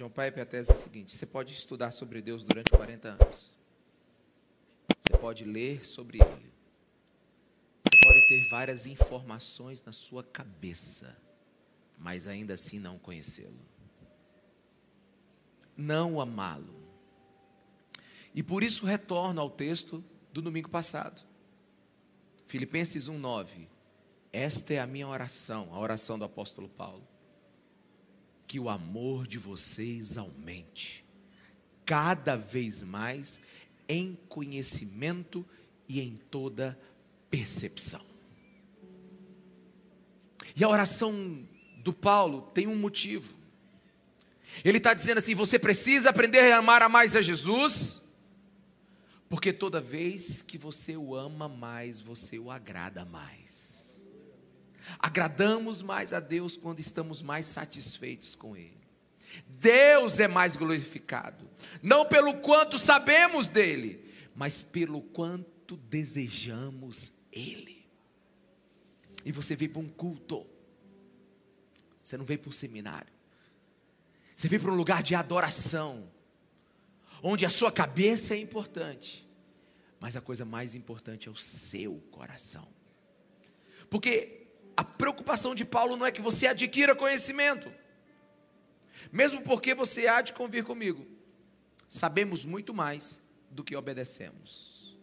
John 0.00 0.08
Piper, 0.08 0.42
a 0.42 0.46
tese 0.46 0.70
é 0.70 0.72
a 0.72 0.76
seguinte: 0.76 1.14
você 1.14 1.26
pode 1.26 1.52
estudar 1.52 1.90
sobre 1.90 2.22
Deus 2.22 2.42
durante 2.42 2.70
40 2.70 3.06
anos. 3.06 3.50
Você 4.98 5.18
pode 5.18 5.44
ler 5.44 5.84
sobre 5.84 6.16
Ele. 6.16 6.54
Você 7.84 7.98
pode 8.02 8.26
ter 8.26 8.48
várias 8.48 8.86
informações 8.86 9.82
na 9.82 9.92
sua 9.92 10.24
cabeça, 10.24 11.14
mas 11.98 12.26
ainda 12.26 12.54
assim 12.54 12.78
não 12.78 12.98
conhecê-lo. 12.98 13.60
Não 15.76 16.18
amá-lo. 16.18 16.80
E 18.34 18.42
por 18.42 18.62
isso 18.62 18.86
retorno 18.86 19.38
ao 19.38 19.50
texto 19.50 20.02
do 20.32 20.40
domingo 20.40 20.70
passado. 20.70 21.22
Filipenses 22.46 23.06
1:9. 23.06 23.68
Esta 24.32 24.72
é 24.72 24.78
a 24.78 24.86
minha 24.86 25.06
oração, 25.06 25.74
a 25.74 25.78
oração 25.78 26.18
do 26.18 26.24
apóstolo 26.24 26.70
Paulo. 26.70 27.09
Que 28.50 28.58
o 28.58 28.68
amor 28.68 29.28
de 29.28 29.38
vocês 29.38 30.18
aumente 30.18 31.04
cada 31.86 32.34
vez 32.34 32.82
mais 32.82 33.40
em 33.88 34.18
conhecimento 34.28 35.46
e 35.88 36.00
em 36.00 36.16
toda 36.32 36.76
percepção. 37.30 38.04
E 40.56 40.64
a 40.64 40.68
oração 40.68 41.46
do 41.76 41.92
Paulo 41.92 42.42
tem 42.52 42.66
um 42.66 42.74
motivo. 42.74 43.32
Ele 44.64 44.78
está 44.78 44.94
dizendo 44.94 45.18
assim: 45.18 45.36
você 45.36 45.56
precisa 45.56 46.10
aprender 46.10 46.50
a 46.50 46.58
amar 46.58 46.82
a 46.82 46.88
mais 46.88 47.14
a 47.14 47.22
Jesus, 47.22 48.02
porque 49.28 49.52
toda 49.52 49.80
vez 49.80 50.42
que 50.42 50.58
você 50.58 50.96
o 50.96 51.14
ama 51.14 51.48
mais, 51.48 52.00
você 52.00 52.36
o 52.36 52.50
agrada 52.50 53.04
mais. 53.04 53.69
Agradamos 54.98 55.82
mais 55.82 56.12
a 56.12 56.20
Deus 56.20 56.56
quando 56.56 56.80
estamos 56.80 57.22
mais 57.22 57.46
satisfeitos 57.46 58.34
com 58.34 58.56
Ele. 58.56 58.80
Deus 59.46 60.20
é 60.20 60.28
mais 60.28 60.56
glorificado, 60.56 61.48
não 61.82 62.04
pelo 62.04 62.34
quanto 62.40 62.78
sabemos 62.78 63.48
dele, 63.48 64.10
mas 64.34 64.62
pelo 64.62 65.02
quanto 65.02 65.76
desejamos 65.76 67.12
ele. 67.30 67.86
E 69.24 69.30
você 69.30 69.54
veio 69.54 69.72
para 69.72 69.80
um 69.80 69.88
culto, 69.88 70.46
você 72.02 72.16
não 72.16 72.24
veio 72.24 72.40
para 72.40 72.48
um 72.48 72.52
seminário, 72.52 73.12
você 74.34 74.48
veio 74.48 74.62
para 74.62 74.72
um 74.72 74.76
lugar 74.76 75.02
de 75.02 75.14
adoração, 75.14 76.10
onde 77.22 77.44
a 77.44 77.50
sua 77.50 77.70
cabeça 77.70 78.34
é 78.34 78.38
importante, 78.38 79.28
mas 80.00 80.16
a 80.16 80.20
coisa 80.20 80.44
mais 80.44 80.74
importante 80.74 81.28
é 81.28 81.30
o 81.30 81.36
seu 81.36 82.02
coração, 82.10 82.66
porque 83.90 84.39
a 84.76 84.84
preocupação 84.84 85.54
de 85.54 85.64
Paulo 85.64 85.96
não 85.96 86.06
é 86.06 86.12
que 86.12 86.20
você 86.20 86.46
adquira 86.46 86.94
conhecimento, 86.94 87.72
mesmo 89.12 89.42
porque 89.42 89.74
você 89.74 90.06
há 90.06 90.20
de 90.20 90.32
convir 90.32 90.64
comigo, 90.64 91.06
sabemos 91.88 92.44
muito 92.44 92.72
mais 92.72 93.20
do 93.50 93.64
que 93.64 93.76
obedecemos. 93.76 94.98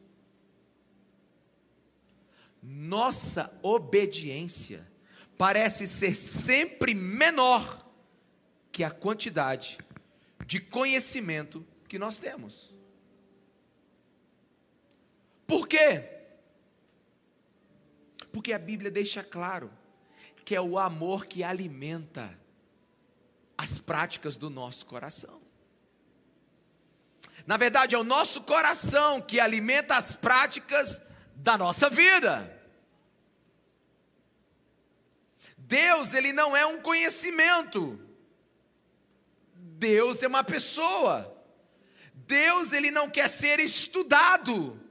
Nossa 2.61 3.57
obediência 3.61 4.87
parece 5.37 5.87
ser 5.87 6.15
sempre 6.15 6.93
menor 6.93 7.85
que 8.71 8.83
a 8.83 8.91
quantidade 8.91 9.77
de 10.45 10.59
conhecimento 10.59 11.65
que 11.87 11.99
nós 11.99 12.17
temos. 12.17 12.73
Por 15.45 15.67
quê? 15.67 16.16
Porque 18.47 18.53
a 18.53 18.59
Bíblia 18.59 18.89
deixa 18.89 19.21
claro 19.21 19.69
que 20.45 20.55
é 20.55 20.61
o 20.61 20.79
amor 20.79 21.25
que 21.25 21.43
alimenta 21.43 22.33
as 23.57 23.77
práticas 23.77 24.37
do 24.37 24.49
nosso 24.49 24.85
coração. 24.85 25.41
Na 27.45 27.57
verdade, 27.57 27.93
é 27.93 27.97
o 27.97 28.05
nosso 28.05 28.43
coração 28.43 29.19
que 29.19 29.37
alimenta 29.37 29.97
as 29.97 30.15
práticas 30.15 31.01
da 31.35 31.57
nossa 31.57 31.89
vida. 31.89 32.49
Deus, 35.57 36.13
ele 36.13 36.31
não 36.31 36.55
é 36.55 36.65
um 36.65 36.81
conhecimento. 36.81 37.99
Deus 39.53 40.23
é 40.23 40.27
uma 40.29 40.41
pessoa. 40.41 41.37
Deus, 42.13 42.71
ele 42.71 42.91
não 42.91 43.09
quer 43.09 43.29
ser 43.29 43.59
estudado. 43.59 44.81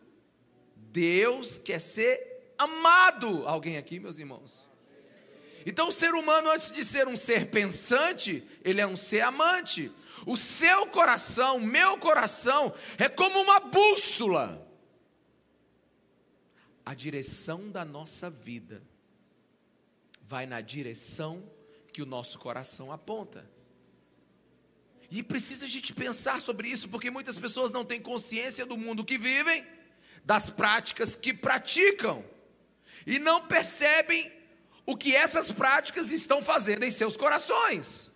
Deus 0.77 1.59
quer 1.59 1.81
ser 1.81 2.36
amado. 2.59 3.47
Alguém 3.47 3.77
aqui, 3.77 3.99
meus 3.99 4.19
irmãos? 4.19 4.69
Então, 5.65 5.89
o 5.89 5.93
ser 5.93 6.15
humano, 6.15 6.50
antes 6.50 6.71
de 6.71 6.84
ser 6.84 7.09
um 7.09 7.17
ser 7.17 7.50
pensante, 7.50 8.47
ele 8.62 8.81
é 8.81 8.87
um 8.87 8.97
ser 8.97 9.22
amante. 9.22 9.93
O 10.25 10.37
seu 10.37 10.87
coração, 10.87 11.59
meu 11.59 11.99
coração, 11.99 12.72
é 12.97 13.09
como 13.09 13.41
uma 13.41 13.59
bússola. 13.59 14.65
A 16.84 16.95
direção 16.95 17.69
da 17.69 17.84
nossa 17.84 18.31
vida 18.31 18.81
vai 20.22 20.47
na 20.47 20.61
direção 20.61 21.43
que 21.93 22.00
o 22.00 22.06
nosso 22.06 22.39
coração 22.39 22.93
aponta. 22.93 23.50
E 25.11 25.22
precisa 25.22 25.66
a 25.66 25.69
gente 25.69 25.93
pensar 25.93 26.41
sobre 26.41 26.69
isso, 26.69 26.89
porque 26.89 27.11
muitas 27.11 27.39
pessoas 27.39 27.72
não 27.72 27.84
têm 27.84 28.00
consciência 28.00 28.65
do 28.65 28.77
mundo 28.77 29.05
que 29.05 29.19
vivem, 29.19 29.66
das 30.25 30.50
práticas 30.50 31.16
que 31.16 31.33
praticam, 31.33 32.25
e 33.06 33.19
não 33.21 33.47
percebem 33.47 34.33
o 34.84 34.97
que 34.97 35.15
essas 35.15 35.53
práticas 35.53 36.11
estão 36.11 36.43
fazendo 36.43 36.83
em 36.83 36.91
seus 36.91 37.17
corações. 37.17 38.11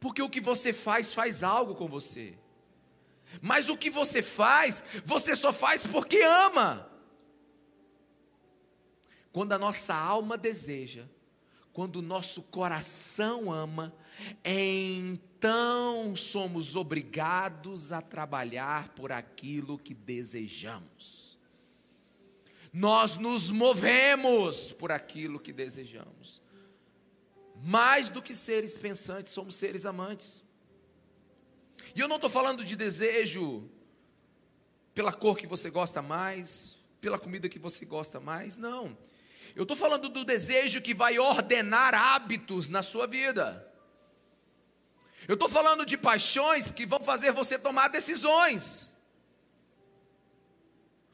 Porque 0.00 0.22
o 0.22 0.30
que 0.30 0.40
você 0.40 0.72
faz, 0.72 1.12
faz 1.12 1.42
algo 1.42 1.74
com 1.74 1.86
você. 1.86 2.34
Mas 3.42 3.68
o 3.68 3.76
que 3.76 3.90
você 3.90 4.22
faz, 4.22 4.82
você 5.04 5.36
só 5.36 5.52
faz 5.52 5.86
porque 5.86 6.22
ama. 6.22 6.90
Quando 9.30 9.52
a 9.52 9.58
nossa 9.58 9.94
alma 9.94 10.36
deseja, 10.36 11.04
quando 11.72 11.96
o 11.96 12.02
nosso 12.02 12.42
coração 12.44 13.52
ama, 13.52 13.94
então 14.44 16.16
somos 16.16 16.74
obrigados 16.74 17.92
a 17.92 18.02
trabalhar 18.02 18.88
por 18.94 19.12
aquilo 19.12 19.78
que 19.78 19.94
desejamos 19.94 21.29
nós 22.72 23.16
nos 23.16 23.50
movemos 23.50 24.72
por 24.72 24.92
aquilo 24.92 25.40
que 25.40 25.52
desejamos. 25.52 26.40
Mais 27.62 28.08
do 28.08 28.22
que 28.22 28.34
seres 28.34 28.78
pensantes, 28.78 29.32
somos 29.32 29.54
seres 29.54 29.84
amantes. 29.84 30.42
E 31.94 32.00
eu 32.00 32.08
não 32.08 32.16
estou 32.16 32.30
falando 32.30 32.64
de 32.64 32.76
desejo 32.76 33.68
pela 34.94 35.12
cor 35.12 35.36
que 35.36 35.46
você 35.46 35.68
gosta 35.68 36.00
mais, 36.00 36.78
pela 37.00 37.18
comida 37.18 37.48
que 37.48 37.58
você 37.58 37.84
gosta 37.84 38.20
mais, 38.20 38.56
não. 38.56 38.96
Eu 39.56 39.64
estou 39.64 39.76
falando 39.76 40.08
do 40.08 40.24
desejo 40.24 40.80
que 40.80 40.94
vai 40.94 41.18
ordenar 41.18 41.94
hábitos 41.94 42.68
na 42.68 42.82
sua 42.82 43.06
vida. 43.06 43.66
Eu 45.26 45.34
estou 45.34 45.48
falando 45.48 45.84
de 45.84 45.98
paixões 45.98 46.70
que 46.70 46.86
vão 46.86 47.00
fazer 47.00 47.32
você 47.32 47.58
tomar 47.58 47.88
decisões 47.88 48.89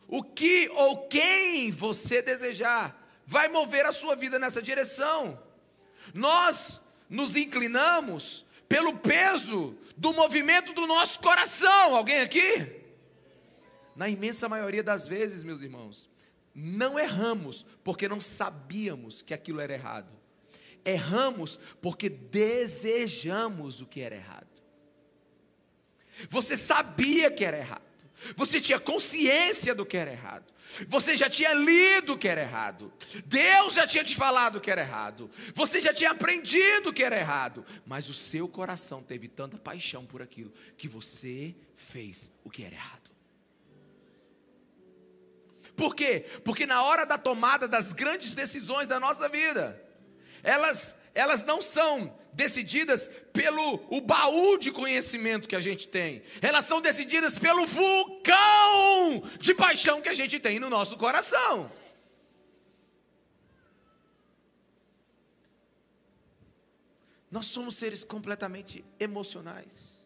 o 0.09 0.23
que 0.23 0.69
ou 0.71 1.07
quem 1.09 1.71
você 1.71 2.23
desejar, 2.23 3.07
vai 3.27 3.49
mover 3.49 3.85
a 3.87 3.93
sua 3.93 4.15
vida 4.15 4.39
nessa 4.39 4.63
direção. 4.63 5.41
Nós 6.15 6.81
nos 7.09 7.37
inclinamos 7.37 8.47
pelo 8.69 8.97
peso 8.99 9.77
do 9.97 10.13
movimento 10.13 10.73
do 10.73 10.87
nosso 10.87 11.21
coração. 11.21 11.97
Alguém 11.97 12.21
aqui? 12.21 12.85
Na 13.95 14.09
imensa 14.09 14.49
maioria 14.49 14.83
das 14.83 15.09
vezes, 15.09 15.43
meus 15.43 15.61
irmãos, 15.61 16.09
não 16.55 16.99
erramos 16.99 17.65
porque 17.83 18.09
não 18.09 18.21
sabíamos 18.21 19.23
que 19.23 19.35
aquilo 19.35 19.61
era 19.61 19.73
errado. 19.73 20.11
Erramos 20.85 21.59
porque 21.81 22.09
desejamos 22.09 23.81
o 23.81 23.87
que 23.87 24.01
era 24.01 24.15
errado. 24.15 24.47
Você 26.31 26.57
sabia 26.57 27.31
que 27.31 27.45
era 27.45 27.59
errado. 27.59 27.86
Você 28.35 28.61
tinha 28.61 28.79
consciência 28.79 29.75
do 29.75 29.85
que 29.85 29.97
era 29.97 30.11
errado. 30.11 30.53
Você 30.89 31.17
já 31.17 31.31
tinha 31.31 31.55
lido 31.55 32.15
o 32.15 32.19
que 32.19 32.29
era 32.29 32.41
errado. 32.41 32.93
Deus 33.25 33.75
já 33.75 33.87
tinha 33.87 34.05
te 34.05 34.15
falado 34.15 34.57
o 34.57 34.61
que 34.61 34.71
era 34.71 34.81
errado. 34.81 35.31
Você 35.55 35.81
já 35.81 35.93
tinha 35.93 36.11
aprendido 36.11 36.91
o 36.91 36.93
que 36.93 37.03
era 37.03 37.17
errado. 37.17 37.65
Mas 37.87 38.09
o 38.09 38.15
seu 38.15 38.49
coração 38.49 39.03
teve 39.03 39.29
tanta 39.29 39.57
paixão 39.57 40.05
por 40.05 40.21
aquilo 40.21 40.53
que 40.77 40.89
você 40.89 41.55
fez 41.75 42.31
o 42.45 42.51
que 42.51 42.65
era 42.65 42.75
errado. 42.75 43.11
Por 45.77 45.95
quê? 45.95 46.25
Porque 46.45 46.67
na 46.67 46.83
hora 46.83 47.05
da 47.05 47.19
tomada 47.19 47.69
das 47.69 47.93
grandes 47.93 48.35
decisões 48.35 48.89
da 48.89 48.99
nossa 48.99 49.29
vida, 49.29 49.83
elas, 50.43 50.95
elas 51.15 51.45
não 51.45 51.61
são 51.61 52.17
decididas 52.37 53.11
pelo 53.33 53.83
o 53.89 53.99
baú 53.99 54.59
de 54.59 54.71
conhecimento 54.71 55.49
que 55.49 55.57
a 55.57 55.61
gente 55.61 55.89
tem. 55.89 56.23
Elas 56.43 56.67
são 56.67 56.83
decididas 56.83 57.39
pelo 57.39 57.67
vulcão 57.67 59.23
de 59.41 59.55
paixão 59.55 60.03
que 60.03 60.11
a 60.11 60.15
gente 60.15 60.39
tem 60.39 60.61
no 60.61 60.69
nosso 60.69 60.99
coração. 60.99 61.73
Nós 67.31 67.47
somos 67.47 67.75
seres 67.77 68.05
completamente 68.05 68.85
emocionais. 69.01 69.99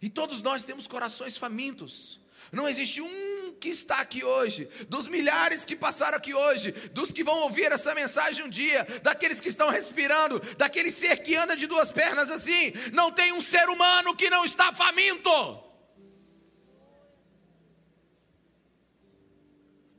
E 0.00 0.08
todos 0.08 0.40
nós 0.40 0.64
temos 0.64 0.86
corações 0.86 1.36
famintos. 1.36 2.18
Não 2.52 2.68
existe 2.68 3.00
um 3.00 3.54
que 3.58 3.70
está 3.70 4.00
aqui 4.00 4.22
hoje, 4.22 4.68
dos 4.88 5.08
milhares 5.08 5.64
que 5.64 5.74
passaram 5.74 6.18
aqui 6.18 6.34
hoje, 6.34 6.72
dos 6.92 7.12
que 7.12 7.24
vão 7.24 7.38
ouvir 7.40 7.72
essa 7.72 7.94
mensagem 7.94 8.44
um 8.44 8.48
dia, 8.48 8.84
daqueles 9.02 9.40
que 9.40 9.48
estão 9.48 9.70
respirando, 9.70 10.38
daquele 10.56 10.90
ser 10.90 11.22
que 11.22 11.34
anda 11.34 11.56
de 11.56 11.66
duas 11.66 11.90
pernas 11.90 12.30
assim, 12.30 12.72
não 12.92 13.10
tem 13.10 13.32
um 13.32 13.40
ser 13.40 13.68
humano 13.70 14.14
que 14.14 14.28
não 14.28 14.44
está 14.44 14.70
faminto. 14.72 15.30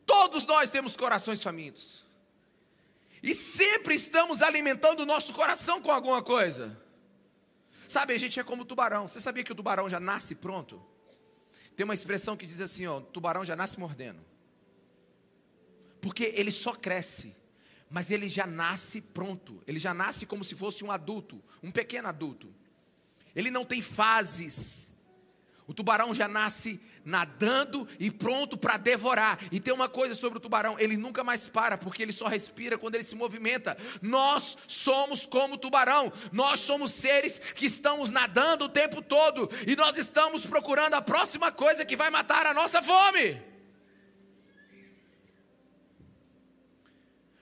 Todos 0.05 0.45
nós 0.45 0.69
temos 0.69 0.95
corações 0.95 1.41
famintos. 1.41 2.03
E 3.23 3.33
sempre 3.33 3.95
estamos 3.95 4.41
alimentando 4.43 4.99
o 4.99 5.05
nosso 5.05 5.33
coração 5.33 5.81
com 5.81 5.89
alguma 5.89 6.21
coisa. 6.21 6.77
Sabe, 7.87 8.13
a 8.13 8.17
gente 8.19 8.39
é 8.39 8.43
como 8.43 8.63
o 8.63 8.65
tubarão. 8.65 9.07
Você 9.07 9.21
sabia 9.21 9.43
que 9.43 9.51
o 9.51 9.55
tubarão 9.55 9.89
já 9.89 9.99
nasce 9.99 10.35
pronto? 10.35 10.92
Tem 11.75 11.83
uma 11.83 11.93
expressão 11.93 12.37
que 12.37 12.45
diz 12.45 12.61
assim, 12.61 12.85
ó, 12.85 12.99
tubarão 12.99 13.43
já 13.43 13.55
nasce 13.55 13.79
mordendo. 13.79 14.19
Porque 15.99 16.33
ele 16.35 16.51
só 16.51 16.73
cresce, 16.73 17.35
mas 17.89 18.11
ele 18.11 18.27
já 18.27 18.45
nasce 18.45 19.01
pronto. 19.01 19.63
Ele 19.65 19.79
já 19.79 19.93
nasce 19.93 20.25
como 20.25 20.43
se 20.43 20.55
fosse 20.55 20.83
um 20.83 20.91
adulto, 20.91 21.41
um 21.61 21.71
pequeno 21.71 22.07
adulto. 22.07 22.53
Ele 23.35 23.49
não 23.49 23.65
tem 23.65 23.81
fases. 23.81 24.93
O 25.65 25.73
tubarão 25.73 26.13
já 26.13 26.27
nasce 26.27 26.79
nadando 27.05 27.87
e 27.99 28.09
pronto 28.09 28.57
para 28.57 28.77
devorar. 28.77 29.39
E 29.51 29.59
tem 29.59 29.73
uma 29.73 29.89
coisa 29.89 30.15
sobre 30.15 30.37
o 30.37 30.41
tubarão: 30.41 30.75
ele 30.79 30.97
nunca 30.97 31.23
mais 31.23 31.47
para, 31.47 31.77
porque 31.77 32.01
ele 32.01 32.11
só 32.11 32.27
respira 32.27 32.77
quando 32.77 32.95
ele 32.95 33.03
se 33.03 33.15
movimenta. 33.15 33.77
Nós 34.01 34.57
somos 34.67 35.25
como 35.25 35.57
tubarão, 35.57 36.11
nós 36.31 36.59
somos 36.59 36.91
seres 36.91 37.37
que 37.37 37.65
estamos 37.65 38.09
nadando 38.09 38.65
o 38.65 38.69
tempo 38.69 39.01
todo 39.01 39.49
e 39.67 39.75
nós 39.75 39.97
estamos 39.97 40.45
procurando 40.45 40.93
a 40.95 41.01
próxima 41.01 41.51
coisa 41.51 41.85
que 41.85 41.95
vai 41.95 42.09
matar 42.09 42.45
a 42.45 42.53
nossa 42.53 42.81
fome. 42.81 43.41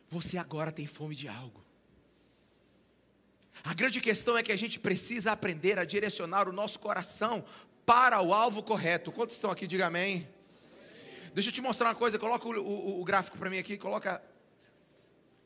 Você 0.09 0.37
agora 0.37 0.71
tem 0.71 0.85
fome 0.85 1.15
de 1.15 1.27
algo. 1.27 1.61
A 3.63 3.73
grande 3.73 4.01
questão 4.01 4.37
é 4.37 4.43
que 4.43 4.51
a 4.51 4.57
gente 4.57 4.79
precisa 4.79 5.31
aprender 5.31 5.77
a 5.77 5.85
direcionar 5.85 6.49
o 6.49 6.51
nosso 6.51 6.79
coração 6.79 7.45
para 7.85 8.21
o 8.21 8.33
alvo 8.33 8.63
correto. 8.63 9.11
Quantos 9.11 9.35
estão 9.35 9.51
aqui? 9.51 9.67
Diga 9.67 9.87
amém. 9.87 10.27
Deixa 11.33 11.49
eu 11.49 11.53
te 11.53 11.61
mostrar 11.61 11.87
uma 11.89 11.95
coisa. 11.95 12.19
Coloca 12.19 12.47
o, 12.47 12.51
o, 12.51 13.01
o 13.01 13.03
gráfico 13.03 13.37
para 13.37 13.49
mim 13.49 13.57
aqui. 13.57 13.77
Coloca. 13.77 14.21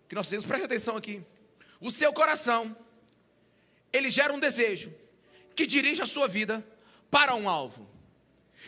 Que 0.07 0.15
nós 0.15 0.29
temos. 0.29 0.45
Preste 0.45 0.65
atenção 0.65 0.97
aqui. 0.97 1.23
O 1.79 1.91
seu 1.91 2.11
coração, 2.13 2.75
ele 3.91 4.09
gera 4.09 4.33
um 4.33 4.39
desejo 4.39 4.93
que 5.55 5.65
dirige 5.65 6.01
a 6.01 6.07
sua 6.07 6.27
vida 6.27 6.65
para 7.09 7.35
um 7.35 7.49
alvo. 7.49 7.89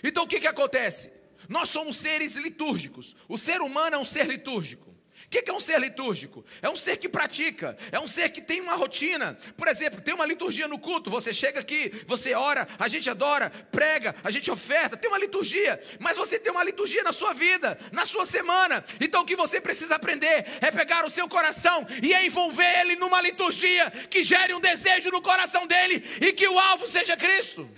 Então 0.04 0.24
o 0.24 0.28
que, 0.28 0.40
que 0.40 0.48
acontece? 0.48 1.12
Nós 1.50 1.70
somos 1.70 1.98
seres 1.98 2.36
litúrgicos. 2.36 3.16
O 3.28 3.38
ser 3.38 3.62
humano 3.62 3.96
é 3.96 4.00
um 4.00 4.06
ser 4.06 4.26
litúrgico. 4.26 4.87
O 5.28 5.30
que 5.30 5.50
é 5.50 5.54
um 5.54 5.60
ser 5.60 5.78
litúrgico? 5.82 6.46
É 6.62 6.70
um 6.70 6.76
ser 6.76 6.96
que 6.96 7.10
pratica, 7.10 7.78
é 7.92 8.00
um 8.00 8.08
ser 8.08 8.30
que 8.30 8.42
tem 8.42 8.62
uma 8.62 8.76
rotina. 8.76 9.38
Por 9.58 9.68
exemplo, 9.68 10.00
tem 10.00 10.14
uma 10.14 10.26
liturgia 10.26 10.70
no 10.70 10.80
culto. 10.80 11.10
Você 11.10 11.34
chega 11.34 11.60
aqui, 11.60 11.92
você 12.08 12.34
ora, 12.34 12.66
a 12.80 12.88
gente 12.88 13.10
adora, 13.10 13.50
prega, 13.70 14.16
a 14.24 14.32
gente 14.32 14.50
oferta, 14.50 14.96
tem 14.96 15.10
uma 15.10 15.20
liturgia. 15.20 15.82
Mas 16.00 16.16
você 16.16 16.40
tem 16.40 16.50
uma 16.50 16.64
liturgia 16.64 17.04
na 17.04 17.12
sua 17.12 17.34
vida, 17.34 17.78
na 17.92 18.06
sua 18.06 18.26
semana. 18.26 18.82
Então 19.02 19.24
o 19.24 19.26
que 19.26 19.36
você 19.36 19.60
precisa 19.60 19.96
aprender 19.96 20.46
é 20.62 20.72
pegar 20.72 21.06
o 21.06 21.10
seu 21.10 21.28
coração 21.28 21.86
e 22.02 22.14
envolver 22.26 22.80
ele 22.80 22.96
numa 22.96 23.20
liturgia 23.20 23.92
que 24.10 24.24
gere 24.24 24.54
um 24.54 24.62
desejo 24.62 25.12
no 25.12 25.22
coração 25.22 25.68
dele 25.68 26.06
e 26.22 26.32
que 26.32 26.48
o 26.48 26.58
alvo 26.58 26.88
seja 26.88 27.18
Cristo. 27.18 27.70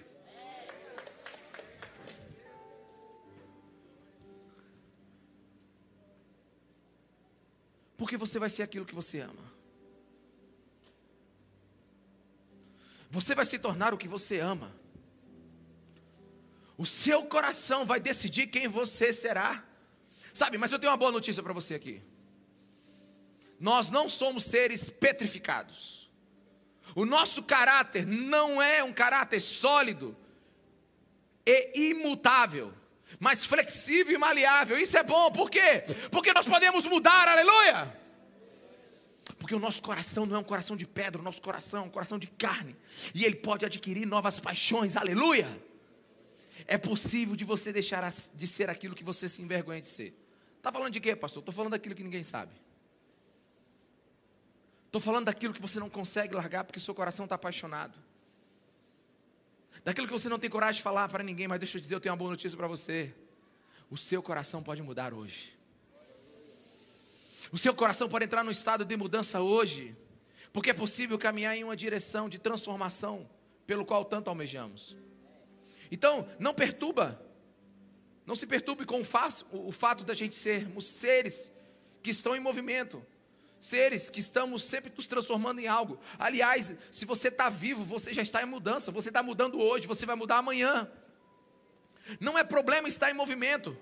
Porque 7.99 8.15
você 8.15 8.39
vai 8.39 8.49
ser 8.49 8.63
aquilo 8.63 8.85
que 8.85 8.95
você 8.95 9.19
ama. 9.19 9.43
Você 13.11 13.35
vai 13.35 13.45
se 13.45 13.59
tornar 13.59 13.93
o 13.93 13.97
que 13.97 14.07
você 14.07 14.39
ama. 14.39 14.73
O 16.77 16.85
seu 16.85 17.25
coração 17.25 17.85
vai 17.85 17.99
decidir 17.99 18.47
quem 18.47 18.69
você 18.69 19.13
será. 19.13 19.65
Sabe, 20.33 20.57
mas 20.57 20.71
eu 20.71 20.79
tenho 20.79 20.91
uma 20.91 20.97
boa 20.97 21.11
notícia 21.11 21.43
para 21.43 21.51
você 21.51 21.75
aqui. 21.75 22.01
Nós 23.59 23.89
não 23.89 24.07
somos 24.07 24.45
seres 24.45 24.89
petrificados. 24.89 26.09
O 26.95 27.05
nosso 27.05 27.43
caráter 27.43 28.07
não 28.07 28.61
é 28.61 28.81
um 28.81 28.93
caráter 28.93 29.41
sólido 29.41 30.15
e 31.45 31.89
imutável 31.89 32.73
mas 33.19 33.45
flexível 33.45 34.15
e 34.15 34.17
maleável. 34.17 34.79
Isso 34.79 34.97
é 34.97 35.03
bom, 35.03 35.29
por 35.31 35.49
quê? 35.49 35.83
Porque 36.09 36.33
nós 36.33 36.45
podemos 36.45 36.85
mudar, 36.85 37.27
aleluia. 37.27 37.99
Porque 39.37 39.53
o 39.53 39.59
nosso 39.59 39.81
coração 39.81 40.25
não 40.25 40.37
é 40.37 40.39
um 40.39 40.43
coração 40.43 40.75
de 40.77 40.87
pedra, 40.87 41.19
o 41.19 41.23
nosso 41.23 41.41
coração 41.41 41.83
é 41.83 41.85
um 41.85 41.89
coração 41.89 42.17
de 42.17 42.27
carne. 42.27 42.75
E 43.13 43.25
ele 43.25 43.35
pode 43.35 43.65
adquirir 43.65 44.05
novas 44.05 44.39
paixões, 44.39 44.95
aleluia. 44.95 45.61
É 46.65 46.77
possível 46.77 47.35
de 47.35 47.43
você 47.43 47.73
deixar 47.73 48.09
de 48.33 48.47
ser 48.47 48.69
aquilo 48.69 48.95
que 48.95 49.03
você 49.03 49.27
se 49.27 49.41
envergonha 49.41 49.81
de 49.81 49.89
ser. 49.89 50.13
Está 50.57 50.71
falando 50.71 50.93
de 50.93 50.99
quê, 50.99 51.15
pastor? 51.15 51.41
Estou 51.41 51.53
falando 51.53 51.71
daquilo 51.71 51.95
que 51.95 52.03
ninguém 52.03 52.23
sabe. 52.23 52.53
Estou 54.85 55.01
falando 55.01 55.25
daquilo 55.25 55.53
que 55.53 55.61
você 55.61 55.79
não 55.79 55.89
consegue 55.89 56.33
largar 56.33 56.63
porque 56.63 56.79
seu 56.79 56.95
coração 56.95 57.25
está 57.25 57.35
apaixonado 57.35 58.08
daquilo 59.83 60.07
que 60.07 60.13
você 60.13 60.29
não 60.29 60.39
tem 60.39 60.49
coragem 60.49 60.77
de 60.77 60.83
falar 60.83 61.07
para 61.09 61.23
ninguém, 61.23 61.47
mas 61.47 61.59
deixa 61.59 61.77
eu 61.77 61.81
dizer, 61.81 61.95
eu 61.95 61.99
tenho 61.99 62.13
uma 62.13 62.17
boa 62.17 62.31
notícia 62.31 62.57
para 62.57 62.67
você. 62.67 63.13
O 63.89 63.97
seu 63.97 64.21
coração 64.21 64.61
pode 64.61 64.81
mudar 64.81 65.13
hoje. 65.13 65.57
O 67.51 67.57
seu 67.57 67.73
coração 67.73 68.07
pode 68.07 68.25
entrar 68.25 68.43
num 68.43 68.51
estado 68.51 68.85
de 68.85 68.95
mudança 68.95 69.41
hoje, 69.41 69.95
porque 70.53 70.69
é 70.69 70.73
possível 70.73 71.17
caminhar 71.17 71.55
em 71.55 71.63
uma 71.63 71.75
direção 71.75 72.29
de 72.29 72.37
transformação 72.37 73.27
pelo 73.65 73.85
qual 73.85 74.05
tanto 74.05 74.29
almejamos. 74.29 74.95
Então, 75.91 76.27
não 76.37 76.53
perturba, 76.53 77.19
não 78.25 78.35
se 78.35 78.45
perturbe 78.45 78.85
com 78.85 79.01
o, 79.01 79.71
fato 79.71 80.03
da 80.03 80.13
gente 80.13 80.35
sermos 80.35 80.85
seres 80.85 81.51
que 82.03 82.11
estão 82.11 82.35
em 82.35 82.39
movimento 82.39 83.03
seres 83.59 84.09
que 84.09 84.19
estamos 84.19 84.63
sempre 84.63 84.91
nos 84.95 85.07
transformando 85.07 85.59
em 85.59 85.67
algo. 85.67 85.99
Aliás, 86.17 86.73
se 86.91 87.05
você 87.05 87.27
está 87.27 87.49
vivo, 87.49 87.83
você 87.83 88.13
já 88.13 88.21
está 88.21 88.41
em 88.41 88.45
mudança, 88.45 88.91
você 88.91 89.09
está 89.09 89.21
mudando 89.21 89.59
hoje, 89.59 89.87
você 89.87 90.05
vai 90.05 90.15
mudar 90.15 90.37
amanhã. 90.37 90.89
Não 92.19 92.37
é 92.37 92.43
problema 92.43 92.87
estar 92.87 93.09
em 93.09 93.13
movimento. 93.13 93.77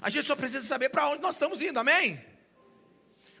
A 0.00 0.10
gente 0.10 0.26
só 0.26 0.34
precisa 0.34 0.66
saber 0.66 0.88
para 0.88 1.08
onde 1.08 1.22
nós 1.22 1.34
estamos 1.34 1.60
indo, 1.60 1.78
amém? 1.78 2.24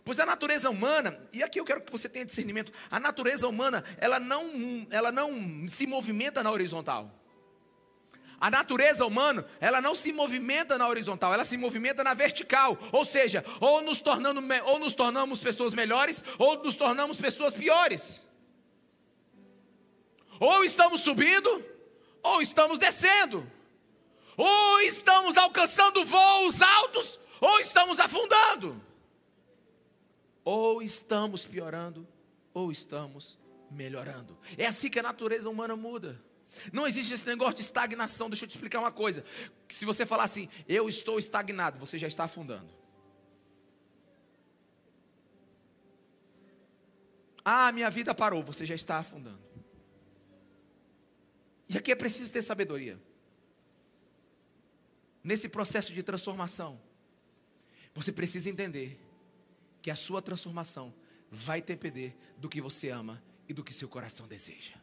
Pois 0.04 0.18
a 0.18 0.26
natureza 0.26 0.68
humana, 0.68 1.18
e 1.32 1.42
aqui 1.42 1.60
eu 1.60 1.64
quero 1.64 1.80
que 1.80 1.92
você 1.92 2.08
tenha 2.08 2.24
discernimento, 2.24 2.72
a 2.90 2.98
natureza 2.98 3.46
humana, 3.46 3.84
ela 3.98 4.18
não, 4.18 4.86
ela 4.90 5.12
não 5.12 5.66
se 5.68 5.86
movimenta 5.86 6.42
na 6.42 6.50
horizontal. 6.50 7.21
A 8.42 8.50
natureza 8.50 9.06
humana, 9.06 9.46
ela 9.60 9.80
não 9.80 9.94
se 9.94 10.12
movimenta 10.12 10.76
na 10.76 10.88
horizontal, 10.88 11.32
ela 11.32 11.44
se 11.44 11.56
movimenta 11.56 12.02
na 12.02 12.12
vertical. 12.12 12.76
Ou 12.90 13.04
seja, 13.04 13.44
ou 13.60 13.82
nos, 13.82 14.00
tornando, 14.00 14.42
ou 14.64 14.80
nos 14.80 14.96
tornamos 14.96 15.38
pessoas 15.38 15.72
melhores, 15.72 16.24
ou 16.40 16.60
nos 16.60 16.74
tornamos 16.74 17.18
pessoas 17.18 17.54
piores. 17.54 18.20
Ou 20.40 20.64
estamos 20.64 21.02
subindo, 21.02 21.64
ou 22.20 22.42
estamos 22.42 22.80
descendo. 22.80 23.48
Ou 24.36 24.80
estamos 24.80 25.36
alcançando 25.36 26.04
voos 26.04 26.60
altos, 26.62 27.20
ou 27.40 27.60
estamos 27.60 28.00
afundando. 28.00 28.82
Ou 30.44 30.82
estamos 30.82 31.46
piorando, 31.46 32.08
ou 32.52 32.72
estamos 32.72 33.38
melhorando. 33.70 34.36
É 34.58 34.66
assim 34.66 34.90
que 34.90 34.98
a 34.98 35.02
natureza 35.04 35.48
humana 35.48 35.76
muda. 35.76 36.20
Não 36.72 36.86
existe 36.86 37.14
esse 37.14 37.26
negócio 37.26 37.54
de 37.54 37.62
estagnação. 37.62 38.28
Deixa 38.28 38.44
eu 38.44 38.48
te 38.48 38.52
explicar 38.52 38.78
uma 38.78 38.92
coisa. 38.92 39.24
Se 39.68 39.84
você 39.84 40.04
falar 40.04 40.24
assim, 40.24 40.48
eu 40.68 40.88
estou 40.88 41.18
estagnado, 41.18 41.78
você 41.78 41.98
já 41.98 42.06
está 42.06 42.24
afundando. 42.24 42.70
Ah, 47.44 47.72
minha 47.72 47.90
vida 47.90 48.14
parou, 48.14 48.42
você 48.42 48.64
já 48.64 48.74
está 48.74 48.98
afundando. 48.98 49.42
E 51.68 51.76
aqui 51.76 51.90
é 51.90 51.96
preciso 51.96 52.32
ter 52.32 52.42
sabedoria. 52.42 53.00
Nesse 55.24 55.48
processo 55.48 55.92
de 55.92 56.02
transformação, 56.02 56.80
você 57.94 58.12
precisa 58.12 58.48
entender 58.48 59.00
que 59.80 59.90
a 59.90 59.96
sua 59.96 60.22
transformação 60.22 60.94
vai 61.30 61.60
depender 61.60 62.16
do 62.36 62.48
que 62.48 62.60
você 62.60 62.90
ama 62.90 63.22
e 63.48 63.54
do 63.54 63.64
que 63.64 63.74
seu 63.74 63.88
coração 63.88 64.28
deseja 64.28 64.81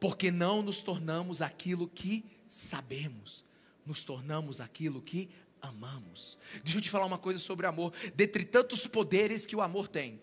porque 0.00 0.30
não 0.30 0.62
nos 0.62 0.82
tornamos 0.82 1.42
aquilo 1.42 1.86
que 1.86 2.24
sabemos, 2.48 3.44
nos 3.84 4.02
tornamos 4.02 4.60
aquilo 4.60 5.02
que 5.02 5.28
amamos. 5.60 6.38
Deixa 6.64 6.78
eu 6.78 6.82
te 6.82 6.90
falar 6.90 7.04
uma 7.04 7.18
coisa 7.18 7.38
sobre 7.38 7.66
amor. 7.66 7.92
Dentre 8.14 8.44
tantos 8.44 8.86
poderes 8.86 9.44
que 9.44 9.54
o 9.54 9.60
amor 9.60 9.86
tem, 9.86 10.20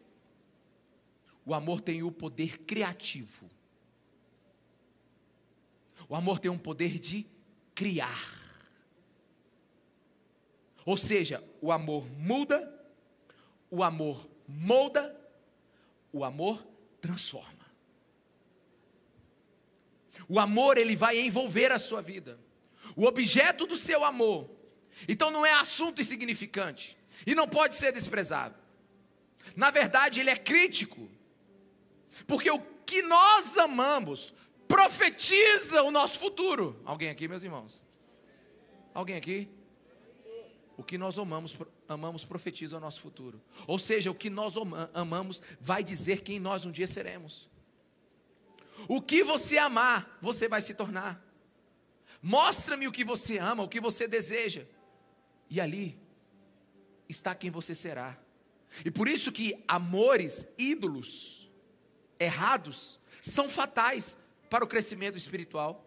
o 1.46 1.54
amor 1.54 1.80
tem 1.80 2.02
o 2.02 2.12
poder 2.12 2.60
criativo. 2.60 3.50
O 6.10 6.16
amor 6.16 6.40
tem 6.40 6.50
um 6.50 6.58
poder 6.58 7.00
de 7.00 7.26
criar. 7.76 8.36
Ou 10.86 10.98
seja, 10.98 11.44
o 11.62 11.72
amor 11.72 12.10
muda, 12.12 12.74
o 13.70 13.84
amor 13.84 14.28
molda, 14.48 15.16
o 16.12 16.24
amor 16.24 16.66
transforma. 17.00 17.57
O 20.28 20.40
amor 20.40 20.78
ele 20.78 20.96
vai 20.96 21.20
envolver 21.20 21.72
a 21.72 21.80
sua 21.80 22.02
vida. 22.02 22.40
O 22.96 23.06
objeto 23.06 23.66
do 23.66 23.76
seu 23.76 24.04
amor. 24.04 24.50
Então 25.08 25.30
não 25.30 25.46
é 25.46 25.54
assunto 25.54 26.02
insignificante 26.02 26.98
e 27.26 27.36
não 27.36 27.48
pode 27.48 27.76
ser 27.76 27.92
desprezado. 27.92 28.56
Na 29.56 29.70
verdade, 29.70 30.20
ele 30.20 30.30
é 30.30 30.36
crítico. 30.36 31.10
Porque 32.26 32.50
o 32.50 32.60
que 32.86 33.02
nós 33.02 33.58
amamos 33.58 34.34
profetiza 34.68 35.84
o 35.84 35.92
nosso 35.92 36.20
futuro. 36.20 36.80
Alguém 36.86 37.10
aqui, 37.10 37.28
meus 37.28 37.44
irmãos? 37.44 37.82
Alguém 38.94 39.16
aqui? 39.16 39.50
O 40.78 40.84
que 40.84 40.98
nós 40.98 41.18
amamos, 41.18 41.58
amamos 41.88 42.24
profetiza 42.24 42.78
o 42.78 42.80
nosso 42.80 43.02
futuro. 43.02 43.42
Ou 43.66 43.80
seja, 43.80 44.12
o 44.12 44.16
que 44.16 44.30
nós 44.30 44.54
amamos 44.94 45.42
vai 45.60 45.84
dizer 45.84 46.22
quem 46.22 46.40
nós 46.40 46.66
um 46.66 46.72
dia 46.72 46.86
seremos. 46.86 47.50
O 48.88 49.02
que 49.02 49.24
você 49.24 49.58
amar, 49.58 50.18
você 50.22 50.48
vai 50.48 50.62
se 50.62 50.74
tornar. 50.74 51.24
Mostra-me 52.22 52.88
o 52.88 52.92
que 52.92 53.04
você 53.04 53.38
ama, 53.38 53.64
o 53.64 53.70
que 53.70 53.80
você 53.80 54.08
deseja. 54.08 54.66
E 55.50 55.60
ali 55.60 55.98
está 57.08 57.36
quem 57.36 57.52
você 57.52 57.76
será. 57.76 58.18
E 58.84 58.92
por 58.92 59.08
isso 59.08 59.32
que 59.32 59.64
amores, 59.68 60.48
ídolos 60.58 61.50
errados 62.20 63.00
são 63.22 63.50
fatais 63.50 64.18
para 64.50 64.64
o 64.64 64.68
crescimento 64.68 65.18
espiritual. 65.18 65.84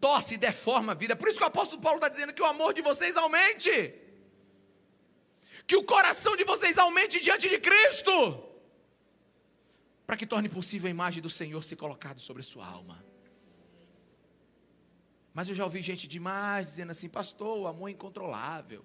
Torce 0.00 0.34
e 0.34 0.38
deforma 0.38 0.92
a 0.92 0.94
vida. 0.94 1.14
Por 1.14 1.28
isso 1.28 1.38
que 1.38 1.44
o 1.44 1.48
apóstolo 1.48 1.82
Paulo 1.82 1.98
está 1.98 2.08
dizendo 2.08 2.32
que 2.32 2.42
o 2.42 2.46
amor 2.46 2.72
de 2.72 2.80
vocês 2.80 3.16
aumente. 3.16 3.94
Que 5.66 5.76
o 5.76 5.84
coração 5.84 6.36
de 6.36 6.44
vocês 6.44 6.78
aumente 6.78 7.20
diante 7.20 7.48
de 7.48 7.58
Cristo. 7.58 8.49
Para 10.10 10.16
que 10.16 10.26
torne 10.26 10.48
possível 10.48 10.88
a 10.88 10.90
imagem 10.90 11.22
do 11.22 11.30
Senhor 11.30 11.62
ser 11.62 11.76
colocada 11.76 12.18
sobre 12.18 12.40
a 12.40 12.44
sua 12.44 12.66
alma. 12.66 13.00
Mas 15.32 15.48
eu 15.48 15.54
já 15.54 15.62
ouvi 15.62 15.80
gente 15.80 16.08
demais 16.08 16.66
dizendo 16.66 16.90
assim, 16.90 17.08
pastor, 17.08 17.60
o 17.60 17.68
amor 17.68 17.86
é 17.86 17.92
incontrolável. 17.92 18.84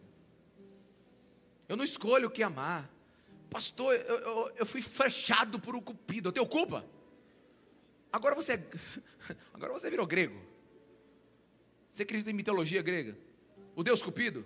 Eu 1.67 1.75
não 1.75 1.83
escolho 1.83 2.27
o 2.27 2.29
que 2.29 2.43
amar. 2.43 2.87
Pastor, 3.49 3.95
eu, 3.95 4.19
eu, 4.19 4.51
eu 4.57 4.65
fui 4.67 4.83
fechado 4.83 5.59
por 5.59 5.75
um 5.75 5.81
cupido. 5.81 6.29
Eu 6.29 6.31
tenho 6.31 6.45
culpa? 6.45 6.85
Agora 8.13 8.35
você, 8.35 8.53
é 8.53 8.63
agora 9.51 9.73
você 9.73 9.89
virou 9.89 10.05
grego. 10.05 10.39
Você 11.91 12.03
acredita 12.03 12.29
em 12.29 12.35
mitologia 12.35 12.83
grega? 12.83 13.17
O 13.75 13.81
Deus 13.81 14.03
Cupido, 14.03 14.45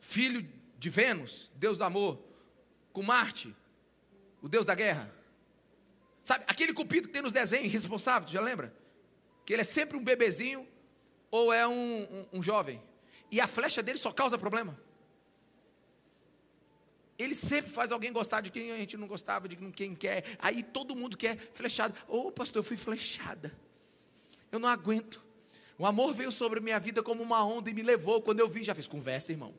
filho 0.00 0.40
de 0.78 0.88
Vênus, 0.88 1.50
Deus 1.54 1.76
do 1.76 1.84
amor, 1.84 2.18
com 2.94 3.02
Marte, 3.02 3.54
o 4.40 4.48
Deus 4.48 4.64
da 4.64 4.74
guerra. 4.74 5.14
Sabe, 6.26 6.44
aquele 6.48 6.74
Cupido 6.74 7.06
que 7.06 7.12
tem 7.12 7.22
nos 7.22 7.30
desenhos, 7.32 7.72
responsável, 7.72 8.28
já 8.28 8.40
lembra? 8.40 8.74
Que 9.44 9.52
ele 9.52 9.62
é 9.62 9.64
sempre 9.64 9.96
um 9.96 10.02
bebezinho 10.02 10.66
ou 11.30 11.52
é 11.52 11.68
um, 11.68 12.02
um, 12.02 12.26
um 12.38 12.42
jovem. 12.42 12.82
E 13.30 13.40
a 13.40 13.46
flecha 13.46 13.80
dele 13.80 13.96
só 13.96 14.10
causa 14.10 14.36
problema. 14.36 14.76
Ele 17.16 17.32
sempre 17.32 17.70
faz 17.70 17.92
alguém 17.92 18.12
gostar 18.12 18.40
de 18.40 18.50
quem 18.50 18.72
a 18.72 18.76
gente 18.76 18.96
não 18.96 19.06
gostava, 19.06 19.46
de 19.46 19.54
quem 19.70 19.94
quer. 19.94 20.24
Aí 20.40 20.64
todo 20.64 20.96
mundo 20.96 21.16
quer 21.16 21.38
flechado. 21.54 21.96
Ô 22.08 22.22
oh, 22.26 22.32
pastor, 22.32 22.58
eu 22.58 22.64
fui 22.64 22.76
flechada. 22.76 23.56
Eu 24.50 24.58
não 24.58 24.68
aguento. 24.68 25.24
O 25.78 25.86
amor 25.86 26.12
veio 26.12 26.32
sobre 26.32 26.58
minha 26.58 26.80
vida 26.80 27.04
como 27.04 27.22
uma 27.22 27.44
onda 27.44 27.70
e 27.70 27.72
me 27.72 27.82
levou. 27.82 28.20
Quando 28.20 28.40
eu 28.40 28.48
vi, 28.48 28.64
já 28.64 28.74
fiz 28.74 28.88
conversa, 28.88 29.30
irmão. 29.30 29.54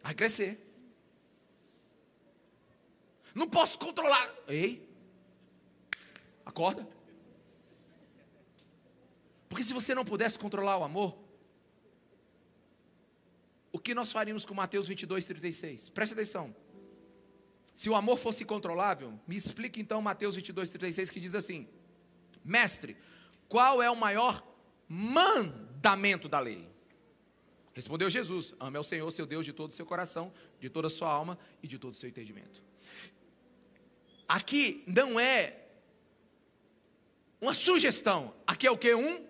Vai 0.00 0.14
crescer. 0.14 0.64
Não 3.34 3.48
posso 3.48 3.76
controlar. 3.80 4.32
Ei, 4.46 4.91
acorda. 6.44 6.86
Porque 9.48 9.64
se 9.64 9.74
você 9.74 9.94
não 9.94 10.04
pudesse 10.04 10.38
controlar 10.38 10.78
o 10.78 10.84
amor, 10.84 11.18
o 13.70 13.78
que 13.78 13.94
nós 13.94 14.12
faríamos 14.12 14.44
com 14.44 14.54
Mateus 14.54 14.88
22, 14.88 15.26
36? 15.26 15.88
Preste 15.90 16.12
atenção. 16.12 16.54
Se 17.74 17.88
o 17.88 17.94
amor 17.94 18.18
fosse 18.18 18.44
controlável, 18.44 19.18
me 19.26 19.36
explique 19.36 19.80
então 19.80 20.02
Mateus 20.02 20.36
22, 20.36 20.68
36, 20.68 21.10
que 21.10 21.20
diz 21.20 21.34
assim: 21.34 21.66
Mestre, 22.44 22.96
qual 23.48 23.82
é 23.82 23.90
o 23.90 23.96
maior 23.96 24.46
mandamento 24.88 26.28
da 26.28 26.38
lei? 26.38 26.68
Respondeu 27.72 28.10
Jesus: 28.10 28.54
Ame 28.60 28.76
ao 28.76 28.84
Senhor, 28.84 29.10
seu 29.10 29.24
Deus, 29.24 29.44
de 29.44 29.52
todo 29.52 29.70
o 29.70 29.74
seu 29.74 29.86
coração, 29.86 30.32
de 30.60 30.68
toda 30.68 30.88
a 30.88 30.90
sua 30.90 31.10
alma 31.10 31.38
e 31.62 31.66
de 31.66 31.78
todo 31.78 31.92
o 31.92 31.96
seu 31.96 32.08
entendimento. 32.08 32.62
Aqui 34.28 34.82
não 34.86 35.18
é 35.18 35.61
uma 37.42 37.52
sugestão, 37.52 38.32
aqui 38.46 38.68
é 38.68 38.70
o 38.70 38.78
que? 38.78 38.94
Um 38.94 39.26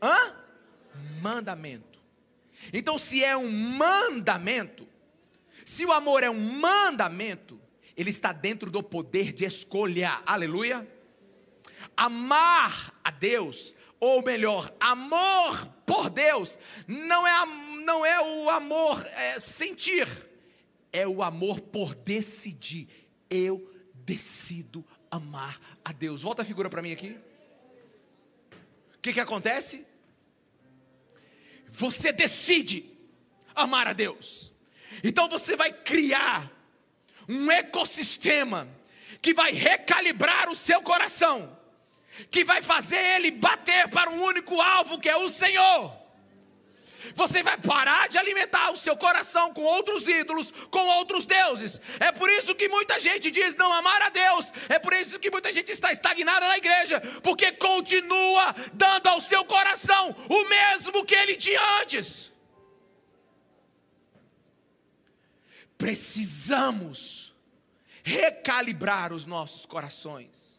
hã? 0.00 0.36
mandamento. 1.20 1.98
Então, 2.72 2.96
se 2.96 3.24
é 3.24 3.36
um 3.36 3.50
mandamento, 3.50 4.86
se 5.64 5.84
o 5.84 5.92
amor 5.92 6.22
é 6.22 6.30
um 6.30 6.38
mandamento, 6.38 7.60
ele 7.96 8.10
está 8.10 8.32
dentro 8.32 8.70
do 8.70 8.84
poder 8.84 9.32
de 9.32 9.44
escolha, 9.44 10.22
aleluia. 10.24 10.86
Amar 11.96 12.94
a 13.02 13.10
Deus, 13.10 13.74
ou 13.98 14.22
melhor, 14.22 14.72
amor 14.78 15.66
por 15.84 16.08
Deus, 16.10 16.56
não 16.86 17.26
é, 17.26 17.46
não 17.84 18.06
é 18.06 18.20
o 18.20 18.48
amor 18.48 19.04
é, 19.06 19.40
sentir, 19.40 20.06
é 20.92 21.06
o 21.06 21.20
amor 21.20 21.60
por 21.60 21.96
decidir. 21.96 22.88
Eu 23.28 23.68
decido 23.92 24.84
amar 25.10 25.58
a 25.84 25.92
Deus. 25.92 26.22
Volta 26.22 26.42
a 26.42 26.44
figura 26.44 26.68
para 26.70 26.82
mim 26.82 26.92
aqui. 26.92 27.18
O 28.96 29.00
que, 29.00 29.12
que 29.12 29.20
acontece? 29.20 29.86
você 31.68 32.12
decide 32.12 32.84
amar 33.54 33.88
a 33.88 33.92
Deus. 33.92 34.52
Então 35.04 35.28
você 35.28 35.54
vai 35.54 35.72
criar 35.72 36.50
um 37.28 37.50
ecossistema 37.50 38.68
que 39.20 39.34
vai 39.34 39.52
recalibrar 39.52 40.48
o 40.48 40.54
seu 40.54 40.80
coração, 40.82 41.56
que 42.30 42.44
vai 42.44 42.62
fazer 42.62 42.98
ele 43.16 43.30
bater 43.30 43.88
para 43.88 44.10
um 44.10 44.22
único 44.22 44.60
alvo 44.60 44.98
que 44.98 45.08
é 45.08 45.16
o 45.16 45.28
Senhor. 45.28 45.97
Você 47.14 47.42
vai 47.42 47.56
parar 47.58 48.08
de 48.08 48.18
alimentar 48.18 48.70
o 48.70 48.76
seu 48.76 48.96
coração 48.96 49.52
com 49.52 49.62
outros 49.62 50.06
ídolos, 50.06 50.52
com 50.70 50.86
outros 50.98 51.24
deuses. 51.24 51.80
É 52.00 52.12
por 52.12 52.28
isso 52.30 52.54
que 52.54 52.68
muita 52.68 52.98
gente 52.98 53.30
diz 53.30 53.56
não 53.56 53.72
amar 53.72 54.02
a 54.02 54.08
Deus. 54.08 54.52
É 54.68 54.78
por 54.78 54.92
isso 54.92 55.18
que 55.18 55.30
muita 55.30 55.52
gente 55.52 55.70
está 55.70 55.92
estagnada 55.92 56.46
na 56.46 56.56
igreja, 56.56 57.00
porque 57.22 57.52
continua 57.52 58.54
dando 58.72 59.06
ao 59.08 59.20
seu 59.20 59.44
coração 59.44 60.14
o 60.28 60.44
mesmo 60.48 61.04
que 61.04 61.14
ele 61.14 61.36
tinha 61.36 61.60
antes. 61.80 62.30
Precisamos 65.76 67.34
recalibrar 68.02 69.12
os 69.12 69.26
nossos 69.26 69.64
corações. 69.64 70.58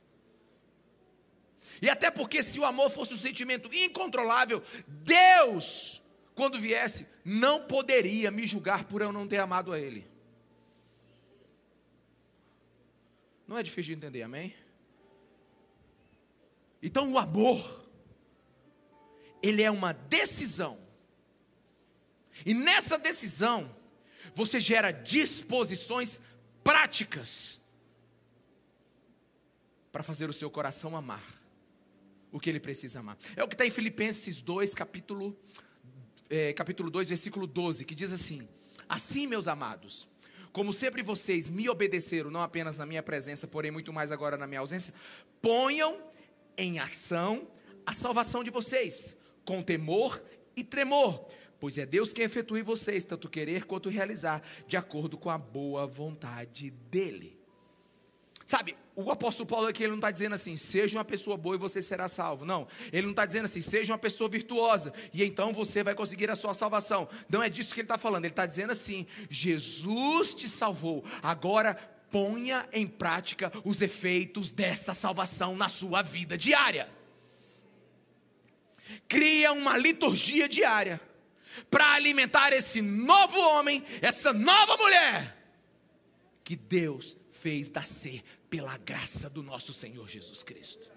E 1.82 1.90
até 1.90 2.12
porque 2.12 2.44
se 2.44 2.60
o 2.60 2.66
amor 2.66 2.90
fosse 2.90 3.14
um 3.14 3.18
sentimento 3.18 3.70
incontrolável, 3.74 4.64
Deus 4.88 5.99
quando 6.40 6.58
viesse, 6.58 7.06
não 7.26 7.68
poderia 7.68 8.32
me 8.32 8.48
julgar 8.48 8.86
por 8.86 9.02
eu 9.02 9.12
não 9.12 9.28
ter 9.28 9.40
amado 9.40 9.74
a 9.74 9.78
Ele. 9.78 10.08
Não 13.46 13.58
é 13.58 13.62
difícil 13.62 13.94
de 13.94 13.98
entender, 13.98 14.22
amém? 14.22 14.56
Então 16.82 17.12
o 17.12 17.20
amor, 17.20 17.92
ele 19.44 19.62
é 19.62 19.70
uma 19.70 19.92
decisão. 19.92 20.80
E 22.46 22.54
nessa 22.54 22.98
decisão, 22.98 23.76
você 24.34 24.62
gera 24.62 24.92
disposições 24.92 26.22
práticas 26.64 27.60
para 29.92 30.04
fazer 30.04 30.30
o 30.30 30.34
seu 30.34 30.50
coração 30.50 30.96
amar 30.96 31.22
o 32.32 32.40
que 32.40 32.50
ele 32.50 32.62
precisa 32.62 33.02
amar. 33.02 33.18
É 33.36 33.44
o 33.44 33.48
que 33.48 33.56
está 33.56 33.66
em 33.66 33.72
Filipenses 33.72 34.42
2, 34.42 34.74
capítulo 34.74 35.38
é, 36.30 36.54
capítulo 36.54 36.90
2, 36.90 37.10
versículo 37.10 37.48
12, 37.48 37.86
que 37.86 37.96
diz 37.96 38.14
assim: 38.14 38.48
Assim, 38.88 39.26
meus 39.26 39.48
amados, 39.48 40.08
como 40.52 40.72
sempre 40.72 41.02
vocês 41.02 41.50
me 41.50 41.70
obedeceram, 41.70 42.30
não 42.30 42.42
apenas 42.42 42.78
na 42.78 42.86
minha 42.86 43.04
presença, 43.04 43.48
porém 43.48 43.72
muito 43.72 43.94
mais 43.94 44.12
agora 44.12 44.38
na 44.38 44.48
minha 44.48 44.60
ausência, 44.60 44.94
ponham 45.42 45.98
em 46.58 46.80
ação 46.80 47.48
a 47.86 47.94
salvação 47.94 48.44
de 48.44 48.52
vocês, 48.52 49.16
com 49.46 49.64
temor 49.64 50.22
e 50.56 50.64
tremor, 50.64 51.26
pois 51.60 51.78
é 51.78 51.86
Deus 51.86 52.14
quem 52.14 52.26
efetua 52.26 52.60
em 52.60 52.64
vocês, 52.64 53.04
tanto 53.04 53.30
querer 53.30 53.66
quanto 53.66 53.90
realizar, 53.90 54.44
de 54.68 54.78
acordo 54.78 55.18
com 55.18 55.30
a 55.30 55.38
boa 55.38 55.88
vontade 55.88 56.70
dEle. 56.70 57.40
Sabe, 58.46 58.76
o 59.04 59.12
apóstolo 59.12 59.48
Paulo 59.48 59.68
aqui 59.68 59.84
ele 59.84 59.90
não 59.92 59.98
está 59.98 60.12
dizendo 60.12 60.36
assim, 60.36 60.58
seja 60.58 60.98
uma 60.98 61.06
pessoa 61.06 61.38
boa 61.38 61.56
e 61.56 61.60
você 61.60 61.82
será 61.82 62.08
salvo. 62.08 62.46
Não, 62.46 62.68
ele 62.92 63.04
não 63.04 63.12
está 63.12 63.26
dizendo 63.26 63.46
assim, 63.46 63.62
seja 63.62 63.94
uma 63.94 64.00
pessoa 64.00 64.30
virtuosa 64.30 64.94
e 65.14 65.24
então 65.24 65.54
você 65.54 65.84
vai 65.84 65.96
conseguir 65.96 66.30
a 66.30 66.36
sua 66.36 66.54
salvação. 66.54 67.08
Não 67.30 67.42
é 67.42 67.50
disso 67.50 67.74
que 67.74 67.82
ele 67.82 67.86
está 67.86 67.98
falando. 67.98 68.26
Ele 68.26 68.32
está 68.32 68.46
dizendo 68.46 68.72
assim: 68.72 69.06
Jesus 69.30 70.36
te 70.36 70.48
salvou. 70.48 71.04
Agora 71.22 71.76
ponha 72.10 72.68
em 72.74 72.88
prática 72.88 73.52
os 73.64 73.82
efeitos 73.82 74.52
dessa 74.52 74.94
salvação 74.94 75.56
na 75.56 75.70
sua 75.70 76.02
vida 76.02 76.38
diária. 76.38 76.90
Cria 79.08 79.52
uma 79.52 79.78
liturgia 79.78 80.50
diária 80.50 81.00
para 81.70 81.94
alimentar 81.94 82.54
esse 82.54 82.82
novo 82.82 83.40
homem, 83.40 83.84
essa 84.02 84.34
nova 84.34 84.78
mulher 84.78 85.38
que 86.44 86.56
Deus 86.56 87.16
fez 87.32 87.70
nascer 87.70 88.24
pela 88.50 88.78
graça 88.78 89.30
do 89.30 89.44
nosso 89.44 89.74
Senhor 89.74 90.08
Jesus 90.08 90.44
Cristo. 90.44 90.90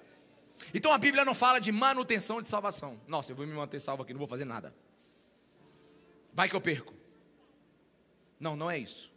Então 0.73 0.93
a 0.93 0.99
Bíblia 0.99 1.25
não 1.25 1.35
fala 1.35 1.61
de 1.61 1.73
manutenção 1.73 2.41
de 2.41 2.49
salvação. 2.49 3.01
Nossa, 3.07 3.33
eu 3.33 3.37
vou 3.37 3.47
me 3.47 3.53
manter 3.53 3.81
salvo 3.81 4.03
aqui, 4.03 4.13
não 4.13 4.19
vou 4.19 4.29
fazer 4.29 4.45
nada. 4.45 4.75
Vai 6.33 6.49
que 6.49 6.57
eu 6.57 6.61
perco. 6.61 6.95
Não, 8.39 8.57
não 8.57 8.71
é 8.71 8.79
isso. 8.79 9.13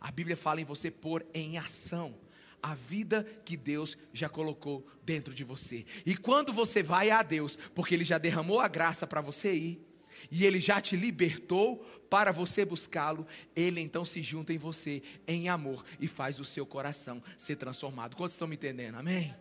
A 0.00 0.10
Bíblia 0.10 0.36
fala 0.36 0.60
em 0.60 0.64
você 0.64 0.90
pôr 0.90 1.24
em 1.32 1.58
ação 1.58 2.18
a 2.62 2.74
vida 2.74 3.24
que 3.44 3.56
Deus 3.56 3.98
já 4.12 4.28
colocou 4.28 4.86
dentro 5.02 5.34
de 5.34 5.42
você. 5.42 5.84
E 6.06 6.16
quando 6.16 6.52
você 6.52 6.82
vai 6.82 7.10
a 7.10 7.22
Deus, 7.22 7.56
porque 7.74 7.94
Ele 7.94 8.04
já 8.04 8.18
derramou 8.18 8.60
a 8.60 8.68
graça 8.68 9.06
para 9.06 9.20
você 9.20 9.52
ir, 9.52 9.91
e 10.30 10.44
Ele 10.44 10.60
já 10.60 10.80
te 10.80 10.96
libertou 10.96 11.78
para 12.08 12.32
você 12.32 12.64
buscá-lo, 12.64 13.26
Ele 13.54 13.80
então 13.80 14.04
se 14.04 14.22
junta 14.22 14.52
em 14.52 14.58
você 14.58 15.02
em 15.26 15.48
amor 15.48 15.84
e 16.00 16.06
faz 16.06 16.38
o 16.38 16.44
seu 16.44 16.66
coração 16.66 17.22
ser 17.36 17.56
transformado. 17.56 18.16
Quantos 18.16 18.34
estão 18.34 18.48
me 18.48 18.54
entendendo? 18.56 18.96
Amém? 18.96 19.34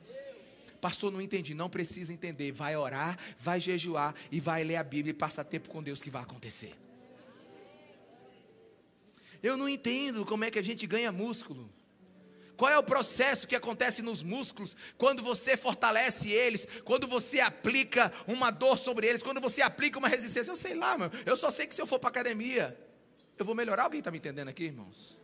Pastor, 0.82 1.12
não 1.12 1.22
entendi. 1.22 1.54
Não 1.54 1.70
precisa 1.70 2.12
entender. 2.12 2.52
Vai 2.52 2.76
orar, 2.76 3.18
vai 3.40 3.60
jejuar 3.60 4.16
e 4.32 4.40
vai 4.40 4.64
ler 4.64 4.78
a 4.78 4.84
Bíblia 4.84 5.12
e 5.12 5.14
passar 5.14 5.44
tempo 5.44 5.70
com 5.70 5.84
Deus 5.84 6.02
que 6.02 6.10
vai 6.10 6.24
acontecer. 6.24 6.76
Eu 9.44 9.56
não 9.56 9.70
entendo 9.70 10.26
como 10.26 10.44
é 10.44 10.52
que 10.52 10.60
a 10.60 10.64
gente 10.64 10.86
ganha 10.88 11.12
músculo. 11.12 11.70
Qual 12.62 12.72
é 12.72 12.78
o 12.78 12.84
processo 12.84 13.48
que 13.48 13.56
acontece 13.56 14.04
nos 14.04 14.22
músculos 14.22 14.78
quando 14.96 15.24
você 15.24 15.58
fortalece 15.58 16.30
eles, 16.30 16.68
quando 16.86 17.08
você 17.08 17.40
aplica 17.40 18.14
uma 18.28 18.52
dor 18.52 18.78
sobre 18.78 19.08
eles, 19.08 19.24
quando 19.24 19.42
você 19.42 19.64
aplica 19.64 19.98
uma 19.98 20.08
resistência? 20.08 20.52
Eu 20.52 20.56
sei 20.56 20.76
lá, 20.76 20.96
meu. 20.96 21.10
Eu 21.26 21.36
só 21.36 21.50
sei 21.50 21.66
que 21.66 21.74
se 21.74 21.82
eu 21.82 21.88
for 21.88 21.98
para 21.98 22.12
academia, 22.12 22.80
eu 23.36 23.44
vou 23.44 23.56
melhorar. 23.56 23.86
Alguém 23.86 23.98
está 23.98 24.12
me 24.12 24.20
entendendo 24.20 24.50
aqui, 24.50 24.66
irmãos? 24.66 25.20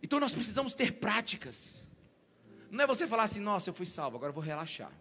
Então 0.00 0.20
nós 0.20 0.32
precisamos 0.32 0.72
ter 0.72 0.92
práticas. 0.92 1.84
Não 2.70 2.84
é 2.84 2.86
você 2.86 3.04
falar 3.04 3.24
assim, 3.24 3.40
nossa, 3.40 3.70
eu 3.70 3.74
fui 3.74 3.86
salvo, 3.86 4.18
agora 4.18 4.30
eu 4.30 4.34
vou 4.34 4.44
relaxar. 4.44 4.92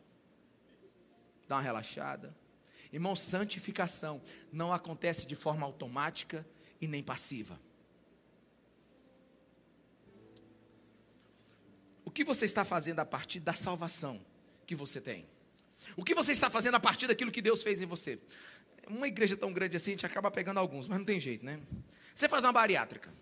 Dá 1.48 1.58
uma 1.58 1.62
relaxada. 1.62 2.36
Irmão, 2.92 3.16
santificação 3.16 4.20
não 4.52 4.74
acontece 4.74 5.28
de 5.28 5.36
forma 5.36 5.64
automática 5.64 6.44
e 6.82 6.88
nem 6.88 7.04
passiva. 7.04 7.67
Que 12.18 12.24
você 12.24 12.46
está 12.46 12.66
fazendo 12.66 13.00
a 13.00 13.06
partir 13.06 13.40
da 13.40 13.54
salvação 13.54 14.20
que 14.66 14.74
você 14.74 15.00
tem? 15.00 15.28
O 15.96 16.04
que 16.04 16.16
você 16.16 16.32
está 16.32 16.50
fazendo 16.50 16.74
a 16.74 16.80
partir 16.80 17.06
daquilo 17.06 17.32
que 17.32 17.44
Deus 17.44 17.62
fez 17.62 17.80
em 17.80 17.86
você? 17.86 18.20
Uma 18.88 19.08
igreja 19.08 19.38
tão 19.38 19.54
grande 19.54 19.78
assim, 19.78 19.92
a 19.92 19.94
gente 19.94 20.06
acaba 20.08 20.32
pegando 20.32 20.60
alguns, 20.60 20.88
mas 20.88 20.98
não 20.98 21.06
tem 21.06 21.20
jeito, 21.20 21.46
né? 21.46 21.62
Você 22.16 22.28
faz 22.28 22.44
uma 22.44 22.52
bariátrica. 22.52 23.14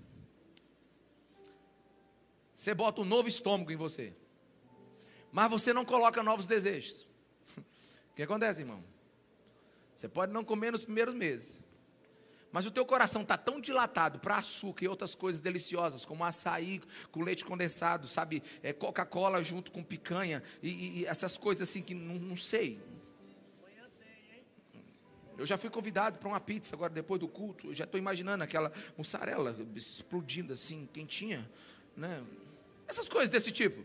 Você 2.55 2.73
bota 2.73 3.01
um 3.01 3.03
novo 3.03 3.27
estômago 3.27 3.69
em 3.69 3.75
você. 3.75 4.13
Mas 5.29 5.51
você 5.51 5.73
não 5.73 5.83
coloca 5.83 6.23
novos 6.23 6.45
desejos. 6.45 7.05
O 8.11 8.15
que 8.15 8.23
acontece, 8.23 8.61
irmão? 8.61 8.81
Você 9.93 10.07
pode 10.07 10.31
não 10.31 10.41
comer 10.41 10.71
nos 10.71 10.85
primeiros 10.85 11.13
meses. 11.13 11.59
Mas 12.55 12.65
o 12.65 12.71
teu 12.71 12.85
coração 12.85 13.21
está 13.21 13.37
tão 13.37 13.59
dilatado 13.59 14.17
para 14.17 14.37
açúcar 14.37 14.85
e 14.85 14.87
outras 14.87 15.13
coisas 15.13 15.41
deliciosas, 15.41 16.05
como 16.05 16.23
açaí 16.23 16.81
com 17.11 17.21
leite 17.21 17.43
condensado, 17.43 18.07
sabe? 18.07 18.41
É, 18.63 18.71
Coca-Cola 18.71 19.43
junto 19.43 19.73
com 19.73 19.83
picanha 19.83 20.41
e, 20.63 21.01
e, 21.01 21.05
essas 21.05 21.35
coisas 21.35 21.67
assim 21.67 21.81
que 21.81 21.93
não, 21.93 22.15
não 22.15 22.37
sei. 22.37 22.79
Eu 25.37 25.45
já 25.45 25.57
fui 25.57 25.69
convidado 25.69 26.17
para 26.17 26.29
uma 26.29 26.39
pizza 26.39 26.73
agora 26.73 26.93
depois 26.93 27.19
do 27.19 27.27
culto. 27.27 27.67
Eu 27.67 27.73
já 27.73 27.83
estou 27.83 27.99
imaginando 27.99 28.41
aquela 28.41 28.71
mussarela 28.97 29.53
explodindo 29.75 30.53
assim, 30.53 30.87
quentinha, 30.93 31.51
né? 31.93 32.23
Essas 32.87 33.09
coisas 33.09 33.29
desse 33.29 33.51
tipo. 33.51 33.83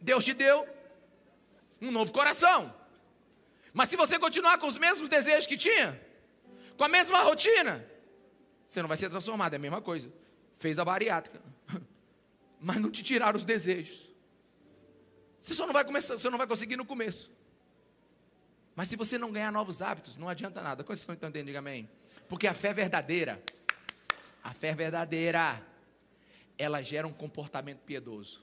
Deus 0.00 0.24
te 0.24 0.34
deu 0.34 0.66
um 1.80 1.92
novo 1.92 2.12
coração. 2.12 2.74
Mas 3.72 3.90
se 3.90 3.94
você 3.94 4.18
continuar 4.18 4.58
com 4.58 4.66
os 4.66 4.76
mesmos 4.76 5.08
desejos 5.08 5.46
que 5.46 5.56
tinha, 5.56 6.09
com 6.80 6.84
a 6.84 6.88
mesma 6.88 7.20
rotina, 7.20 7.84
você 8.66 8.80
não 8.80 8.88
vai 8.88 8.96
ser 8.96 9.10
transformado, 9.10 9.52
é 9.52 9.56
a 9.56 9.58
mesma 9.58 9.82
coisa. 9.82 10.10
Fez 10.54 10.78
a 10.78 10.84
bariátrica, 10.84 11.38
mas 12.58 12.78
não 12.78 12.90
te 12.90 13.02
tiraram 13.02 13.36
os 13.36 13.44
desejos. 13.44 14.08
Você 15.42 15.52
só 15.52 15.66
não 15.66 15.74
vai 15.74 15.84
começar, 15.84 16.14
você 16.14 16.30
não 16.30 16.38
vai 16.38 16.46
conseguir 16.46 16.76
no 16.76 16.86
começo. 16.86 17.30
Mas 18.74 18.88
se 18.88 18.96
você 18.96 19.18
não 19.18 19.30
ganhar 19.30 19.52
novos 19.52 19.82
hábitos, 19.82 20.16
não 20.16 20.26
adianta 20.26 20.62
nada. 20.62 20.82
Quantos 20.82 21.02
estão 21.02 21.14
entendendo? 21.14 21.48
Diga 21.48 21.58
amém. 21.58 21.86
Porque 22.26 22.46
a 22.46 22.54
fé 22.54 22.72
verdadeira, 22.72 23.42
a 24.42 24.54
fé 24.54 24.74
verdadeira, 24.74 25.62
ela 26.56 26.80
gera 26.80 27.06
um 27.06 27.12
comportamento 27.12 27.80
piedoso. 27.80 28.42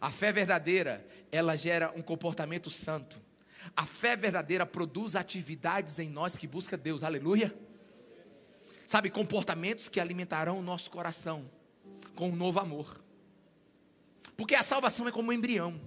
A 0.00 0.10
fé 0.10 0.32
verdadeira, 0.32 1.06
ela 1.30 1.56
gera 1.56 1.92
um 1.94 2.00
comportamento 2.00 2.70
santo. 2.70 3.20
A 3.76 3.84
fé 3.84 4.16
verdadeira 4.16 4.66
produz 4.66 5.16
atividades 5.16 5.98
em 5.98 6.08
nós 6.08 6.36
que 6.36 6.46
busca 6.46 6.76
Deus, 6.76 7.02
aleluia. 7.02 7.56
Sabe, 8.86 9.10
comportamentos 9.10 9.88
que 9.88 10.00
alimentarão 10.00 10.58
o 10.58 10.62
nosso 10.62 10.90
coração 10.90 11.50
com 12.14 12.30
um 12.30 12.36
novo 12.36 12.58
amor. 12.58 13.02
Porque 14.36 14.54
a 14.54 14.62
salvação 14.62 15.06
é 15.06 15.12
como 15.12 15.30
um 15.30 15.32
embrião, 15.32 15.80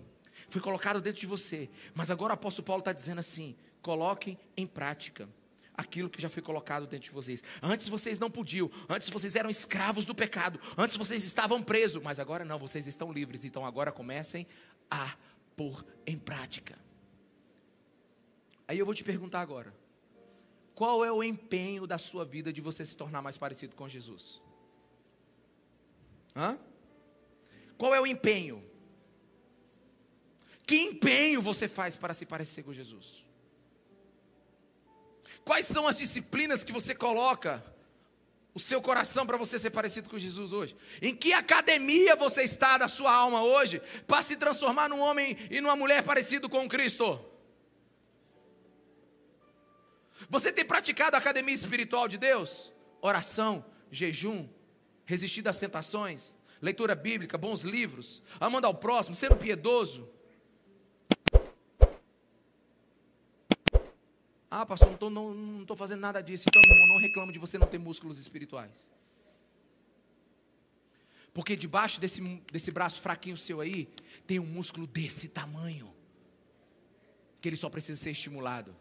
foi 0.49 0.61
colocado 0.61 1.01
dentro 1.01 1.19
de 1.19 1.25
você. 1.25 1.69
Mas 1.93 2.11
agora 2.11 2.31
o 2.31 2.35
apóstolo 2.35 2.65
Paulo 2.65 2.81
está 2.81 2.93
dizendo 2.93 3.19
assim: 3.19 3.55
coloquem 3.81 4.37
em 4.55 4.67
prática 4.67 5.27
aquilo 5.73 6.09
que 6.09 6.21
já 6.21 6.29
foi 6.29 6.43
colocado 6.43 6.85
dentro 6.85 7.05
de 7.05 7.11
vocês. 7.11 7.43
Antes 7.61 7.87
vocês 7.89 8.19
não 8.19 8.29
podiam, 8.29 8.69
antes 8.87 9.09
vocês 9.09 9.35
eram 9.35 9.49
escravos 9.49 10.05
do 10.05 10.13
pecado, 10.13 10.59
antes 10.77 10.95
vocês 10.95 11.23
estavam 11.23 11.63
presos, 11.63 12.01
mas 12.03 12.19
agora 12.19 12.45
não, 12.45 12.59
vocês 12.59 12.87
estão 12.87 13.11
livres. 13.11 13.43
Então 13.43 13.65
agora 13.65 13.91
comecem 13.91 14.45
a 14.89 15.15
pôr 15.55 15.85
em 16.05 16.17
prática. 16.17 16.77
Aí 18.71 18.79
eu 18.79 18.85
vou 18.85 18.95
te 18.95 19.03
perguntar 19.03 19.41
agora: 19.41 19.75
qual 20.73 21.03
é 21.03 21.11
o 21.11 21.21
empenho 21.21 21.85
da 21.85 21.97
sua 21.97 22.23
vida 22.23 22.53
de 22.53 22.61
você 22.61 22.85
se 22.85 22.95
tornar 22.95 23.21
mais 23.21 23.35
parecido 23.35 23.75
com 23.75 23.89
Jesus? 23.89 24.41
Hã? 26.33 26.57
Qual 27.77 27.93
é 27.93 27.99
o 27.99 28.07
empenho? 28.07 28.63
Que 30.65 30.77
empenho 30.77 31.41
você 31.41 31.67
faz 31.67 31.97
para 31.97 32.13
se 32.13 32.25
parecer 32.25 32.63
com 32.63 32.71
Jesus? 32.71 33.25
Quais 35.43 35.65
são 35.65 35.85
as 35.85 35.97
disciplinas 35.97 36.63
que 36.63 36.71
você 36.71 36.95
coloca 36.95 37.61
o 38.53 38.59
seu 38.59 38.81
coração 38.81 39.27
para 39.27 39.35
você 39.35 39.59
ser 39.59 39.71
parecido 39.71 40.09
com 40.09 40.17
Jesus 40.17 40.53
hoje? 40.53 40.77
Em 41.01 41.13
que 41.13 41.33
academia 41.33 42.15
você 42.15 42.43
está 42.43 42.77
da 42.77 42.87
sua 42.87 43.13
alma 43.13 43.43
hoje 43.43 43.81
para 44.07 44.21
se 44.21 44.37
transformar 44.37 44.87
num 44.87 45.01
homem 45.01 45.37
e 45.49 45.59
numa 45.59 45.75
mulher 45.75 46.03
parecido 46.03 46.47
com 46.47 46.69
Cristo? 46.69 47.30
Você 50.31 50.49
tem 50.49 50.63
praticado 50.63 51.17
a 51.17 51.19
academia 51.19 51.53
espiritual 51.53 52.07
de 52.07 52.17
Deus? 52.17 52.71
Oração, 53.01 53.65
jejum, 53.91 54.47
resistir 55.03 55.45
às 55.45 55.59
tentações, 55.59 56.37
leitura 56.61 56.95
bíblica, 56.95 57.37
bons 57.37 57.63
livros, 57.63 58.23
amando 58.39 58.65
ao 58.65 58.73
próximo, 58.73 59.13
sendo 59.13 59.35
piedoso. 59.35 60.09
Ah, 64.49 64.65
pastor, 64.65 64.97
não 65.11 65.63
estou 65.63 65.75
fazendo 65.75 65.99
nada 65.99 66.23
disso. 66.23 66.45
Então, 66.47 66.61
meu 66.61 66.77
irmão, 66.77 66.95
não 66.95 67.01
reclamo 67.01 67.33
de 67.33 67.39
você 67.39 67.57
não 67.57 67.67
ter 67.67 67.77
músculos 67.77 68.17
espirituais. 68.17 68.89
Porque 71.33 71.57
debaixo 71.57 71.99
desse, 71.99 72.21
desse 72.49 72.71
braço 72.71 73.01
fraquinho 73.01 73.35
seu 73.35 73.59
aí, 73.59 73.89
tem 74.25 74.39
um 74.39 74.45
músculo 74.45 74.87
desse 74.87 75.27
tamanho. 75.27 75.93
Que 77.41 77.49
ele 77.49 77.57
só 77.57 77.69
precisa 77.69 78.01
ser 78.01 78.11
estimulado. 78.11 78.73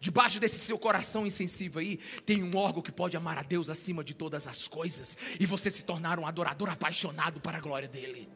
Debaixo 0.00 0.40
desse 0.40 0.58
seu 0.58 0.78
coração 0.78 1.26
insensível 1.26 1.80
aí, 1.80 1.98
tem 2.26 2.42
um 2.42 2.56
órgão 2.56 2.82
que 2.82 2.92
pode 2.92 3.16
amar 3.16 3.38
a 3.38 3.42
Deus 3.42 3.68
acima 3.68 4.02
de 4.02 4.14
todas 4.14 4.46
as 4.46 4.66
coisas 4.66 5.16
e 5.38 5.46
você 5.46 5.70
se 5.70 5.84
tornar 5.84 6.18
um 6.18 6.26
adorador 6.26 6.68
apaixonado 6.68 7.40
para 7.40 7.58
a 7.58 7.60
glória 7.60 7.88
dele. 7.88 8.28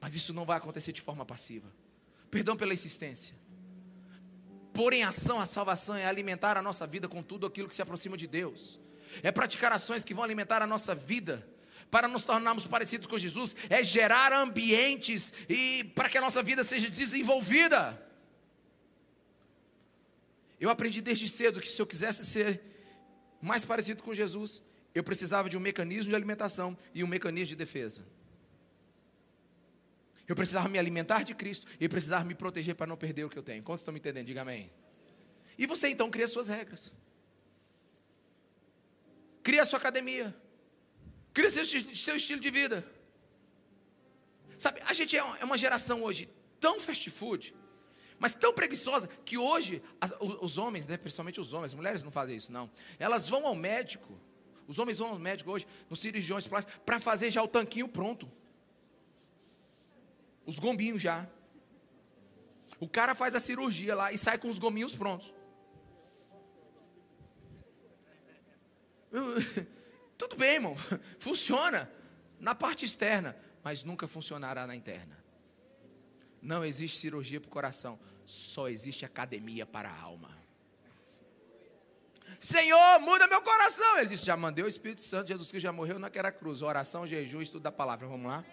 Mas 0.00 0.14
isso 0.14 0.32
não 0.32 0.44
vai 0.44 0.56
acontecer 0.56 0.92
de 0.92 1.00
forma 1.00 1.26
passiva. 1.26 1.68
Perdão 2.30 2.56
pela 2.56 2.72
insistência. 2.72 3.34
pôr 4.72 4.92
em 4.92 5.02
ação 5.02 5.40
a 5.40 5.46
salvação 5.46 5.96
é 5.96 6.06
alimentar 6.06 6.56
a 6.56 6.62
nossa 6.62 6.86
vida 6.86 7.08
com 7.08 7.22
tudo 7.22 7.46
aquilo 7.46 7.66
que 7.66 7.74
se 7.74 7.82
aproxima 7.82 8.16
de 8.16 8.26
Deus. 8.26 8.78
É 9.22 9.32
praticar 9.32 9.72
ações 9.72 10.04
que 10.04 10.14
vão 10.14 10.22
alimentar 10.22 10.62
a 10.62 10.66
nossa 10.66 10.94
vida 10.94 11.44
para 11.90 12.08
nos 12.08 12.24
tornarmos 12.24 12.66
parecidos 12.66 13.06
com 13.06 13.18
Jesus, 13.18 13.54
é 13.68 13.82
gerar 13.82 14.32
ambientes 14.32 15.32
e 15.48 15.84
para 15.94 16.08
que 16.08 16.18
a 16.18 16.20
nossa 16.20 16.42
vida 16.42 16.64
seja 16.64 16.90
desenvolvida. 16.90 18.02
Eu 20.60 20.70
aprendi 20.70 21.00
desde 21.00 21.28
cedo 21.28 21.60
que 21.60 21.70
se 21.70 21.80
eu 21.80 21.86
quisesse 21.86 22.24
ser 22.26 22.60
mais 23.40 23.64
parecido 23.64 24.02
com 24.02 24.14
Jesus, 24.14 24.62
eu 24.94 25.04
precisava 25.04 25.48
de 25.48 25.56
um 25.56 25.60
mecanismo 25.60 26.10
de 26.10 26.16
alimentação 26.16 26.76
e 26.94 27.04
um 27.04 27.06
mecanismo 27.06 27.48
de 27.48 27.56
defesa. 27.56 28.02
Eu 30.26 30.34
precisava 30.34 30.68
me 30.68 30.78
alimentar 30.78 31.22
de 31.22 31.34
Cristo 31.34 31.66
e 31.78 31.88
precisava 31.88 32.24
me 32.24 32.34
proteger 32.34 32.74
para 32.74 32.86
não 32.86 32.96
perder 32.96 33.24
o 33.24 33.30
que 33.30 33.38
eu 33.38 33.42
tenho. 33.42 33.62
Quantos 33.62 33.82
estão 33.82 33.92
me 33.92 34.00
entendendo? 34.00 34.26
Diga 34.26 34.42
amém. 34.42 34.70
E 35.56 35.66
você 35.66 35.88
então 35.88 36.10
cria 36.10 36.26
suas 36.26 36.48
regras. 36.48 36.92
Cria 39.42 39.62
a 39.62 39.66
sua 39.66 39.78
academia. 39.78 40.34
Cria 41.36 41.50
seu, 41.50 41.66
seu 41.66 42.16
estilo 42.16 42.40
de 42.40 42.50
vida. 42.50 42.82
Sabe, 44.56 44.80
a 44.86 44.94
gente 44.94 45.14
é, 45.14 45.20
é 45.20 45.44
uma 45.44 45.58
geração 45.58 46.02
hoje 46.02 46.30
tão 46.58 46.80
fast 46.80 47.10
food, 47.10 47.54
mas 48.18 48.32
tão 48.32 48.54
preguiçosa, 48.54 49.06
que 49.22 49.36
hoje 49.36 49.82
as, 50.00 50.14
os 50.18 50.56
homens, 50.56 50.86
né, 50.86 50.96
principalmente 50.96 51.38
os 51.38 51.52
homens, 51.52 51.72
as 51.72 51.74
mulheres 51.74 52.02
não 52.02 52.10
fazem 52.10 52.38
isso, 52.38 52.50
não. 52.50 52.70
Elas 52.98 53.28
vão 53.28 53.46
ao 53.46 53.54
médico, 53.54 54.18
os 54.66 54.78
homens 54.78 54.98
vão 54.98 55.10
ao 55.10 55.18
médico 55.18 55.50
hoje, 55.50 55.66
nos 55.90 56.00
cirurgiões 56.00 56.48
plásticos, 56.48 56.80
para 56.86 56.98
fazer 56.98 57.30
já 57.30 57.42
o 57.42 57.48
tanquinho 57.48 57.86
pronto. 57.86 58.26
Os 60.46 60.58
gombinhos 60.58 61.02
já. 61.02 61.28
O 62.80 62.88
cara 62.88 63.14
faz 63.14 63.34
a 63.34 63.40
cirurgia 63.40 63.94
lá 63.94 64.10
e 64.10 64.16
sai 64.16 64.38
com 64.38 64.48
os 64.48 64.58
gominhos 64.58 64.96
prontos. 64.96 65.34
Tudo 70.16 70.36
bem, 70.36 70.54
irmão. 70.54 70.74
Funciona 71.18 71.90
na 72.38 72.54
parte 72.54 72.84
externa, 72.84 73.36
mas 73.62 73.84
nunca 73.84 74.06
funcionará 74.06 74.66
na 74.66 74.74
interna. 74.74 75.16
Não 76.40 76.64
existe 76.64 76.98
cirurgia 76.98 77.40
para 77.40 77.48
o 77.48 77.50
coração, 77.50 77.98
só 78.24 78.68
existe 78.68 79.04
academia 79.04 79.66
para 79.66 79.88
a 79.90 80.00
alma. 80.00 80.36
Senhor, 82.38 83.00
muda 83.00 83.26
meu 83.26 83.40
coração. 83.42 83.98
Ele 83.98 84.10
disse: 84.10 84.26
Já 84.26 84.36
mandei 84.36 84.64
o 84.64 84.68
Espírito 84.68 85.02
Santo, 85.02 85.28
Jesus 85.28 85.50
que 85.50 85.58
já 85.58 85.72
morreu 85.72 85.98
naquela 85.98 86.30
cruz. 86.30 86.62
Oração, 86.62 87.06
jejum, 87.06 87.40
estudo 87.40 87.62
da 87.62 87.72
palavra. 87.72 88.06
Vamos 88.06 88.26
lá. 88.26 88.44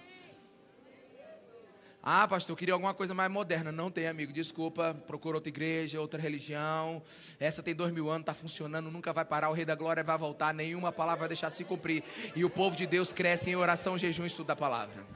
Ah, 2.06 2.28
pastor, 2.28 2.52
eu 2.52 2.58
queria 2.58 2.74
alguma 2.74 2.94
coisa 2.94 3.14
mais 3.14 3.32
moderna. 3.32 3.72
Não 3.72 3.90
tem, 3.90 4.08
amigo, 4.10 4.34
desculpa. 4.34 4.94
Procura 5.08 5.38
outra 5.38 5.48
igreja, 5.48 6.02
outra 6.02 6.20
religião. 6.20 7.02
Essa 7.40 7.64
tem 7.64 7.74
dois 7.74 7.94
mil 7.94 8.10
anos, 8.10 8.24
está 8.24 8.34
funcionando, 8.34 8.92
nunca 8.92 9.14
vai 9.14 9.24
parar. 9.24 9.50
O 9.50 9.54
Rei 9.54 9.64
da 9.64 9.74
Glória 9.74 10.04
vai 10.04 10.18
voltar, 10.18 10.54
nenhuma 10.54 10.92
palavra 10.92 11.20
vai 11.20 11.28
deixar 11.30 11.50
se 11.50 11.64
cumprir. 11.64 12.04
E 12.36 12.44
o 12.44 12.50
povo 12.50 12.76
de 12.76 12.86
Deus 12.86 13.14
cresce 13.14 13.50
em 13.50 13.56
oração, 13.56 13.98
jejum 13.98 14.26
e 14.26 14.28
estudo 14.28 14.48
da 14.48 14.56
palavra. 14.56 15.08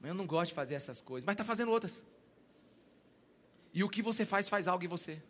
Mas 0.00 0.08
eu 0.08 0.14
não 0.14 0.26
gosto 0.26 0.48
de 0.48 0.54
fazer 0.54 0.72
essas 0.72 1.02
coisas, 1.02 1.26
mas 1.26 1.34
está 1.34 1.44
fazendo 1.44 1.70
outras. 1.70 2.02
E 3.74 3.84
o 3.84 3.90
que 3.90 4.00
você 4.00 4.24
faz, 4.24 4.48
faz 4.48 4.66
algo 4.66 4.82
em 4.82 4.88
você. 4.88 5.22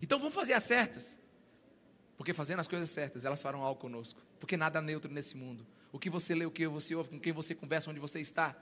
Então 0.00 0.18
vamos 0.18 0.34
fazer 0.34 0.54
as 0.54 0.64
certas. 0.64 1.18
Porque 2.18 2.34
fazendo 2.34 2.58
as 2.58 2.66
coisas 2.66 2.90
certas, 2.90 3.24
elas 3.24 3.40
farão 3.40 3.62
algo 3.62 3.80
conosco. 3.80 4.20
Porque 4.40 4.56
nada 4.56 4.80
é 4.80 4.82
neutro 4.82 5.10
nesse 5.10 5.36
mundo. 5.36 5.64
O 5.92 6.00
que 6.00 6.10
você 6.10 6.34
lê, 6.34 6.44
o 6.44 6.50
que 6.50 6.66
você 6.66 6.94
ouve, 6.94 7.10
com 7.10 7.20
quem 7.20 7.32
você 7.32 7.54
conversa, 7.54 7.88
onde 7.90 8.00
você 8.00 8.18
está. 8.18 8.56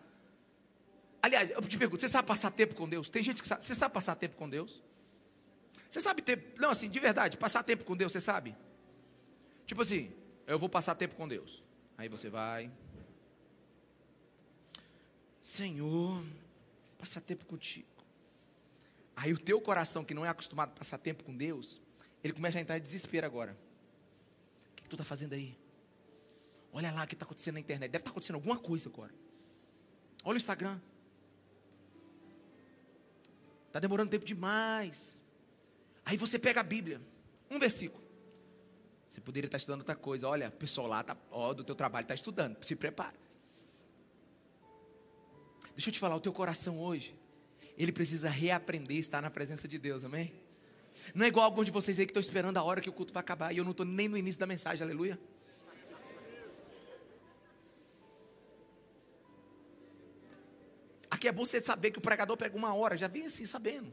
Aliás, 1.23 1.51
eu 1.51 1.63
te 1.63 1.79
pergunto, 1.79 2.03
você 2.03 2.09
sabe 2.09 2.29
passar 2.29 2.51
tempo 2.51 2.77
com 2.77 2.87
Deus? 2.87 3.09
Tem 3.09 3.23
gente 3.23 3.41
que 3.41 3.49
sabe. 3.49 3.65
Você 3.65 3.75
sabe 3.75 3.95
passar 3.95 4.15
tempo 4.15 4.37
com 4.37 4.47
Deus? 4.49 4.83
Você 5.89 6.01
sabe 6.01 6.21
ter. 6.21 6.55
Não, 6.59 6.69
assim, 6.69 6.91
de 6.91 7.01
verdade, 7.01 7.39
passar 7.39 7.63
tempo 7.63 7.83
com 7.83 7.97
Deus, 7.97 8.13
você 8.13 8.21
sabe? 8.21 8.55
Tipo 9.65 9.81
assim, 9.81 10.13
eu 10.47 10.59
vou 10.59 10.69
passar 10.69 10.95
tempo 10.95 11.15
com 11.15 11.27
Deus. 11.27 11.65
Aí 11.97 12.11
você 12.11 12.29
vai. 12.29 12.71
Senhor, 15.41 16.23
passar 16.99 17.23
tempo 17.23 17.47
contigo. 17.47 17.89
Aí 19.17 19.33
o 19.33 19.39
teu 19.39 19.59
coração, 19.63 20.05
que 20.05 20.13
não 20.13 20.27
é 20.27 20.29
acostumado 20.29 20.73
a 20.73 20.75
passar 20.75 20.99
tempo 20.99 21.25
com 21.25 21.35
Deus, 21.35 21.81
ele 22.27 22.33
começa 22.33 22.59
a 22.59 22.61
entrar 22.61 22.77
em 22.77 22.81
desespero 22.81 23.25
agora. 23.25 23.57
O 24.73 24.77
que, 24.77 24.89
tu 24.89 24.95
está 24.95 25.05
fazendo 25.05 25.33
aí? 25.33 25.57
Olha 26.73 26.91
lá 26.93 27.05
o 27.05 27.07
que 27.07 27.15
está 27.15 27.25
acontecendo 27.25 27.55
na 27.55 27.61
internet. 27.61 27.91
Deve 27.91 28.01
estar 28.01 28.11
tá 28.11 28.11
acontecendo 28.11 28.37
alguma 28.37 28.59
coisa 28.59 28.89
agora. 28.89 29.15
Olha 30.25 30.35
o 30.35 30.37
Instagram. 30.37 30.81
Está 33.69 33.79
demorando 33.79 34.11
tempo 34.11 34.25
demais. 34.25 35.19
Aí 36.05 36.17
você 36.17 36.39
pega 36.39 36.61
a 36.61 36.65
Bíblia, 36.65 37.01
um 37.51 37.59
versículo. 37.59 38.05
Você 39.07 39.21
poderia 39.21 39.47
estar 39.47 39.59
estudando 39.59 39.81
outra 39.81 39.95
coisa. 39.95 40.29
Olha, 40.29 40.49
o 40.49 40.53
pessoal 40.53 40.89
lá 40.89 41.05
tá, 41.05 41.17
ó, 41.31 41.55
do 41.55 41.63
teu 41.63 41.75
trabalho 41.75 42.05
está 42.05 42.15
estudando. 42.15 42.63
Se 42.65 42.75
prepara. 42.75 43.15
Deixa 45.75 45.91
eu 45.91 45.93
te 45.93 45.99
falar, 45.99 46.17
o 46.17 46.21
teu 46.21 46.33
coração 46.33 46.81
hoje, 46.81 47.15
ele 47.77 47.93
precisa 47.93 48.29
reaprender 48.31 48.97
estar 48.97 49.21
na 49.21 49.31
presença 49.31 49.69
de 49.69 49.79
Deus, 49.79 50.05
amém? 50.05 50.33
Não 51.15 51.25
é 51.25 51.29
igual 51.29 51.45
alguns 51.45 51.67
de 51.67 51.71
vocês 51.71 51.99
aí 51.99 52.07
que 52.07 52.11
estão 52.11 52.21
esperando 52.21 52.57
a 52.59 52.63
hora 52.63 52.81
que 52.81 52.89
o 52.89 52.93
culto 52.93 53.13
vai 53.13 53.21
acabar 53.21 53.53
e 53.53 53.59
eu 53.59 53.65
não 53.65 53.71
estou 53.73 53.87
nem 53.87 54.09
no 54.09 54.17
início 54.17 54.39
da 54.41 54.47
mensagem, 54.47 54.83
aleluia. 54.83 55.19
Aqui 61.11 61.29
é 61.29 61.33
bom 61.33 61.47
você 61.47 61.61
saber 61.61 61.91
que 61.91 61.99
o 61.99 62.03
pregador 62.03 62.37
pega 62.37 62.57
uma 62.57 62.75
hora, 62.75 62.97
já 62.97 63.09
vem 63.09 63.27
assim 63.27 63.45
sabendo. 63.45 63.93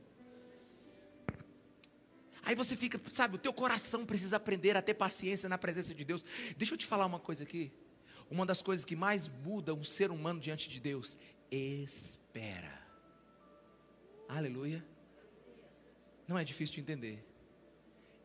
Aí 2.44 2.56
você 2.56 2.76
fica, 2.76 3.00
sabe, 3.10 3.36
o 3.36 3.40
teu 3.40 3.54
coração 3.54 4.06
precisa 4.06 4.36
aprender 4.36 4.76
a 4.76 4.82
ter 4.82 4.94
paciência 4.94 5.48
na 5.48 5.58
presença 5.58 5.94
de 5.94 6.04
Deus. 6.04 6.26
Deixa 6.58 6.74
eu 6.74 6.78
te 6.78 6.86
falar 6.86 7.06
uma 7.06 7.20
coisa 7.20 7.44
aqui. 7.44 7.72
Uma 8.30 8.46
das 8.46 8.62
coisas 8.62 8.84
que 8.84 8.96
mais 8.96 9.28
muda 9.28 9.74
um 9.74 9.84
ser 9.84 10.12
humano 10.12 10.40
diante 10.40 10.70
de 10.70 10.80
Deus, 10.80 11.18
espera. 11.50 12.82
Aleluia. 14.28 14.84
Não 16.28 16.38
é 16.38 16.44
difícil 16.44 16.76
de 16.76 16.82
entender. 16.82 17.26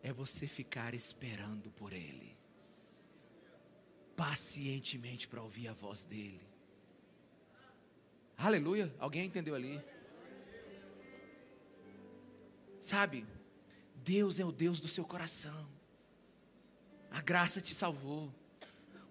É 0.02 0.12
você 0.12 0.46
ficar 0.46 0.94
esperando 0.94 1.70
por 1.72 1.92
Ele, 1.92 2.36
pacientemente 4.16 5.26
para 5.26 5.42
ouvir 5.42 5.68
a 5.68 5.72
voz 5.72 6.04
dEle. 6.04 6.46
Aleluia. 8.36 8.94
Alguém 9.00 9.26
entendeu 9.26 9.54
ali? 9.54 9.82
Sabe, 12.80 13.26
Deus 13.96 14.38
é 14.38 14.44
o 14.44 14.52
Deus 14.52 14.78
do 14.78 14.86
seu 14.86 15.04
coração. 15.04 15.68
A 17.10 17.20
graça 17.20 17.60
te 17.60 17.74
salvou. 17.74 18.32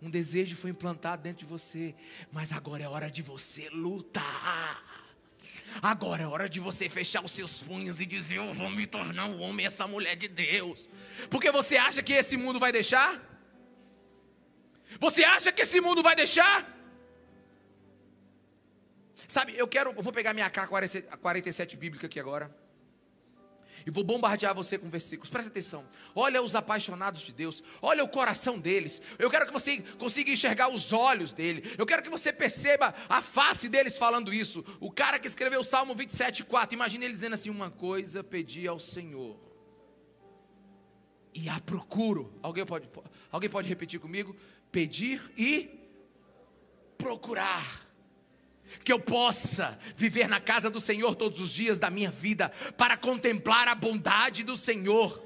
Um 0.01 0.09
desejo 0.09 0.55
foi 0.55 0.69
implantado 0.69 1.23
dentro 1.23 1.39
de 1.39 1.45
você, 1.45 1.93
mas 2.31 2.51
agora 2.51 2.83
é 2.83 2.87
hora 2.87 3.09
de 3.11 3.21
você 3.21 3.69
lutar. 3.69 4.86
Agora 5.81 6.23
é 6.23 6.27
hora 6.27 6.49
de 6.49 6.59
você 6.59 6.89
fechar 6.89 7.23
os 7.23 7.31
seus 7.31 7.61
punhos 7.61 7.99
e 7.99 8.05
dizer: 8.05 8.37
Eu 8.37 8.53
vou 8.53 8.69
me 8.69 8.85
tornar 8.85 9.25
um 9.25 9.41
homem, 9.41 9.65
essa 9.65 9.87
mulher 9.87 10.15
de 10.15 10.27
Deus. 10.27 10.89
Porque 11.29 11.51
você 11.51 11.77
acha 11.77 12.01
que 12.01 12.13
esse 12.13 12.37
mundo 12.37 12.59
vai 12.59 12.71
deixar? 12.71 13.21
Você 14.99 15.23
acha 15.23 15.51
que 15.51 15.61
esse 15.61 15.79
mundo 15.81 16.01
vai 16.01 16.15
deixar? 16.15 16.75
Sabe, 19.27 19.53
eu 19.57 19.67
quero, 19.67 19.91
eu 19.91 20.03
vou 20.03 20.13
pegar 20.13 20.33
minha 20.33 20.49
K47 20.49 21.75
bíblica 21.75 22.07
aqui 22.07 22.19
agora. 22.19 22.55
E 23.87 23.89
vou 23.89 24.03
bombardear 24.03 24.53
você 24.53 24.77
com 24.77 24.89
versículos. 24.89 25.29
Presta 25.29 25.49
atenção. 25.49 25.87
Olha 26.13 26.41
os 26.41 26.55
apaixonados 26.55 27.21
de 27.21 27.31
Deus. 27.31 27.63
Olha 27.81 28.03
o 28.03 28.09
coração 28.09 28.59
deles. 28.59 29.01
Eu 29.17 29.29
quero 29.29 29.45
que 29.45 29.53
você 29.53 29.81
consiga 29.97 30.29
enxergar 30.29 30.67
os 30.67 30.91
olhos 30.91 31.31
dele. 31.31 31.73
Eu 31.77 31.85
quero 31.85 32.03
que 32.03 32.09
você 32.09 32.33
perceba 32.33 32.93
a 33.07 33.21
face 33.21 33.69
deles 33.69 33.97
falando 33.97 34.33
isso. 34.33 34.61
O 34.81 34.91
cara 34.91 35.17
que 35.17 35.25
escreveu 35.25 35.61
o 35.61 35.63
Salmo 35.63 35.95
27, 35.95 36.43
4. 36.43 36.75
Imagine 36.75 37.05
ele 37.05 37.13
dizendo 37.13 37.35
assim: 37.35 37.49
Uma 37.49 37.71
coisa 37.71 38.21
pedi 38.21 38.67
ao 38.67 38.77
Senhor. 38.77 39.39
E 41.33 41.47
a 41.47 41.57
procuro. 41.61 42.37
Alguém 42.43 42.65
pode, 42.65 42.89
alguém 43.31 43.49
pode 43.49 43.69
repetir 43.69 44.01
comigo? 44.01 44.35
Pedir 44.69 45.31
e 45.37 45.69
procurar 46.97 47.86
que 48.83 48.91
eu 48.91 48.99
possa 48.99 49.77
viver 49.95 50.27
na 50.27 50.39
casa 50.39 50.69
do 50.69 50.79
Senhor 50.79 51.15
todos 51.15 51.41
os 51.41 51.49
dias 51.49 51.79
da 51.79 51.89
minha 51.89 52.11
vida, 52.11 52.51
para 52.77 52.95
contemplar 52.97 53.67
a 53.67 53.75
bondade 53.75 54.43
do 54.43 54.55
Senhor. 54.55 55.23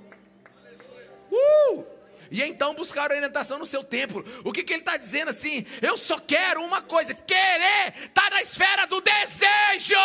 Uh! 1.32 1.86
E 2.32 2.42
então 2.42 2.74
buscar 2.74 3.12
orientação 3.12 3.60
no 3.60 3.66
seu 3.66 3.84
templo. 3.84 4.24
O 4.46 4.54
que, 4.54 4.64
que 4.64 4.72
ele 4.72 4.82
está 4.82 4.96
dizendo 4.96 5.30
assim? 5.30 5.66
Eu 5.82 5.98
só 5.98 6.18
quero 6.18 6.64
uma 6.64 6.82
coisa: 6.82 7.14
querer 7.14 7.94
está 8.04 8.30
na 8.30 8.42
esfera 8.42 8.88
do 8.88 9.02
desejo. 9.02 9.96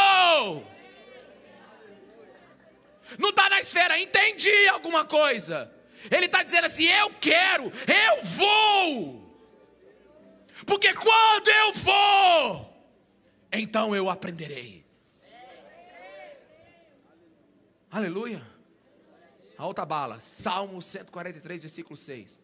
Não 3.17 3.29
está 3.29 3.49
na 3.49 3.61
esfera, 3.61 3.99
entendi 3.99 4.67
alguma 4.69 5.05
coisa. 5.05 5.73
Ele 6.11 6.27
está 6.27 6.43
dizendo 6.43 6.65
assim: 6.65 6.87
eu 6.87 7.13
quero, 7.21 7.73
eu 7.87 8.25
vou. 8.25 9.27
Porque 10.67 10.93
quando 10.95 11.49
eu 11.49 11.73
vou, 11.75 12.76
então 13.53 13.95
eu 13.95 14.11
aprenderei. 14.11 14.85
Aleluia. 17.91 18.43
Alta 19.57 19.87
bala, 19.87 20.21
Salmo 20.21 20.83
143, 20.83 21.63
versículo 21.63 21.97
6. 21.97 22.43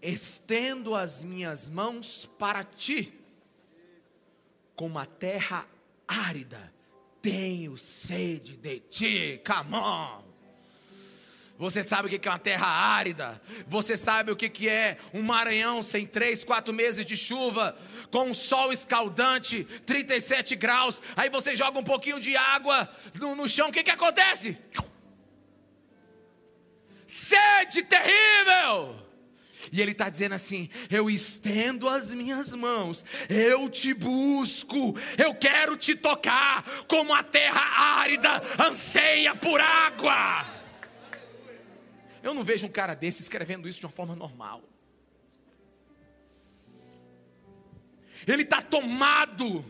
Estendo 0.00 0.94
as 0.94 1.22
minhas 1.22 1.68
mãos 1.68 2.24
para 2.38 2.64
ti, 2.64 3.12
como 4.74 4.98
a 4.98 5.04
terra 5.04 5.68
árida, 6.08 6.72
tenho 7.20 7.76
sede 7.76 8.56
de 8.56 8.80
ti. 8.80 9.42
Come 9.44 9.74
on. 9.74 10.29
Você 11.60 11.82
sabe 11.82 12.08
o 12.08 12.18
que 12.18 12.26
é 12.26 12.30
uma 12.30 12.38
terra 12.38 12.66
árida. 12.66 13.38
Você 13.66 13.94
sabe 13.94 14.32
o 14.32 14.36
que 14.36 14.66
é 14.66 14.96
um 15.12 15.20
Maranhão 15.20 15.82
sem 15.82 16.06
três, 16.06 16.42
quatro 16.42 16.72
meses 16.72 17.04
de 17.04 17.18
chuva, 17.18 17.76
com 18.10 18.30
um 18.30 18.34
sol 18.34 18.72
escaldante, 18.72 19.64
37 19.84 20.56
graus. 20.56 21.02
Aí 21.14 21.28
você 21.28 21.54
joga 21.54 21.78
um 21.78 21.84
pouquinho 21.84 22.18
de 22.18 22.34
água 22.34 22.88
no, 23.20 23.36
no 23.36 23.46
chão. 23.46 23.68
O 23.68 23.72
que, 23.72 23.82
que 23.82 23.90
acontece? 23.90 24.56
Sede 27.06 27.82
terrível. 27.82 28.96
E 29.70 29.82
ele 29.82 29.92
está 29.92 30.08
dizendo 30.08 30.36
assim: 30.36 30.70
Eu 30.90 31.10
estendo 31.10 31.90
as 31.90 32.10
minhas 32.14 32.54
mãos, 32.54 33.04
eu 33.28 33.68
te 33.68 33.92
busco, 33.92 34.98
eu 35.18 35.34
quero 35.34 35.76
te 35.76 35.94
tocar, 35.94 36.64
como 36.88 37.12
a 37.12 37.22
terra 37.22 37.60
árida 38.00 38.42
anseia 38.58 39.34
por 39.34 39.60
água. 39.60 40.59
Eu 42.22 42.34
não 42.34 42.44
vejo 42.44 42.66
um 42.66 42.70
cara 42.70 42.94
desse 42.94 43.22
escrevendo 43.22 43.68
isso 43.68 43.80
de 43.80 43.86
uma 43.86 43.92
forma 43.92 44.14
normal. 44.14 44.62
Ele 48.26 48.42
está 48.42 48.60
tomado 48.60 49.64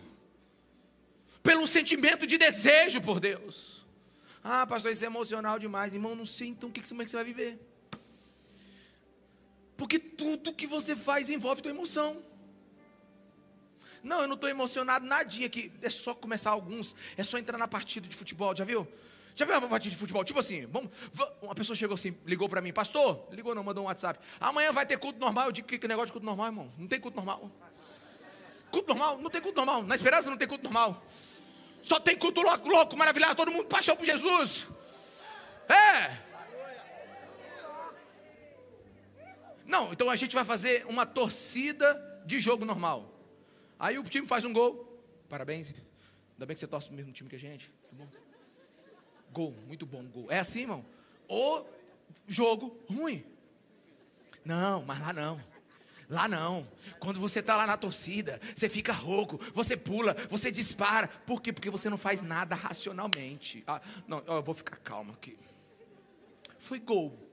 pelo 1.43 1.67
sentimento 1.67 2.27
de 2.27 2.37
desejo 2.37 3.01
por 3.01 3.21
Deus. 3.21 3.85
Ah, 4.43 4.67
pastor, 4.67 4.91
isso 4.91 5.05
é 5.05 5.07
emocional 5.07 5.59
demais. 5.59 5.95
Irmão, 5.95 6.15
não 6.15 6.27
sei 6.27 6.49
então 6.49 6.71
que, 6.71 6.81
como 6.87 7.03
é 7.03 7.05
que 7.05 7.11
você 7.11 7.17
vai 7.17 7.25
viver. 7.25 7.59
Porque 9.77 9.99
tudo 9.99 10.53
que 10.53 10.67
você 10.67 10.97
faz 10.97 11.31
envolve 11.31 11.63
tua 11.63 11.71
emoção. 11.71 12.23
Não, 14.03 14.23
eu 14.23 14.29
não 14.29 14.35
estou 14.35 14.49
emocionado 14.49 15.07
nadinha 15.07 15.47
aqui. 15.47 15.71
É 15.83 15.91
só 15.91 16.15
começar 16.15 16.51
alguns. 16.51 16.97
É 17.17 17.23
só 17.23 17.39
entrar 17.39 17.59
na 17.59 17.69
partida 17.69 18.09
de 18.09 18.17
futebol, 18.17 18.57
já 18.57 18.65
viu? 18.65 18.89
Já 19.41 19.47
viu 19.47 19.57
uma 19.57 19.69
partida 19.71 19.95
de 19.95 19.99
futebol? 19.99 20.23
Tipo 20.23 20.39
assim, 20.39 20.67
vamos, 20.67 20.91
uma 21.41 21.55
pessoa 21.55 21.75
chegou 21.75 21.95
assim, 21.95 22.15
ligou 22.27 22.47
para 22.47 22.61
mim, 22.61 22.75
pastor, 22.75 23.27
ligou 23.33 23.55
não, 23.55 23.65
mandou 23.65 23.85
um 23.85 23.87
WhatsApp. 23.87 24.21
Amanhã 24.39 24.71
vai 24.71 24.85
ter 24.85 24.99
culto 24.99 25.19
normal. 25.19 25.47
Eu 25.47 25.53
digo, 25.53 25.67
que, 25.67 25.79
que 25.79 25.89
negócio 25.89 26.09
de 26.09 26.13
culto 26.13 26.27
normal, 26.27 26.49
irmão? 26.49 26.71
Não 26.77 26.87
tem 26.87 27.01
culto 27.01 27.17
normal. 27.17 27.51
Culto 28.71 28.89
normal? 28.89 29.17
Não 29.17 29.31
tem 29.31 29.41
culto 29.41 29.57
normal. 29.57 29.83
Na 29.85 29.95
esperança 29.95 30.29
não 30.29 30.37
tem 30.37 30.47
culto 30.47 30.63
normal. 30.63 31.03
Só 31.83 31.99
tem 31.99 32.19
culto 32.19 32.43
louco, 32.43 32.69
louco 32.69 32.95
maravilhado, 32.99 33.35
todo 33.35 33.51
mundo 33.51 33.65
paixão 33.65 33.97
por 33.97 34.05
Jesus. 34.05 34.69
É. 35.71 36.19
Não, 39.65 39.91
então 39.91 40.11
a 40.11 40.17
gente 40.17 40.35
vai 40.35 40.45
fazer 40.45 40.85
uma 40.85 41.07
torcida 41.07 41.95
de 42.27 42.41
jogo 42.41 42.67
normal. 42.67 43.11
Aí 43.79 43.99
o 43.99 44.05
time 44.05 44.29
faz 44.29 44.45
um 44.45 44.53
gol. 44.53 45.03
Parabéns. 45.31 45.73
Ainda 46.33 46.45
bem 46.45 46.55
que 46.55 46.61
você 46.61 46.67
torce 46.67 46.89
pro 46.89 46.97
mesmo 46.97 47.11
time 47.11 47.31
que 47.31 47.37
a 47.37 47.39
gente. 47.39 47.71
Tá 47.89 47.97
bom? 47.97 48.30
Gol, 49.33 49.55
muito 49.67 49.87
bom, 49.87 50.05
gol. 50.05 50.31
É 50.31 50.39
assim, 50.39 50.61
irmão? 50.61 50.85
Ou 51.29 51.69
jogo 52.27 52.77
ruim. 52.89 53.25
Não, 54.45 54.83
mas 54.85 55.01
lá 55.01 55.13
não. 55.13 55.41
Lá 56.09 56.27
não. 56.27 56.67
Quando 56.99 57.21
você 57.21 57.39
está 57.39 57.57
lá 57.57 57.67
na 57.67 57.77
torcida, 57.77 58.41
você 58.55 58.69
fica 58.69 58.93
rouco, 58.93 59.41
você 59.55 59.77
pula, 59.77 60.17
você 60.29 60.51
dispara. 60.51 61.07
Por 61.07 61.41
quê? 61.41 61.53
Porque 61.53 61.71
você 61.71 61.89
não 61.89 61.97
faz 61.97 62.21
nada 62.21 62.57
racionalmente. 62.57 63.63
Ah, 63.67 63.81
não, 64.09 64.19
eu 64.27 64.43
vou 64.43 64.55
ficar 64.55 64.77
calmo 64.79 65.13
aqui. 65.13 65.39
Foi 66.59 66.81
gol. 66.81 67.30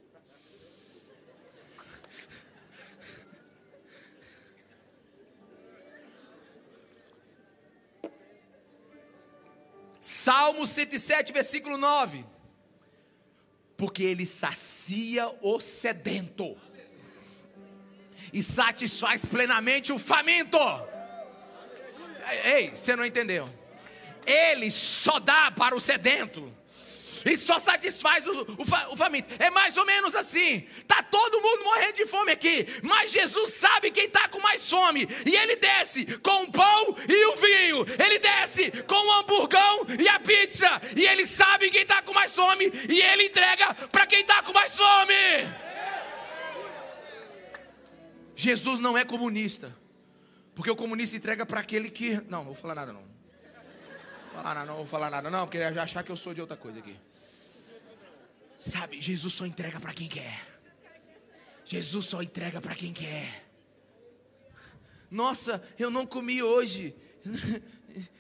Salmo 10.28 10.68
107, 10.68 11.32
versículo 11.32 11.78
9. 11.78 12.26
Porque 13.78 14.04
ele 14.04 14.26
sacia 14.26 15.34
o 15.42 15.62
sedento 15.62 16.58
e 18.34 18.44
satisfaz 18.44 19.24
plenamente 19.24 19.94
o 19.94 19.98
faminto. 19.98 20.58
Ei, 22.44 22.72
você 22.72 22.94
não 22.94 23.06
entendeu? 23.06 23.48
Ele 24.26 24.70
só 24.70 25.18
dá 25.18 25.50
para 25.50 25.74
o 25.74 25.80
sedento 25.80 26.54
e 27.30 27.38
só 27.38 27.60
satisfaz 27.60 28.26
o, 28.28 28.32
o, 28.32 28.94
o 28.94 28.98
faminto. 28.98 29.34
É 29.40 29.50
mais 29.50 29.78
ou 29.78 29.86
menos 29.86 30.16
assim. 30.16 30.68
Tá 30.88 31.04
todo 31.04 31.42
mundo 31.42 31.64
morrendo 31.64 31.96
de 31.96 32.06
fome 32.06 32.32
aqui, 32.32 32.66
mas 32.82 33.12
Jesus 33.12 33.54
sabe 33.54 33.92
quem 33.92 34.06
está 34.06 34.28
com 34.30 34.40
mais 34.40 34.68
fome 34.68 35.08
e 35.26 35.36
ele 35.36 35.56
desce 35.58 36.06
com 36.20 36.44
o 36.44 36.52
pão 36.52 36.96
e 37.08 37.26
o 37.26 37.36
vinho. 37.36 37.86
Ele 38.04 38.20
desce 38.20 38.72
com 38.84 38.96
o 38.96 39.12
hamburgão 39.14 39.86
e 40.00 40.08
a 40.08 40.20
pizza 40.20 40.82
e 40.96 41.06
ele 41.06 41.26
sabe 41.26 41.70
quem 41.70 41.82
está 41.82 42.02
com 42.02 42.14
mais 42.14 42.34
fome 42.34 42.72
e 42.90 43.02
ele 43.02 43.26
entrega 43.26 43.74
para 43.92 44.08
quem 44.08 44.22
está 44.22 44.42
com 44.42 44.54
mais 44.54 44.76
fome. 44.76 45.14
Jesus 48.36 48.80
não 48.80 48.98
é 48.98 49.04
comunista. 49.04 49.76
Porque 50.54 50.72
o 50.72 50.76
comunista 50.76 51.16
entrega 51.16 51.46
para 51.46 51.60
aquele 51.60 51.90
que. 51.90 52.16
Não, 52.28 52.40
não 52.40 52.46
vou 52.46 52.56
falar 52.56 52.74
nada. 52.76 52.94
Não 52.94 53.02
vou 53.02 53.08
falar 54.34 54.54
nada, 54.54 54.66
não 54.66 54.76
vou 54.76 54.86
falar 54.86 55.10
nada, 55.10 55.30
não, 55.30 55.46
porque 55.46 55.58
ele 55.58 55.74
já 55.74 55.84
achar 55.84 56.04
que 56.04 56.12
eu 56.12 56.18
sou 56.18 56.34
de 56.34 56.42
outra 56.42 56.56
coisa 56.58 56.80
aqui. 56.80 56.96
Sabe, 58.58 59.00
Jesus 59.00 59.34
só 59.34 59.46
entrega 59.46 59.80
para 59.80 59.94
quem 59.94 60.08
quer. 60.08 60.46
Jesus 61.64 62.06
só 62.06 62.22
entrega 62.22 62.60
para 62.60 62.76
quem 62.76 62.94
quer. 62.94 63.46
Nossa, 65.12 65.64
eu 65.78 65.90
não 65.90 66.06
comi 66.06 66.42
hoje. 66.42 66.96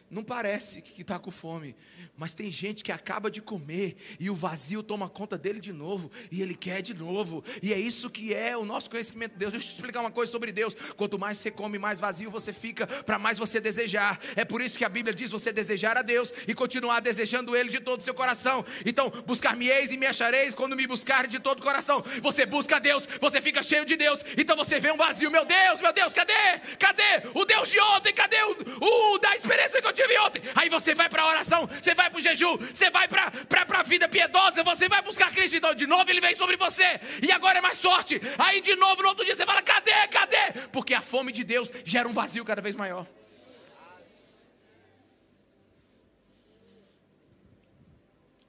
Não 0.09 0.23
parece 0.23 0.81
que 0.81 1.01
está 1.01 1.19
com 1.19 1.29
fome, 1.29 1.75
mas 2.15 2.33
tem 2.33 2.49
gente 2.49 2.81
que 2.81 2.93
acaba 2.93 3.29
de 3.29 3.41
comer 3.41 3.97
e 4.17 4.29
o 4.29 4.35
vazio 4.35 4.81
toma 4.81 5.09
conta 5.09 5.37
dele 5.37 5.59
de 5.59 5.73
novo 5.73 6.09
e 6.31 6.41
ele 6.41 6.55
quer 6.55 6.81
de 6.81 6.93
novo, 6.93 7.43
e 7.61 7.73
é 7.73 7.77
isso 7.77 8.09
que 8.09 8.33
é 8.33 8.55
o 8.55 8.63
nosso 8.63 8.89
conhecimento 8.89 9.33
de 9.33 9.39
Deus. 9.39 9.51
Deixa 9.51 9.67
eu 9.67 9.71
te 9.71 9.75
explicar 9.75 9.99
uma 9.99 10.11
coisa 10.11 10.31
sobre 10.31 10.53
Deus: 10.53 10.73
quanto 10.95 11.19
mais 11.19 11.39
você 11.39 11.51
come, 11.51 11.77
mais 11.77 11.99
vazio 11.99 12.31
você 12.31 12.53
fica, 12.53 12.87
para 12.87 13.19
mais 13.19 13.37
você 13.37 13.59
desejar. 13.59 14.17
É 14.37 14.45
por 14.45 14.61
isso 14.61 14.77
que 14.77 14.85
a 14.85 14.89
Bíblia 14.89 15.13
diz: 15.13 15.29
você 15.29 15.51
desejar 15.51 15.97
a 15.97 16.01
Deus 16.01 16.31
e 16.47 16.55
continuar 16.55 17.01
desejando 17.01 17.53
Ele 17.53 17.69
de 17.69 17.81
todo 17.81 17.99
o 17.99 18.03
seu 18.03 18.13
coração. 18.13 18.63
Então, 18.85 19.09
buscar-me-eis 19.25 19.91
e 19.91 19.97
me 19.97 20.05
achareis 20.05 20.53
quando 20.55 20.73
me 20.73 20.87
buscar 20.87 21.27
de 21.27 21.37
todo 21.37 21.59
o 21.59 21.63
coração. 21.63 22.01
Você 22.21 22.45
busca 22.45 22.79
Deus, 22.79 23.05
você 23.19 23.41
fica 23.41 23.61
cheio 23.61 23.85
de 23.85 23.97
Deus, 23.97 24.23
então 24.37 24.55
você 24.55 24.79
vê 24.79 24.89
um 24.89 24.97
vazio. 24.97 25.29
Meu 25.29 25.43
Deus, 25.43 25.81
meu 25.81 25.91
Deus, 25.91 26.13
cadê? 26.13 26.33
Cadê 26.79 27.27
o 27.33 27.43
Deus 27.43 27.67
de 27.67 27.79
ontem? 27.81 28.13
Cadê 28.13 28.37
o, 28.43 29.15
o 29.15 29.17
da 29.17 29.35
experiência 29.35 29.81
que 29.81 29.87
eu 29.87 29.96
tive 29.97 30.17
ontem. 30.19 30.41
Aí 30.55 30.69
você 30.69 30.93
vai 30.93 31.09
para 31.09 31.23
a 31.23 31.27
oração, 31.27 31.67
você 31.67 31.93
vai 31.95 32.09
para 32.09 32.19
o 32.19 32.21
jejum, 32.21 32.55
você 32.57 32.89
vai 32.89 33.07
para 33.07 33.79
a 33.79 33.83
vida 33.83 34.07
piedosa, 34.07 34.63
você 34.63 34.87
vai 34.87 35.01
buscar 35.01 35.31
Cristo. 35.31 35.55
Então, 35.55 35.73
de 35.73 35.87
novo, 35.87 36.09
ele 36.09 36.21
vem 36.21 36.35
sobre 36.35 36.55
você. 36.55 36.99
E 37.25 37.31
agora 37.31 37.57
é 37.57 37.61
mais 37.61 37.79
sorte. 37.79 38.21
Aí, 38.37 38.61
de 38.61 38.75
novo, 38.75 39.01
no 39.01 39.09
outro 39.09 39.25
dia, 39.25 39.35
você 39.35 39.45
fala: 39.45 39.61
cadê, 39.61 40.07
cadê? 40.09 40.67
Porque 40.71 40.93
a 40.93 41.01
fome 41.01 41.31
de 41.31 41.43
Deus 41.43 41.71
gera 41.83 42.07
um 42.07 42.13
vazio 42.13 42.45
cada 42.45 42.61
vez 42.61 42.75
maior. 42.75 43.05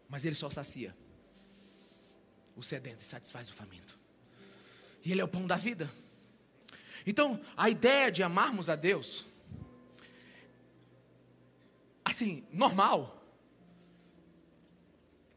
Mas 0.08 0.24
ele 0.24 0.34
só 0.34 0.48
sacia 0.48 0.94
o 2.56 2.62
sedento 2.62 3.02
e 3.02 3.06
satisfaz 3.06 3.50
o 3.50 3.54
faminto. 3.54 3.96
E 5.04 5.12
ele 5.12 5.20
é 5.20 5.24
o 5.24 5.28
pão 5.28 5.46
da 5.46 5.56
vida. 5.56 5.90
Então, 7.06 7.40
a 7.56 7.70
ideia 7.70 8.10
de 8.10 8.22
amarmos 8.22 8.68
a 8.68 8.76
Deus 8.76 9.24
assim, 12.08 12.46
normal, 12.50 13.22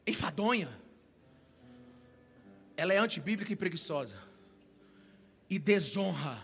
enfadonha, 0.06 0.70
ela 2.76 2.94
é 2.94 2.98
antibíblica 2.98 3.52
e 3.52 3.56
preguiçosa 3.56 4.18
e 5.50 5.60
desonra 5.60 6.42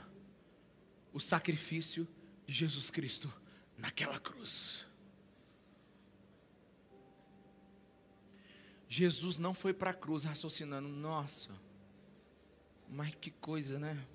o 1.13 1.19
sacrifício 1.19 2.07
de 2.45 2.53
Jesus 2.53 2.89
Cristo 2.89 3.33
naquela 3.77 4.19
cruz. 4.19 4.85
Jesus 8.87 9.37
não 9.37 9.53
foi 9.53 9.73
para 9.73 9.91
a 9.91 9.93
cruz 9.93 10.23
raciocinando, 10.23 10.87
nossa, 10.87 11.49
mas 12.89 13.13
que 13.15 13.31
coisa, 13.31 13.79
né? 13.79 14.05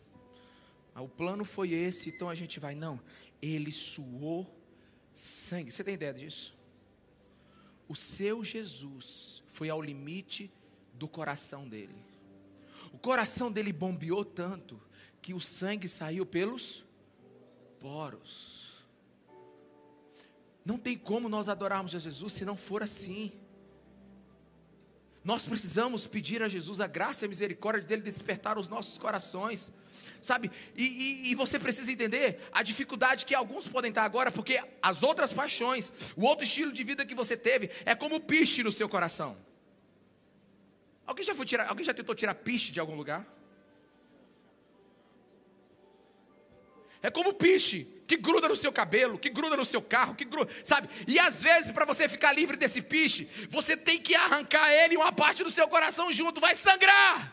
O 0.94 1.08
plano 1.08 1.44
foi 1.44 1.72
esse, 1.72 2.10
então 2.10 2.28
a 2.28 2.34
gente 2.34 2.60
vai. 2.60 2.74
Não, 2.74 3.00
ele 3.40 3.72
suou 3.72 4.61
sangue. 5.14 5.70
Você 5.70 5.84
tem 5.84 5.94
ideia 5.94 6.14
disso? 6.14 6.56
O 7.88 7.94
seu 7.94 8.42
Jesus 8.42 9.42
foi 9.48 9.68
ao 9.68 9.82
limite 9.82 10.50
do 10.94 11.08
coração 11.08 11.68
dele. 11.68 11.94
O 12.92 12.98
coração 12.98 13.50
dele 13.50 13.72
bombeou 13.72 14.24
tanto 14.24 14.80
que 15.20 15.34
o 15.34 15.40
sangue 15.40 15.88
saiu 15.88 16.24
pelos 16.24 16.84
poros. 17.80 18.72
Não 20.64 20.78
tem 20.78 20.96
como 20.96 21.28
nós 21.28 21.48
adorarmos 21.48 21.94
a 21.94 21.98
Jesus 21.98 22.32
se 22.32 22.44
não 22.44 22.56
for 22.56 22.82
assim. 22.82 23.32
Nós 25.24 25.46
precisamos 25.46 26.06
pedir 26.06 26.42
a 26.42 26.48
Jesus 26.48 26.80
a 26.80 26.86
graça 26.86 27.24
e 27.24 27.26
a 27.26 27.28
misericórdia 27.28 27.82
dele 27.82 28.02
despertar 28.02 28.58
os 28.58 28.68
nossos 28.68 28.98
corações, 28.98 29.72
sabe? 30.20 30.50
E, 30.76 30.84
e, 30.84 31.30
e, 31.30 31.34
você 31.34 31.58
precisa 31.58 31.90
entender 31.92 32.40
a 32.52 32.62
dificuldade 32.62 33.24
que 33.24 33.34
alguns 33.34 33.68
podem 33.68 33.90
estar 33.90 34.04
agora, 34.04 34.32
porque 34.32 34.60
as 34.82 35.02
outras 35.02 35.32
paixões, 35.32 35.92
o 36.16 36.24
outro 36.24 36.44
estilo 36.44 36.72
de 36.72 36.82
vida 36.82 37.06
que 37.06 37.14
você 37.14 37.36
teve, 37.36 37.70
é 37.84 37.94
como 37.94 38.20
piche 38.20 38.64
no 38.64 38.72
seu 38.72 38.88
coração. 38.88 39.36
Alguém 41.06 41.24
já, 41.24 41.34
foi 41.34 41.46
tirar, 41.46 41.68
alguém 41.68 41.84
já 41.84 41.94
tentou 41.94 42.14
tirar 42.14 42.34
piche 42.34 42.72
de 42.72 42.80
algum 42.80 42.96
lugar? 42.96 43.26
É 47.02 47.10
como 47.10 47.34
piche 47.34 47.86
que 48.06 48.16
gruda 48.16 48.48
no 48.48 48.54
seu 48.54 48.72
cabelo, 48.72 49.18
que 49.18 49.28
gruda 49.28 49.56
no 49.56 49.64
seu 49.64 49.82
carro, 49.82 50.14
que 50.14 50.24
gruda, 50.24 50.52
sabe? 50.62 50.88
E 51.06 51.18
às 51.18 51.42
vezes, 51.42 51.72
para 51.72 51.84
você 51.84 52.08
ficar 52.08 52.32
livre 52.32 52.56
desse 52.56 52.80
piche, 52.80 53.28
você 53.50 53.76
tem 53.76 53.98
que 53.98 54.14
arrancar 54.14 54.70
ele 54.70 54.96
uma 54.96 55.12
parte 55.12 55.42
do 55.42 55.50
seu 55.50 55.66
coração 55.66 56.12
junto, 56.12 56.40
vai 56.40 56.54
sangrar. 56.54 57.32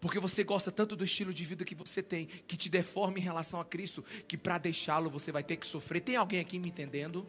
Porque 0.00 0.18
você 0.18 0.42
gosta 0.42 0.70
tanto 0.72 0.96
do 0.96 1.04
estilo 1.04 1.32
de 1.32 1.44
vida 1.44 1.64
que 1.64 1.74
você 1.74 2.02
tem, 2.02 2.26
que 2.26 2.56
te 2.56 2.68
deforma 2.68 3.18
em 3.18 3.22
relação 3.22 3.60
a 3.60 3.64
Cristo, 3.64 4.04
que 4.26 4.36
para 4.36 4.58
deixá-lo 4.58 5.10
você 5.10 5.30
vai 5.30 5.42
ter 5.42 5.56
que 5.56 5.66
sofrer. 5.66 6.00
Tem 6.00 6.16
alguém 6.16 6.40
aqui 6.40 6.58
me 6.58 6.68
entendendo? 6.68 7.26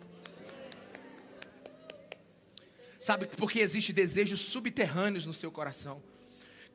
Sabe, 3.00 3.28
porque 3.38 3.60
existe 3.60 3.94
desejos 3.94 4.42
subterrâneos 4.42 5.26
no 5.26 5.34
seu 5.34 5.52
coração. 5.52 6.02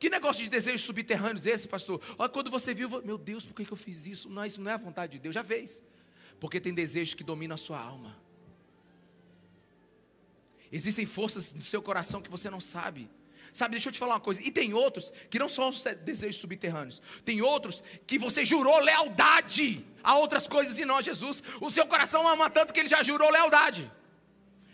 Que 0.03 0.09
negócio 0.09 0.43
de 0.43 0.49
desejos 0.49 0.81
subterrâneos 0.81 1.45
esse, 1.45 1.65
pastor? 1.65 2.01
Olha, 2.17 2.27
quando 2.27 2.51
você 2.51 2.73
viu, 2.73 2.89
meu 3.03 3.17
Deus, 3.17 3.45
por 3.45 3.55
que, 3.55 3.71
eu 3.71 3.77
fiz 3.77 4.05
isso? 4.05 4.27
Não, 4.27 4.45
isso 4.45 4.59
não 4.59 4.69
é 4.69 4.73
a 4.73 4.77
vontade 4.77 5.13
de 5.13 5.19
Deus, 5.19 5.33
já 5.33 5.45
fez. 5.45 5.81
Porque 6.41 6.59
tem 6.59 6.73
desejos 6.73 7.13
que 7.13 7.23
dominam 7.23 7.53
a 7.53 7.57
sua 7.57 7.79
alma. 7.79 8.13
Existem 10.69 11.05
forças 11.05 11.53
no 11.53 11.61
seu 11.61 11.81
coração 11.81 12.21
que 12.21 12.29
você 12.29 12.49
não 12.49 12.59
sabe. 12.59 13.09
Sabe, 13.53 13.75
deixa 13.75 13.87
eu 13.87 13.93
te 13.93 13.97
falar 13.97 14.15
uma 14.15 14.19
coisa. 14.19 14.41
E 14.43 14.51
tem 14.51 14.73
outros 14.73 15.09
que 15.29 15.39
não 15.39 15.47
são 15.47 15.69
os 15.69 15.81
desejos 16.03 16.35
subterrâneos. 16.35 17.01
Tem 17.23 17.41
outros 17.41 17.81
que 18.05 18.19
você 18.19 18.43
jurou 18.43 18.77
lealdade 18.81 19.85
a 20.03 20.17
outras 20.17 20.49
coisas 20.49 20.77
e 20.79 20.83
não 20.83 20.97
a 20.97 21.01
Jesus. 21.01 21.41
O 21.61 21.71
seu 21.71 21.87
coração 21.87 22.27
ama 22.27 22.49
tanto 22.49 22.73
que 22.73 22.81
ele 22.81 22.89
já 22.89 23.01
jurou 23.03 23.31
lealdade. 23.31 23.89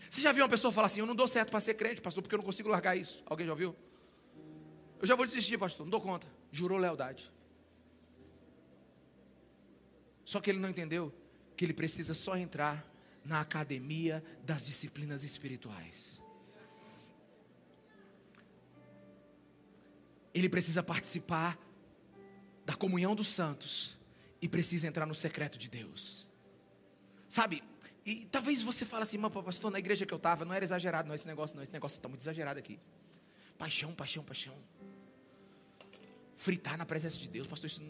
Você 0.09 0.21
já 0.21 0.31
viu 0.31 0.41
uma 0.41 0.49
pessoa 0.49 0.73
falar 0.73 0.87
assim: 0.87 1.01
Eu 1.01 1.05
não 1.05 1.13
dou 1.13 1.27
certo 1.27 1.51
para 1.51 1.59
ser 1.59 1.75
crente, 1.75 2.01
pastor, 2.01 2.23
porque 2.23 2.33
eu 2.33 2.39
não 2.39 2.45
consigo 2.45 2.67
largar 2.67 2.97
isso? 2.97 3.21
Alguém 3.27 3.45
já 3.45 3.53
ouviu? 3.53 3.75
Eu 4.99 5.07
já 5.07 5.15
vou 5.15 5.25
desistir, 5.25 5.57
pastor, 5.57 5.85
não 5.85 5.91
dou 5.91 6.01
conta. 6.01 6.27
Jurou 6.51 6.77
lealdade. 6.77 7.31
Só 10.25 10.39
que 10.41 10.49
ele 10.49 10.59
não 10.59 10.69
entendeu 10.69 11.13
que 11.55 11.65
ele 11.65 11.73
precisa 11.73 12.13
só 12.13 12.37
entrar 12.37 12.85
na 13.23 13.41
academia 13.41 14.23
das 14.43 14.65
disciplinas 14.65 15.23
espirituais. 15.23 16.21
Ele 20.33 20.49
precisa 20.49 20.83
participar 20.83 21.57
da 22.65 22.75
comunhão 22.75 23.15
dos 23.15 23.27
santos 23.27 23.97
e 24.41 24.47
precisa 24.47 24.85
entrar 24.85 25.05
no 25.05 25.15
secreto 25.15 25.57
de 25.57 25.67
Deus. 25.67 26.27
Sabe? 27.27 27.63
E 28.05 28.25
talvez 28.25 28.61
você 28.61 28.85
fale 28.85 29.03
assim, 29.03 29.17
mas 29.17 29.31
pastor, 29.31 29.71
na 29.71 29.79
igreja 29.79 30.05
que 30.05 30.13
eu 30.13 30.17
estava 30.17 30.45
não 30.45 30.53
era 30.53 30.63
exagerado, 30.63 31.07
não 31.07 31.15
esse 31.15 31.25
negócio, 31.25 31.55
não, 31.55 31.63
esse 31.63 31.73
negócio 31.73 31.97
está 31.97 32.07
muito 32.07 32.21
exagerado 32.21 32.59
aqui. 32.59 32.79
Paixão, 33.57 33.93
paixão, 33.93 34.23
paixão 34.23 34.55
fritar 36.39 36.77
na 36.77 36.85
presença 36.85 37.19
de 37.19 37.27
Deus. 37.27 37.47
Pastor, 37.47 37.67
isso 37.67 37.81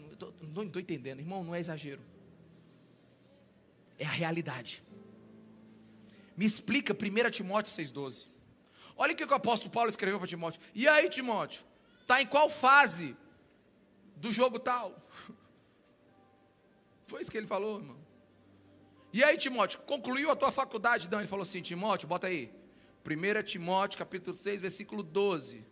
não 0.42 0.64
estou 0.64 0.82
entendendo. 0.82 1.20
Irmão, 1.20 1.44
não 1.44 1.54
é 1.54 1.60
exagero. 1.60 2.02
É 3.96 4.04
a 4.04 4.10
realidade. 4.10 4.82
Me 6.36 6.44
explica 6.44 6.92
1 6.92 7.30
Timóteo 7.30 7.72
6,12. 7.72 8.26
Olha 8.96 9.12
o 9.12 9.16
que 9.16 9.24
o 9.24 9.34
apóstolo 9.34 9.70
Paulo 9.70 9.88
escreveu 9.88 10.18
para 10.18 10.26
Timóteo. 10.26 10.60
E 10.74 10.88
aí, 10.88 11.08
Timóteo? 11.08 11.62
Está 12.02 12.20
em 12.20 12.26
qual 12.26 12.50
fase 12.50 13.16
do 14.16 14.32
jogo 14.32 14.58
tal? 14.58 15.00
Foi 17.06 17.20
isso 17.20 17.30
que 17.30 17.38
ele 17.38 17.46
falou, 17.46 17.78
irmão. 17.78 17.98
E 19.12 19.22
aí, 19.22 19.38
Timóteo, 19.38 19.78
concluiu 19.82 20.28
a 20.28 20.34
tua 20.34 20.50
faculdade? 20.50 21.08
Não, 21.08 21.20
ele 21.20 21.28
falou 21.28 21.44
assim, 21.44 21.62
Timóteo, 21.62 22.08
bota 22.08 22.26
aí. 22.26 22.52
1 23.06 23.42
Timóteo, 23.44 23.96
capítulo 23.96 24.36
6, 24.36 24.60
versículo 24.60 25.04
12. 25.04 25.64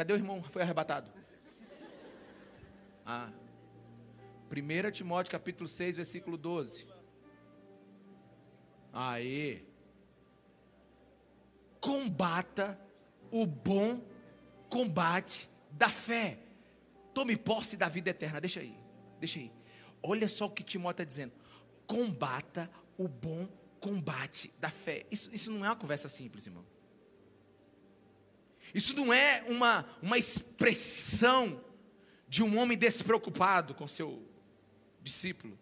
Cadê 0.00 0.14
o 0.14 0.16
irmão? 0.16 0.42
Foi 0.42 0.62
arrebatado. 0.62 1.12
Ah. 3.04 3.30
1 4.50 4.90
Timóteo 4.92 5.30
capítulo 5.30 5.68
6, 5.68 5.96
versículo 5.96 6.38
12. 6.38 6.86
Aê. 8.94 9.60
Combata 11.82 12.80
o 13.30 13.44
bom 13.44 14.00
combate 14.70 15.50
da 15.70 15.90
fé. 15.90 16.38
Tome 17.12 17.36
posse 17.36 17.76
da 17.76 17.86
vida 17.86 18.08
eterna. 18.08 18.40
Deixa 18.40 18.60
aí. 18.60 18.74
Deixa 19.18 19.38
aí. 19.38 19.52
Olha 20.02 20.28
só 20.28 20.46
o 20.46 20.50
que 20.50 20.64
Timóteo 20.64 21.02
está 21.02 21.04
dizendo. 21.04 21.34
Combata 21.86 22.70
o 22.96 23.06
bom 23.06 23.46
combate 23.78 24.50
da 24.58 24.70
fé. 24.70 25.04
Isso, 25.10 25.28
isso 25.30 25.50
não 25.50 25.62
é 25.62 25.68
uma 25.68 25.76
conversa 25.76 26.08
simples, 26.08 26.46
irmão. 26.46 26.64
Isso 28.74 28.94
não 28.94 29.12
é 29.12 29.42
uma, 29.46 29.88
uma 30.00 30.18
expressão 30.18 31.60
de 32.28 32.42
um 32.42 32.58
homem 32.58 32.78
despreocupado 32.78 33.74
com 33.74 33.88
seu 33.88 34.22
discípulo. 35.02 35.58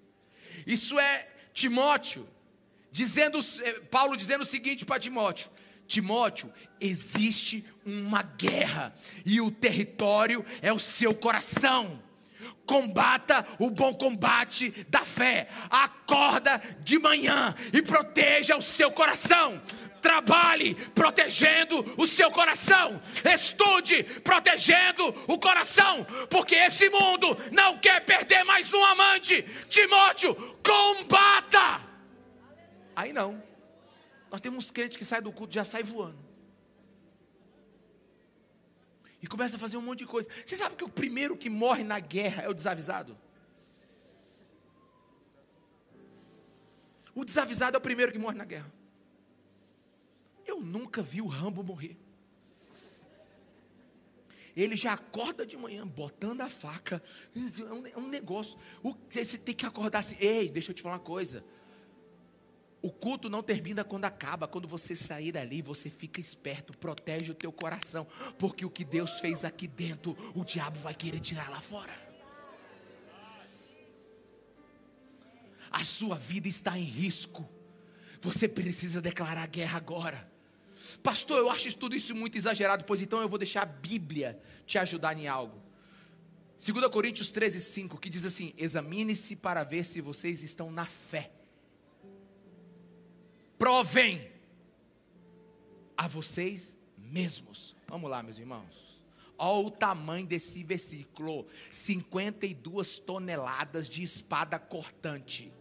Isso 0.66 0.98
é 0.98 1.28
Timóteo 1.52 2.28
dizendo, 2.90 3.38
eh, 3.62 3.80
Paulo 3.90 4.16
dizendo 4.16 4.42
o 4.42 4.46
seguinte 4.46 4.84
para 4.84 5.00
Timóteo: 5.00 5.50
Timóteo, 5.86 6.52
existe 6.80 7.64
uma 7.84 8.22
guerra 8.22 8.94
e 9.24 9.40
o 9.40 9.50
território 9.50 10.44
é 10.60 10.72
o 10.72 10.78
seu 10.78 11.14
coração. 11.14 12.02
Combata 12.66 13.46
o 13.58 13.70
bom 13.70 13.94
combate 13.94 14.86
da 14.88 15.04
fé. 15.04 15.48
Acorda 15.70 16.60
de 16.80 16.98
manhã 16.98 17.54
e 17.72 17.80
proteja 17.80 18.56
o 18.56 18.62
seu 18.62 18.90
coração. 18.90 19.60
Trabalhe 20.02 20.74
protegendo 20.94 21.94
o 21.96 22.06
seu 22.06 22.30
coração. 22.30 23.00
Estude 23.24 24.04
protegendo 24.22 25.14
o 25.26 25.38
coração. 25.38 26.04
Porque 26.28 26.54
esse 26.54 26.90
mundo 26.90 27.36
não 27.50 27.78
quer 27.78 28.04
perder 28.04 28.44
mais 28.44 28.72
um 28.72 28.84
amante. 28.84 29.42
Timóteo, 29.68 30.34
combata. 30.62 31.80
Aí 32.94 33.12
não. 33.12 33.42
Nós 34.30 34.40
temos 34.40 34.70
crentes 34.70 34.96
que 34.96 35.04
saem 35.04 35.22
do 35.22 35.32
culto 35.32 35.54
já 35.54 35.64
sai 35.64 35.82
voando. 35.82 36.27
E 39.20 39.26
começa 39.26 39.56
a 39.56 39.58
fazer 39.58 39.76
um 39.76 39.82
monte 39.82 40.00
de 40.00 40.06
coisa. 40.06 40.28
Você 40.44 40.54
sabe 40.54 40.76
que 40.76 40.84
o 40.84 40.88
primeiro 40.88 41.36
que 41.36 41.50
morre 41.50 41.82
na 41.82 41.98
guerra 41.98 42.42
é 42.42 42.48
o 42.48 42.54
desavisado? 42.54 43.16
O 47.14 47.24
desavisado 47.24 47.76
é 47.76 47.78
o 47.78 47.80
primeiro 47.82 48.12
que 48.12 48.18
morre 48.18 48.36
na 48.36 48.44
guerra. 48.44 48.72
Eu 50.46 50.60
nunca 50.60 51.02
vi 51.02 51.20
o 51.20 51.26
Rambo 51.26 51.62
morrer. 51.64 51.96
Ele 54.56 54.76
já 54.76 54.94
acorda 54.94 55.46
de 55.46 55.56
manhã, 55.56 55.86
botando 55.86 56.40
a 56.40 56.48
faca. 56.48 57.02
É 57.34 57.72
um, 57.72 57.86
é 57.86 57.96
um 57.96 58.08
negócio. 58.08 58.58
O, 58.82 58.94
você 59.08 59.38
tem 59.38 59.54
que 59.54 59.66
acordar 59.66 60.00
assim. 60.00 60.16
Ei, 60.18 60.48
deixa 60.48 60.70
eu 60.70 60.74
te 60.74 60.82
falar 60.82 60.94
uma 60.94 61.00
coisa. 61.00 61.44
O 62.80 62.90
culto 62.92 63.28
não 63.28 63.42
termina 63.42 63.82
quando 63.82 64.04
acaba. 64.04 64.46
Quando 64.46 64.68
você 64.68 64.94
sair 64.94 65.32
dali, 65.32 65.60
você 65.62 65.90
fica 65.90 66.20
esperto, 66.20 66.76
protege 66.76 67.32
o 67.32 67.34
teu 67.34 67.52
coração, 67.52 68.06
porque 68.38 68.64
o 68.64 68.70
que 68.70 68.84
Deus 68.84 69.18
fez 69.18 69.44
aqui 69.44 69.66
dentro, 69.66 70.16
o 70.34 70.44
diabo 70.44 70.78
vai 70.78 70.94
querer 70.94 71.20
tirar 71.20 71.50
lá 71.50 71.60
fora. 71.60 72.08
A 75.70 75.84
sua 75.84 76.16
vida 76.16 76.48
está 76.48 76.78
em 76.78 76.84
risco. 76.84 77.48
Você 78.20 78.48
precisa 78.48 79.00
declarar 79.00 79.46
guerra 79.46 79.76
agora. 79.76 80.30
Pastor, 81.02 81.38
eu 81.38 81.50
acho 81.50 81.76
tudo 81.76 81.96
isso 81.96 82.14
muito 82.14 82.38
exagerado, 82.38 82.84
pois 82.84 83.02
então 83.02 83.20
eu 83.20 83.28
vou 83.28 83.38
deixar 83.38 83.62
a 83.62 83.66
Bíblia 83.66 84.40
te 84.64 84.78
ajudar 84.78 85.18
em 85.18 85.26
algo. 85.26 85.60
2 86.64 86.88
Coríntios 86.88 87.30
13, 87.30 87.60
5, 87.60 87.98
que 87.98 88.08
diz 88.08 88.24
assim: 88.24 88.52
Examine-se 88.56 89.36
para 89.36 89.62
ver 89.62 89.84
se 89.84 90.00
vocês 90.00 90.42
estão 90.42 90.70
na 90.70 90.86
fé. 90.86 91.32
Provem 93.58 94.30
a 95.96 96.06
vocês 96.06 96.76
mesmos. 96.96 97.74
Vamos 97.88 98.08
lá, 98.08 98.22
meus 98.22 98.38
irmãos. 98.38 99.02
Olha 99.36 99.66
o 99.66 99.70
tamanho 99.70 100.26
desse 100.26 100.62
versículo: 100.62 101.46
52 101.70 102.98
toneladas 103.00 103.88
de 103.88 104.02
espada 104.02 104.58
cortante. 104.58 105.52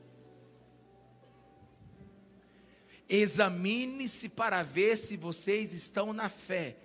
Examine-se 3.09 4.29
para 4.29 4.61
ver 4.63 4.97
se 4.97 5.15
vocês 5.15 5.73
estão 5.73 6.11
na 6.13 6.29
fé. 6.29 6.77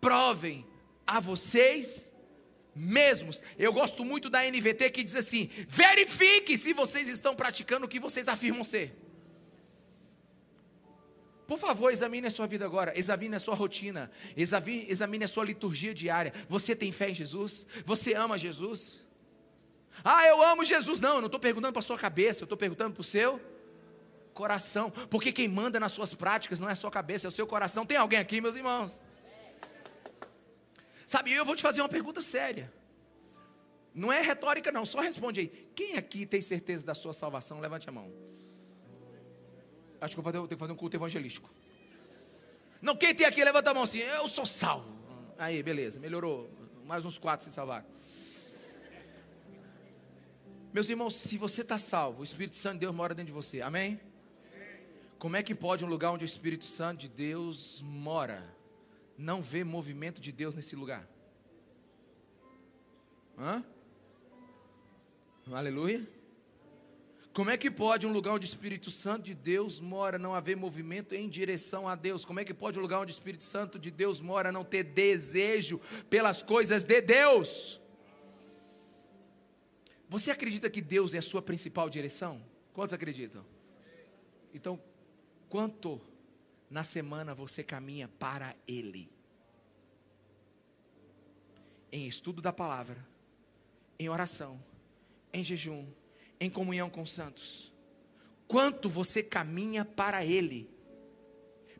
Provem 0.00 0.64
a 1.06 1.20
vocês 1.20 2.12
mesmos. 2.74 3.42
Eu 3.58 3.72
gosto 3.72 4.04
muito 4.04 4.30
da 4.30 4.42
NVT 4.48 4.90
que 4.90 5.04
diz 5.04 5.16
assim: 5.16 5.50
verifique 5.66 6.56
se 6.56 6.72
vocês 6.72 7.08
estão 7.08 7.34
praticando 7.34 7.86
o 7.86 7.88
que 7.88 7.98
vocês 8.00 8.28
afirmam 8.28 8.64
ser. 8.64 9.03
Por 11.46 11.58
favor, 11.58 11.92
examine 11.92 12.26
a 12.26 12.30
sua 12.30 12.46
vida 12.46 12.64
agora, 12.64 12.98
examine 12.98 13.36
a 13.36 13.40
sua 13.40 13.54
rotina, 13.54 14.10
examine, 14.36 14.86
examine 14.88 15.24
a 15.24 15.28
sua 15.28 15.44
liturgia 15.44 15.92
diária. 15.92 16.32
Você 16.48 16.74
tem 16.74 16.90
fé 16.90 17.10
em 17.10 17.14
Jesus? 17.14 17.66
Você 17.84 18.14
ama 18.14 18.38
Jesus? 18.38 19.00
Ah, 20.02 20.26
eu 20.26 20.42
amo 20.42 20.64
Jesus. 20.64 21.00
Não, 21.00 21.16
eu 21.16 21.20
não 21.20 21.26
estou 21.26 21.40
perguntando 21.40 21.72
para 21.72 21.80
a 21.80 21.82
sua 21.82 21.98
cabeça, 21.98 22.42
eu 22.42 22.46
estou 22.46 22.56
perguntando 22.56 22.94
para 22.94 23.00
o 23.00 23.04
seu 23.04 23.40
coração. 24.32 24.90
Porque 25.10 25.32
quem 25.32 25.46
manda 25.46 25.78
nas 25.78 25.92
suas 25.92 26.14
práticas 26.14 26.58
não 26.60 26.68
é 26.68 26.72
a 26.72 26.76
sua 26.76 26.90
cabeça, 26.90 27.26
é 27.26 27.28
o 27.28 27.30
seu 27.30 27.46
coração. 27.46 27.84
Tem 27.84 27.96
alguém 27.96 28.18
aqui, 28.18 28.40
meus 28.40 28.56
irmãos? 28.56 29.00
Sabe, 31.06 31.32
eu 31.32 31.44
vou 31.44 31.54
te 31.54 31.62
fazer 31.62 31.82
uma 31.82 31.88
pergunta 31.88 32.20
séria. 32.20 32.72
Não 33.94 34.12
é 34.12 34.20
retórica, 34.20 34.72
não, 34.72 34.84
só 34.84 35.00
responde 35.00 35.40
aí. 35.40 35.48
Quem 35.74 35.96
aqui 35.96 36.26
tem 36.26 36.42
certeza 36.42 36.84
da 36.84 36.94
sua 36.94 37.14
salvação? 37.14 37.60
Levante 37.60 37.88
a 37.88 37.92
mão. 37.92 38.12
Acho 40.04 40.14
que 40.14 40.20
eu 40.20 40.22
vou 40.22 40.30
fazer, 40.30 40.38
tenho 40.46 40.48
que 40.48 40.56
fazer 40.56 40.72
um 40.72 40.76
culto 40.76 40.94
evangelístico. 40.96 41.48
Não, 42.82 42.94
quem 42.94 43.14
tem 43.14 43.26
aqui, 43.26 43.42
levanta 43.42 43.70
a 43.70 43.74
mão 43.74 43.84
assim. 43.84 44.00
Eu 44.00 44.28
sou 44.28 44.44
salvo. 44.44 44.86
Aí, 45.38 45.62
beleza, 45.62 45.98
melhorou. 45.98 46.50
Mais 46.84 47.06
uns 47.06 47.16
quatro 47.16 47.42
se 47.42 47.50
salvaram. 47.50 47.86
Meus 50.74 50.90
irmãos, 50.90 51.16
se 51.16 51.38
você 51.38 51.62
está 51.62 51.78
salvo, 51.78 52.20
o 52.20 52.24
Espírito 52.24 52.56
Santo 52.56 52.74
de 52.74 52.80
Deus 52.80 52.94
mora 52.94 53.14
dentro 53.14 53.28
de 53.28 53.32
você. 53.32 53.62
Amém? 53.62 53.98
Como 55.18 55.36
é 55.36 55.42
que 55.42 55.54
pode 55.54 55.86
um 55.86 55.88
lugar 55.88 56.10
onde 56.10 56.24
o 56.24 56.26
Espírito 56.26 56.66
Santo 56.66 57.00
de 57.00 57.08
Deus 57.08 57.80
mora 57.80 58.44
não 59.16 59.42
ver 59.42 59.64
movimento 59.64 60.20
de 60.20 60.30
Deus 60.30 60.54
nesse 60.54 60.76
lugar? 60.76 61.08
Hã? 63.38 63.64
Aleluia. 65.50 66.06
Como 67.34 67.50
é 67.50 67.56
que 67.56 67.68
pode 67.68 68.06
um 68.06 68.12
lugar 68.12 68.32
onde 68.32 68.46
o 68.46 68.48
Espírito 68.48 68.92
Santo 68.92 69.24
de 69.24 69.34
Deus 69.34 69.80
mora 69.80 70.16
não 70.16 70.36
haver 70.36 70.56
movimento 70.56 71.16
em 71.16 71.28
direção 71.28 71.88
a 71.88 71.96
Deus? 71.96 72.24
Como 72.24 72.38
é 72.38 72.44
que 72.44 72.54
pode 72.54 72.78
um 72.78 72.82
lugar 72.82 73.00
onde 73.00 73.10
o 73.10 73.16
Espírito 73.16 73.44
Santo 73.44 73.76
de 73.76 73.90
Deus 73.90 74.20
mora 74.20 74.52
não 74.52 74.64
ter 74.64 74.84
desejo 74.84 75.80
pelas 76.08 76.44
coisas 76.44 76.84
de 76.84 77.00
Deus? 77.02 77.80
Você 80.08 80.30
acredita 80.30 80.70
que 80.70 80.80
Deus 80.80 81.12
é 81.12 81.18
a 81.18 81.22
sua 81.22 81.42
principal 81.42 81.90
direção? 81.90 82.40
Quantos 82.72 82.94
acreditam? 82.94 83.44
Então, 84.54 84.80
quanto 85.48 86.00
na 86.70 86.84
semana 86.84 87.34
você 87.34 87.64
caminha 87.64 88.06
para 88.06 88.54
Ele? 88.64 89.10
Em 91.90 92.06
estudo 92.06 92.40
da 92.40 92.52
palavra, 92.52 93.04
em 93.98 94.08
oração, 94.08 94.62
em 95.32 95.42
jejum, 95.42 95.84
em 96.44 96.50
comunhão 96.50 96.90
com 96.90 97.02
os 97.02 97.10
santos. 97.10 97.72
Quanto 98.46 98.88
você 98.88 99.22
caminha 99.22 99.84
para 99.84 100.24
Ele. 100.24 100.70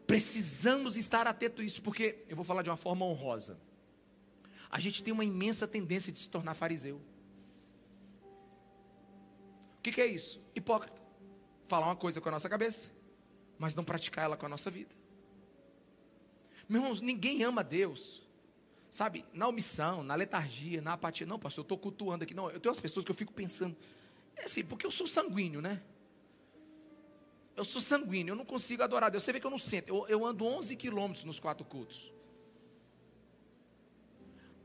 Precisamos 0.07 0.97
estar 0.97 1.27
atento 1.27 1.63
a 1.63 1.65
isso, 1.65 1.81
porque 1.81 2.25
eu 2.29 2.37
vou 2.37 2.45
falar 2.45 2.63
de 2.63 2.71
uma 2.71 2.77
forma 2.77 3.07
honrosa. 3.07 3.59
A 4.71 4.79
gente 4.79 5.03
tem 5.03 5.13
uma 5.13 5.25
imensa 5.25 5.67
tendência 5.67 6.13
de 6.13 6.19
se 6.19 6.29
tornar 6.29 6.55
fariseu. 6.55 7.01
O 9.79 9.83
que, 9.83 9.93
que 9.93 10.01
é 10.01 10.07
isso? 10.07 10.43
Hipócrita. 10.55 11.01
Falar 11.69 11.87
uma 11.87 11.97
coisa 11.97 12.21
com 12.21 12.29
a 12.29 12.33
nossa 12.33 12.49
cabeça, 12.49 12.91
mas 13.59 13.75
não 13.75 13.85
praticar 13.85 14.25
ela 14.25 14.37
com 14.37 14.45
a 14.45 14.49
nossa 14.49 14.71
vida. 14.71 14.95
Meus 16.69 16.83
irmãos, 16.83 17.01
ninguém 17.01 17.43
ama 17.43 17.65
Deus 17.65 18.25
sabe, 18.95 19.25
na 19.33 19.49
omissão, 19.49 20.05
na 20.05 20.15
letargia, 20.15 20.81
na 20.81 20.93
apatia. 20.93 21.27
Não, 21.27 21.37
pastor, 21.37 21.63
eu 21.63 21.65
estou 21.65 21.77
cultuando 21.77 22.23
aqui. 22.23 22.33
Não, 22.33 22.49
eu 22.49 22.61
tenho 22.61 22.71
umas 22.71 22.79
pessoas 22.79 23.05
que 23.05 23.11
eu 23.11 23.15
fico 23.15 23.33
pensando, 23.33 23.77
é 24.37 24.45
assim, 24.45 24.65
porque 24.65 24.87
eu 24.87 24.91
sou 24.91 25.07
sanguíneo, 25.07 25.61
né? 25.61 25.83
Eu 27.57 27.65
sou 27.65 27.81
sanguíneo, 27.81 28.33
eu 28.33 28.37
não 28.37 28.45
consigo 28.45 28.83
adorar 28.83 29.11
Deus. 29.11 29.23
Você 29.23 29.33
vê 29.33 29.39
que 29.39 29.47
eu 29.47 29.51
não 29.51 29.59
sinto. 29.59 29.89
Eu, 29.89 30.07
eu 30.09 30.27
ando 30.27 30.45
11 30.45 30.75
quilômetros 30.77 31.25
nos 31.25 31.39
quatro 31.39 31.65
cultos. 31.65 32.13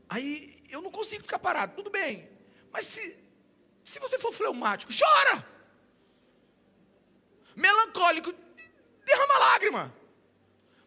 Aí 0.08 0.60
eu 0.68 0.82
não 0.82 0.90
consigo 0.90 1.22
ficar 1.22 1.38
parado. 1.38 1.76
Tudo 1.76 1.88
bem. 1.88 2.28
Mas 2.72 2.86
se, 2.86 3.16
se 3.84 4.00
você 4.00 4.18
for 4.18 4.32
fleumático, 4.32 4.92
chora. 4.92 5.46
Melancólico, 7.54 8.34
derrama 9.04 9.38
lágrima. 9.38 9.94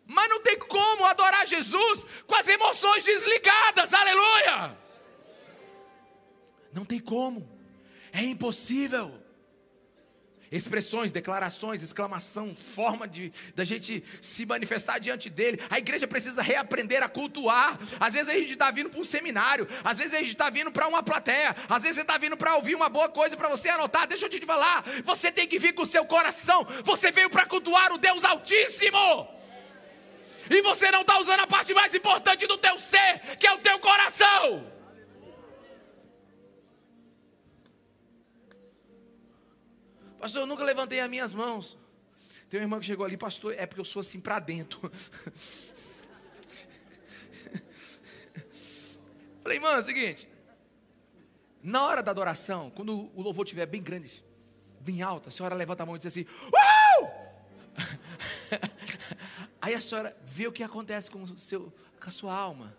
Mas 0.06 0.30
não 0.30 0.42
tem 0.42 0.60
como 0.60 1.06
adorar 1.06 1.48
Jesus 1.48 2.06
com 2.28 2.36
as 2.36 2.48
emoções 2.48 3.04
desligadas. 3.06 3.94
Aleluia! 3.94 4.78
Não 6.74 6.84
tem 6.84 7.00
como. 7.00 7.48
É 8.14 8.22
impossível. 8.22 9.20
Expressões, 10.52 11.12
declarações, 11.12 11.82
exclamação, 11.82 12.56
forma 12.76 13.08
de 13.08 13.34
da 13.56 13.66
gente 13.66 14.04
se 14.22 14.46
manifestar 14.46 15.00
diante 15.00 15.28
dele. 15.28 15.60
A 15.68 15.80
igreja 15.80 16.08
precisa 16.08 16.44
reaprender 16.44 17.02
a 17.02 17.10
cultuar. 17.10 17.80
Às 18.00 18.14
vezes 18.14 18.30
a 18.30 18.34
gente 18.34 18.54
está 18.54 18.70
vindo 18.70 18.88
para 18.88 19.00
um 19.00 19.04
seminário, 19.04 19.68
às 19.84 19.98
vezes 19.98 20.14
a 20.14 20.20
gente 20.20 20.34
está 20.34 20.52
vindo 20.52 20.72
para 20.72 20.88
uma 20.88 21.02
plateia, 21.02 21.56
às 21.68 21.82
vezes 21.82 21.96
você 21.96 22.02
está 22.04 22.20
vindo 22.20 22.38
para 22.38 22.56
ouvir 22.56 22.76
uma 22.76 22.88
boa 22.88 23.10
coisa 23.10 23.36
para 23.36 23.50
você 23.50 23.70
anotar. 23.70 24.06
Deixa 24.06 24.28
eu 24.28 24.30
te 24.30 24.46
falar, 24.46 24.86
você 25.04 25.32
tem 25.32 25.48
que 25.48 25.58
vir 25.58 25.74
com 25.74 25.82
o 25.82 25.88
seu 25.88 26.06
coração. 26.06 26.68
Você 26.84 27.10
veio 27.10 27.32
para 27.32 27.48
cultuar 27.48 27.92
o 27.92 27.98
Deus 27.98 28.24
Altíssimo. 28.24 29.28
E 30.52 30.62
você 30.62 30.92
não 30.92 31.02
está 31.02 31.18
usando 31.18 31.40
a 31.40 31.48
parte 31.48 31.74
mais 31.74 31.96
importante 31.96 32.46
do 32.46 32.60
teu 32.60 32.78
ser, 32.78 33.38
que 33.40 33.48
é 33.48 33.54
o 33.54 33.58
teu 33.58 33.80
coração. 33.80 34.72
Pastor, 40.24 40.44
eu 40.44 40.46
nunca 40.46 40.64
levantei 40.64 41.02
as 41.02 41.10
minhas 41.10 41.34
mãos. 41.34 41.78
Tem 42.50 42.58
uma 42.58 42.64
irmã 42.64 42.80
que 42.80 42.86
chegou 42.86 43.06
ali, 43.06 43.18
pastor, 43.18 43.54
é 43.58 43.66
porque 43.66 43.82
eu 43.82 43.86
sou 43.86 44.00
assim 44.00 44.22
para 44.22 44.40
dentro. 44.40 44.80
Falei, 49.44 49.60
mano, 49.60 49.76
é 49.76 49.80
o 49.82 49.84
seguinte. 49.84 50.30
Na 51.62 51.86
hora 51.86 52.02
da 52.02 52.12
adoração, 52.12 52.70
quando 52.70 53.12
o 53.14 53.22
louvor 53.22 53.44
estiver 53.44 53.66
bem 53.66 53.84
grande, 53.84 54.24
bem 54.80 55.02
alto, 55.02 55.28
a 55.28 55.32
senhora 55.34 55.56
levanta 55.56 55.84
a 55.84 55.86
mão 55.86 55.98
e 55.98 56.00
diz 56.00 56.08
assim: 56.08 56.26
Uau! 56.54 57.44
Aí 59.62 59.76
a 59.76 59.82
senhora 59.82 60.16
vê 60.24 60.48
o 60.48 60.54
que 60.54 60.64
acontece 60.64 61.12
com, 61.12 61.24
o 61.24 61.38
seu, 61.38 61.70
com 62.00 62.08
a 62.08 62.12
sua 62.14 62.34
alma. 62.34 62.74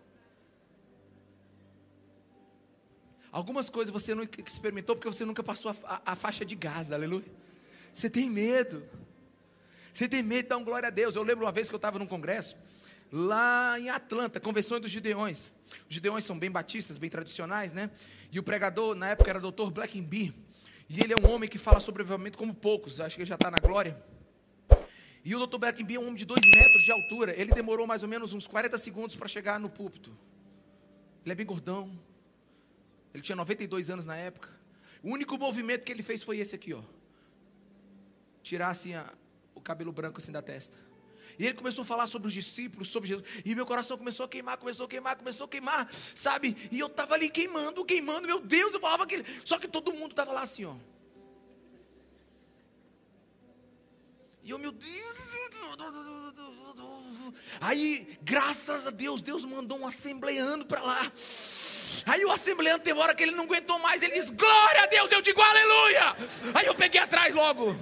Algumas 3.35 3.69
coisas 3.69 3.93
você 3.93 4.15
não 4.15 4.23
experimentou 4.47 4.95
porque 4.95 5.09
você 5.09 5.25
nunca 5.25 5.43
passou 5.43 5.73
a, 5.73 5.77
a, 5.97 6.13
a 6.13 6.15
faixa 6.15 6.45
de 6.45 6.55
gás, 6.55 6.93
aleluia. 6.93 7.27
Você 7.93 8.09
tem 8.09 8.31
medo. 8.31 8.85
Você 9.93 10.09
tem 10.09 10.23
medo 10.23 10.45
de 10.45 10.49
dar 10.51 10.57
um 10.57 10.63
glória 10.63 10.87
a 10.87 10.91
Deus. 10.91 11.17
Eu 11.17 11.25
lembro 11.25 11.45
uma 11.45 11.51
vez 11.51 11.69
que 11.69 11.75
eu 11.75 11.79
estava 11.79 11.99
num 11.99 12.07
congresso, 12.07 12.57
lá 13.11 13.77
em 13.81 13.91
Atlanta, 13.91 14.39
Convenções 14.39 14.81
dos 14.81 14.89
Gideões. 14.89 15.51
Os 15.91 15.97
Gideões 15.97 16.23
são 16.23 16.39
bem 16.39 16.49
batistas, 16.49 16.97
bem 16.97 17.11
tradicionais, 17.11 17.73
né? 17.73 17.91
E 18.31 18.39
o 18.39 18.43
pregador, 18.45 18.95
na 18.95 19.09
época, 19.09 19.31
era 19.31 19.45
o 19.45 19.51
Dr. 19.51 19.69
Blackenby. 19.69 20.33
E 20.89 21.01
ele 21.01 21.13
é 21.13 21.17
um 21.21 21.29
homem 21.29 21.51
que 21.51 21.59
fala 21.59 21.81
sobre 21.81 22.03
avivamento 22.03 22.39
como 22.39 22.55
poucos, 22.55 23.01
acho 23.01 23.17
que 23.17 23.23
ele 23.23 23.29
já 23.29 23.35
está 23.35 23.51
na 23.51 23.59
glória. 23.59 24.01
E 25.25 25.35
o 25.35 25.45
Dr. 25.45 25.59
Blackenby 25.59 25.97
é 25.97 25.99
um 25.99 26.05
homem 26.05 26.15
de 26.15 26.25
dois 26.25 26.43
metros 26.55 26.85
de 26.85 26.93
altura. 26.93 27.35
Ele 27.37 27.51
demorou 27.51 27.85
mais 27.85 28.05
ou 28.05 28.09
menos 28.09 28.33
uns 28.33 28.47
40 28.47 28.79
segundos 28.79 29.17
para 29.17 29.27
chegar 29.27 29.59
no 29.59 29.69
púlpito. 29.69 30.17
Ele 31.25 31.33
é 31.33 31.35
bem 31.35 31.45
gordão, 31.45 31.91
ele 33.15 33.23
tinha 33.23 33.37
92 33.37 33.89
anos 33.89 34.05
na 34.05 34.17
época. 34.17 34.51
O 35.03 35.11
único 35.11 35.39
movimento 35.39 35.85
que 35.85 35.93
ele 35.93 36.03
fez 36.03 36.23
foi 36.23 36.39
esse 36.39 36.55
aqui, 36.55 36.75
ó. 36.75 36.83
Tirar 38.43 38.69
assim 38.69 38.95
a, 38.95 39.11
o 39.55 39.61
cabelo 39.61 39.93
branco 39.93 40.21
assim 40.21 40.33
da 40.33 40.43
testa. 40.43 40.77
E 41.39 41.47
ele 41.47 41.55
começou 41.55 41.83
a 41.83 41.85
falar 41.85 42.07
sobre 42.07 42.29
os 42.29 42.35
discípulos, 42.35 42.89
sobre 42.89 43.09
Jesus. 43.09 43.27
E 43.45 43.55
meu 43.55 43.65
coração 43.65 43.97
começou 43.97 44.27
a 44.27 44.29
queimar, 44.29 44.57
começou 44.59 44.87
a 44.87 44.89
queimar, 44.89 45.17
começou 45.17 45.45
a 45.47 45.49
queimar, 45.49 45.89
sabe? 45.93 46.57
E 46.71 46.79
eu 46.79 46.89
estava 46.89 47.15
ali 47.15 47.29
queimando, 47.29 47.85
queimando, 47.85 48.27
meu 48.27 48.41
Deus, 48.41 48.75
eu 48.75 48.81
falava 48.81 49.05
aquele. 49.05 49.25
Só 49.45 49.59
que 49.59 49.69
todo 49.69 49.95
mundo 49.95 50.11
estava 50.11 50.33
lá 50.33 50.43
assim, 50.43 50.65
ó. 50.65 50.77
E 54.43 54.51
eu, 54.51 54.59
meu 54.59 54.73
Deus. 54.73 55.35
Aí, 57.61 58.19
graças 58.23 58.87
a 58.87 58.91
Deus, 58.91 59.23
Deus 59.23 59.45
mandou 59.45 59.79
um 59.79 59.87
assembleando 59.87 60.67
para 60.67 60.83
lá. 60.83 61.13
Aí 62.07 62.25
o 62.25 62.33
assembleante 62.33 62.85
teve 62.85 62.99
hora 62.99 63.15
que 63.15 63.23
ele 63.23 63.33
não 63.33 63.45
aguentou 63.45 63.79
mais, 63.79 64.03
ele 64.03 64.13
diz: 64.13 64.31
Glória 64.31 64.83
a 64.83 64.87
Deus, 64.87 65.11
eu 65.13 65.21
digo 65.21 65.41
aleluia. 65.41 66.17
Aí 66.55 66.67
eu 66.67 66.75
peguei 66.75 67.01
atrás 67.01 67.35
logo. 67.35 67.77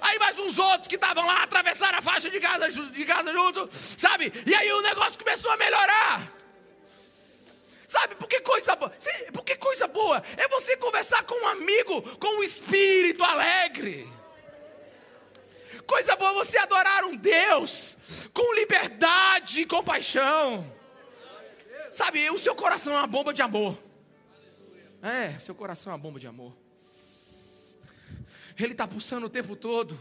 Aí 0.00 0.18
mais 0.18 0.38
uns 0.38 0.58
outros 0.58 0.88
que 0.88 0.96
estavam 0.96 1.26
lá 1.26 1.42
atravessaram 1.42 1.98
a 1.98 2.02
faixa 2.02 2.30
de 2.30 2.38
casa, 2.38 2.70
de 2.70 3.04
casa 3.04 3.32
junto, 3.32 3.68
sabe? 3.72 4.32
E 4.46 4.54
aí 4.54 4.70
o 4.72 4.82
negócio 4.82 5.18
começou 5.18 5.50
a 5.50 5.56
melhorar. 5.56 6.32
Sabe, 7.86 8.16
porque 8.16 8.40
coisa 8.40 8.74
boa? 8.74 8.92
Porque 9.32 9.56
coisa 9.56 9.86
boa 9.86 10.22
é 10.36 10.48
você 10.48 10.76
conversar 10.76 11.22
com 11.22 11.34
um 11.34 11.48
amigo 11.48 12.02
com 12.18 12.40
um 12.40 12.42
espírito 12.42 13.22
alegre. 13.22 14.12
Coisa 15.86 16.16
boa 16.16 16.32
é 16.32 16.34
você 16.34 16.58
adorar 16.58 17.04
um 17.04 17.16
Deus 17.16 17.96
com 18.34 18.54
liberdade 18.54 19.60
e 19.60 19.66
compaixão. 19.66 20.75
Sabe, 21.90 22.30
o 22.30 22.38
seu 22.38 22.54
coração 22.54 22.92
é 22.94 22.98
uma 22.98 23.06
bomba 23.06 23.32
de 23.32 23.42
amor. 23.42 23.78
É, 25.02 25.38
seu 25.38 25.54
coração 25.54 25.92
é 25.92 25.94
uma 25.94 26.02
bomba 26.02 26.18
de 26.18 26.26
amor. 26.26 26.56
Ele 28.58 28.72
está 28.72 28.86
pulsando 28.86 29.26
o 29.26 29.30
tempo 29.30 29.54
todo 29.54 29.98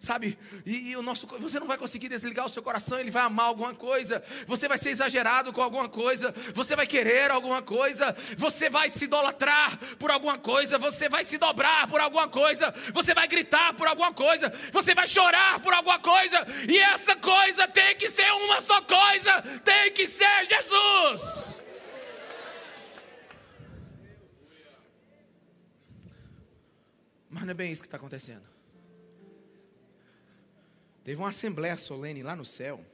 sabe? 0.00 0.38
E, 0.64 0.90
e, 0.90 0.96
o 0.96 1.02
nosso, 1.02 1.26
você 1.38 1.60
não 1.60 1.66
vai 1.66 1.76
conseguir 1.76 2.08
desligar 2.08 2.46
o 2.46 2.48
seu 2.48 2.62
coração, 2.62 2.98
ele 2.98 3.10
vai 3.10 3.22
amar 3.22 3.46
alguma 3.46 3.74
coisa, 3.74 4.22
você 4.46 4.66
vai 4.66 4.78
ser 4.78 4.88
exagerado 4.88 5.52
com 5.52 5.60
alguma 5.60 5.90
coisa, 5.90 6.34
você 6.54 6.74
vai 6.74 6.86
querer 6.86 7.30
alguma 7.30 7.60
coisa, 7.60 8.16
você 8.36 8.70
vai 8.70 8.88
se 8.88 9.04
idolatrar 9.04 9.78
por 9.98 10.10
alguma 10.10 10.38
coisa, 10.38 10.78
você 10.78 11.06
vai 11.10 11.22
se 11.22 11.36
dobrar 11.36 11.86
por 11.86 12.00
alguma 12.00 12.26
coisa, 12.26 12.74
você 12.94 13.12
vai 13.12 13.28
gritar 13.28 13.74
por 13.74 13.86
alguma 13.86 14.12
coisa, 14.12 14.50
você 14.72 14.94
vai 14.94 15.06
chorar 15.06 15.60
por 15.60 15.74
alguma 15.74 15.98
coisa, 15.98 16.46
e 16.66 16.78
essa 16.78 17.14
coisa 17.16 17.68
tem 17.68 17.94
que 17.96 18.08
ser 18.08 18.30
uma 18.32 18.62
só 18.62 18.80
coisa, 18.80 19.42
tem 19.62 19.92
que 19.92 20.08
ser 20.08 20.46
Jesus. 20.48 21.60
Mas 27.28 27.42
não 27.44 27.50
é 27.50 27.54
bem 27.54 27.70
isso 27.70 27.82
que 27.82 27.86
está 27.86 27.98
acontecendo. 27.98 28.49
Teve 31.10 31.20
uma 31.20 31.30
assembleia 31.30 31.76
solene 31.76 32.22
lá 32.22 32.36
no 32.36 32.44
céu. 32.44 32.86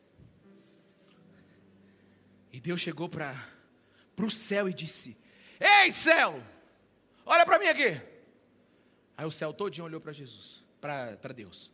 E 2.50 2.58
Deus 2.58 2.80
chegou 2.80 3.10
para 3.10 3.36
o 4.18 4.30
céu 4.30 4.70
e 4.70 4.72
disse: 4.72 5.18
Ei, 5.60 5.92
céu, 5.92 6.42
olha 7.26 7.44
para 7.44 7.58
mim 7.58 7.66
aqui. 7.66 8.00
Aí 9.18 9.26
o 9.26 9.30
céu 9.30 9.52
todinho 9.52 9.84
olhou 9.84 10.00
para 10.00 10.12
Jesus, 10.12 10.64
para 10.80 11.34
Deus. 11.34 11.70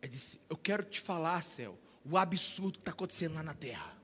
Ele 0.00 0.10
disse: 0.10 0.40
Eu 0.48 0.56
quero 0.56 0.84
te 0.84 0.98
falar, 0.98 1.42
céu, 1.42 1.78
o 2.02 2.16
absurdo 2.16 2.78
que 2.78 2.78
está 2.78 2.92
acontecendo 2.92 3.34
lá 3.34 3.42
na 3.42 3.52
terra. 3.52 3.94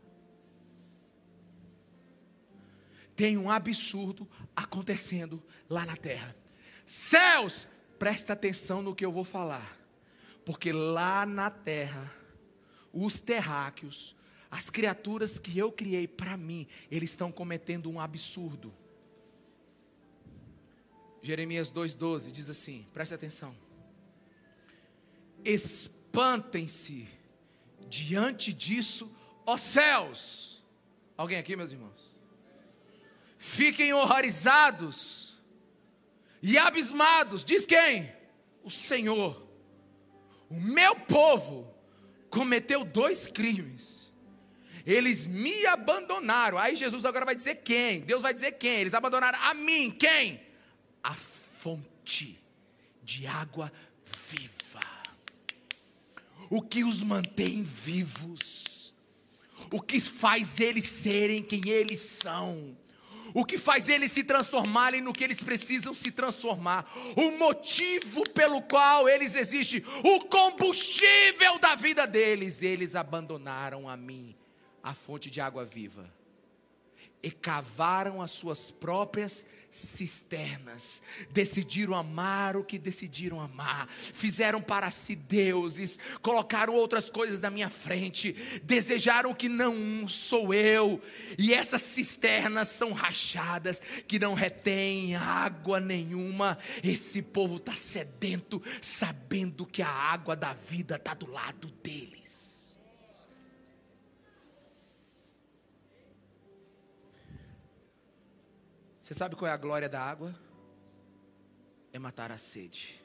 Tem 3.14 3.38
um 3.38 3.50
absurdo 3.50 4.28
acontecendo 4.54 5.42
lá 5.66 5.86
na 5.86 5.96
terra. 5.96 6.36
Céus, 6.84 7.66
presta 7.98 8.34
atenção 8.34 8.82
no 8.82 8.94
que 8.94 9.02
eu 9.02 9.10
vou 9.10 9.24
falar. 9.24 9.85
Porque 10.46 10.70
lá 10.70 11.26
na 11.26 11.50
terra, 11.50 12.08
os 12.92 13.18
terráqueos, 13.18 14.14
as 14.48 14.70
criaturas 14.70 15.40
que 15.40 15.58
eu 15.58 15.72
criei 15.72 16.06
para 16.06 16.36
mim, 16.36 16.68
eles 16.88 17.10
estão 17.10 17.32
cometendo 17.32 17.90
um 17.90 18.00
absurdo. 18.00 18.72
Jeremias 21.20 21.72
2,12 21.72 22.30
diz 22.30 22.48
assim: 22.48 22.86
preste 22.94 23.12
atenção. 23.12 23.56
Espantem-se 25.44 27.08
diante 27.88 28.52
disso, 28.52 29.12
ó 29.44 29.56
céus. 29.56 30.62
Alguém 31.16 31.38
aqui, 31.38 31.56
meus 31.56 31.72
irmãos? 31.72 32.16
Fiquem 33.36 33.92
horrorizados 33.92 35.36
e 36.40 36.56
abismados. 36.56 37.44
Diz 37.44 37.66
quem? 37.66 38.14
O 38.62 38.70
Senhor 38.70 39.45
o 40.48 40.60
meu 40.60 40.96
povo 40.96 41.74
cometeu 42.30 42.84
dois 42.84 43.26
crimes. 43.26 44.12
Eles 44.84 45.26
me 45.26 45.66
abandonaram. 45.66 46.56
Aí 46.58 46.76
Jesus 46.76 47.04
agora 47.04 47.24
vai 47.24 47.34
dizer 47.34 47.56
quem? 47.56 48.00
Deus 48.00 48.22
vai 48.22 48.32
dizer 48.32 48.52
quem? 48.52 48.80
Eles 48.80 48.94
abandonaram 48.94 49.38
a 49.42 49.54
mim. 49.54 49.90
Quem? 49.90 50.40
A 51.02 51.14
fonte 51.14 52.38
de 53.02 53.26
água 53.26 53.72
viva. 54.30 54.80
O 56.48 56.62
que 56.62 56.84
os 56.84 57.02
mantém 57.02 57.62
vivos. 57.62 58.94
O 59.72 59.80
que 59.80 59.98
faz 59.98 60.60
eles 60.60 60.84
serem 60.84 61.42
quem 61.42 61.68
eles 61.68 61.98
são 61.98 62.76
o 63.36 63.44
que 63.44 63.58
faz 63.58 63.86
eles 63.90 64.12
se 64.12 64.24
transformarem 64.24 65.02
no 65.02 65.12
que 65.12 65.22
eles 65.22 65.42
precisam 65.42 65.92
se 65.92 66.10
transformar, 66.10 66.90
o 67.14 67.32
motivo 67.32 68.22
pelo 68.30 68.62
qual 68.62 69.06
eles 69.06 69.36
existem, 69.36 69.84
o 70.02 70.24
combustível 70.24 71.58
da 71.58 71.74
vida 71.74 72.06
deles, 72.06 72.62
eles 72.62 72.96
abandonaram 72.96 73.90
a 73.90 73.94
mim, 73.94 74.34
a 74.82 74.94
fonte 74.94 75.28
de 75.30 75.38
água 75.38 75.66
viva, 75.66 76.10
e 77.22 77.30
cavaram 77.30 78.22
as 78.22 78.30
suas 78.30 78.70
próprias 78.70 79.44
cisternas, 79.70 81.02
decidiram 81.30 81.94
amar 81.94 82.56
o 82.56 82.64
que 82.64 82.78
decidiram 82.78 83.40
amar, 83.40 83.88
fizeram 83.88 84.60
para 84.60 84.90
si 84.90 85.14
deuses, 85.14 85.98
colocaram 86.22 86.74
outras 86.74 87.10
coisas 87.10 87.40
na 87.40 87.50
minha 87.50 87.70
frente, 87.70 88.32
desejaram 88.62 89.34
que 89.34 89.48
não 89.48 90.08
sou 90.08 90.54
eu, 90.54 91.02
e 91.38 91.52
essas 91.52 91.82
cisternas 91.82 92.68
são 92.68 92.92
rachadas, 92.92 93.80
que 94.06 94.18
não 94.18 94.34
retêm 94.34 95.14
água 95.14 95.80
nenhuma. 95.80 96.58
Esse 96.82 97.22
povo 97.22 97.56
está 97.56 97.74
sedento, 97.74 98.62
sabendo 98.80 99.66
que 99.66 99.82
a 99.82 99.90
água 99.90 100.34
da 100.34 100.52
vida 100.54 100.96
está 100.96 101.14
do 101.14 101.30
lado 101.30 101.68
deles. 101.82 102.15
Você 109.06 109.14
sabe 109.14 109.36
qual 109.36 109.48
é 109.48 109.54
a 109.54 109.56
glória 109.56 109.88
da 109.88 110.02
água? 110.02 110.34
É 111.92 111.98
matar 111.98 112.32
a 112.32 112.38
sede. 112.38 113.00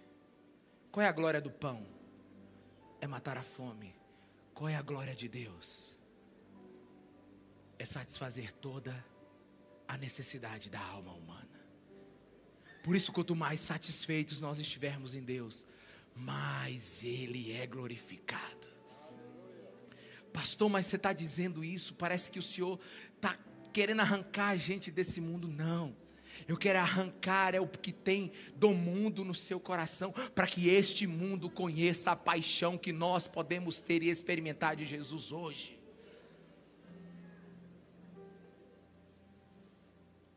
Qual 0.91 1.06
é 1.06 1.08
a 1.08 1.12
glória 1.12 1.39
do 1.39 1.52
pão? 1.52 1.86
É 2.99 3.06
matar 3.06 3.38
a 3.38 3.43
fome. 3.43 3.93
Qual 4.52 4.68
é 4.68 4.76
a 4.76 4.82
glória 4.82 5.14
de 5.14 5.30
Deus? 5.30 5.95
É 7.78 7.86
satisfazer 7.86 8.52
toda 8.52 9.06
a 9.88 9.95
necessidade 9.95 10.72
da 10.72 10.80
alma 10.80 11.14
humana. 11.14 11.62
Por 12.84 12.95
isso, 12.95 13.12
quanto 13.12 13.36
mais 13.36 13.60
satisfeitos 13.60 14.41
nós 14.41 14.58
estivermos 14.58 15.14
em 15.14 15.22
Deus, 15.22 15.68
mais 16.16 17.04
Ele 17.04 17.52
é 17.52 17.68
glorificado. 17.68 18.68
Pastor, 20.34 20.68
mas 20.68 20.88
você 20.88 20.95
está 20.95 21.14
dizendo 21.14 21.64
isso? 21.64 21.93
Parece 21.93 22.32
que 22.32 22.39
o 22.39 22.41
Senhor 22.41 22.80
está 23.16 23.38
querendo 23.72 24.01
arrancar 24.01 24.49
a 24.49 24.57
gente 24.57 24.91
desse 24.91 25.19
mundo, 25.19 25.47
não. 25.47 25.95
Eu 26.47 26.57
quero 26.57 26.80
arrancar 26.80 27.53
é 27.55 27.59
o 27.59 27.67
que 27.67 27.91
tem 27.91 28.32
do 28.55 28.74
mundo 28.74 29.24
no 29.24 29.36
seu 29.36 29.59
coração, 29.59 30.11
para 30.34 30.47
que 30.47 30.69
este 30.69 31.05
mundo 31.07 31.49
conheça 31.49 32.11
a 32.11 32.15
paixão 32.15 32.78
que 32.78 32.91
nós 32.91 33.28
podemos 33.28 33.80
ter 33.82 34.03
e 34.03 34.09
experimentar 34.09 34.76
de 34.76 34.86
Jesus 34.86 35.32
hoje. 35.32 35.80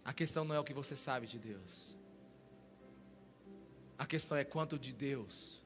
A 0.04 0.12
questão 0.12 0.44
não 0.44 0.54
é 0.54 0.60
o 0.60 0.64
que 0.64 0.74
você 0.74 0.94
sabe 0.94 1.26
de 1.26 1.38
Deus. 1.38 1.96
A 3.96 4.04
questão 4.04 4.36
é 4.36 4.44
quanto 4.44 4.78
de 4.78 4.92
Deus 4.92 5.62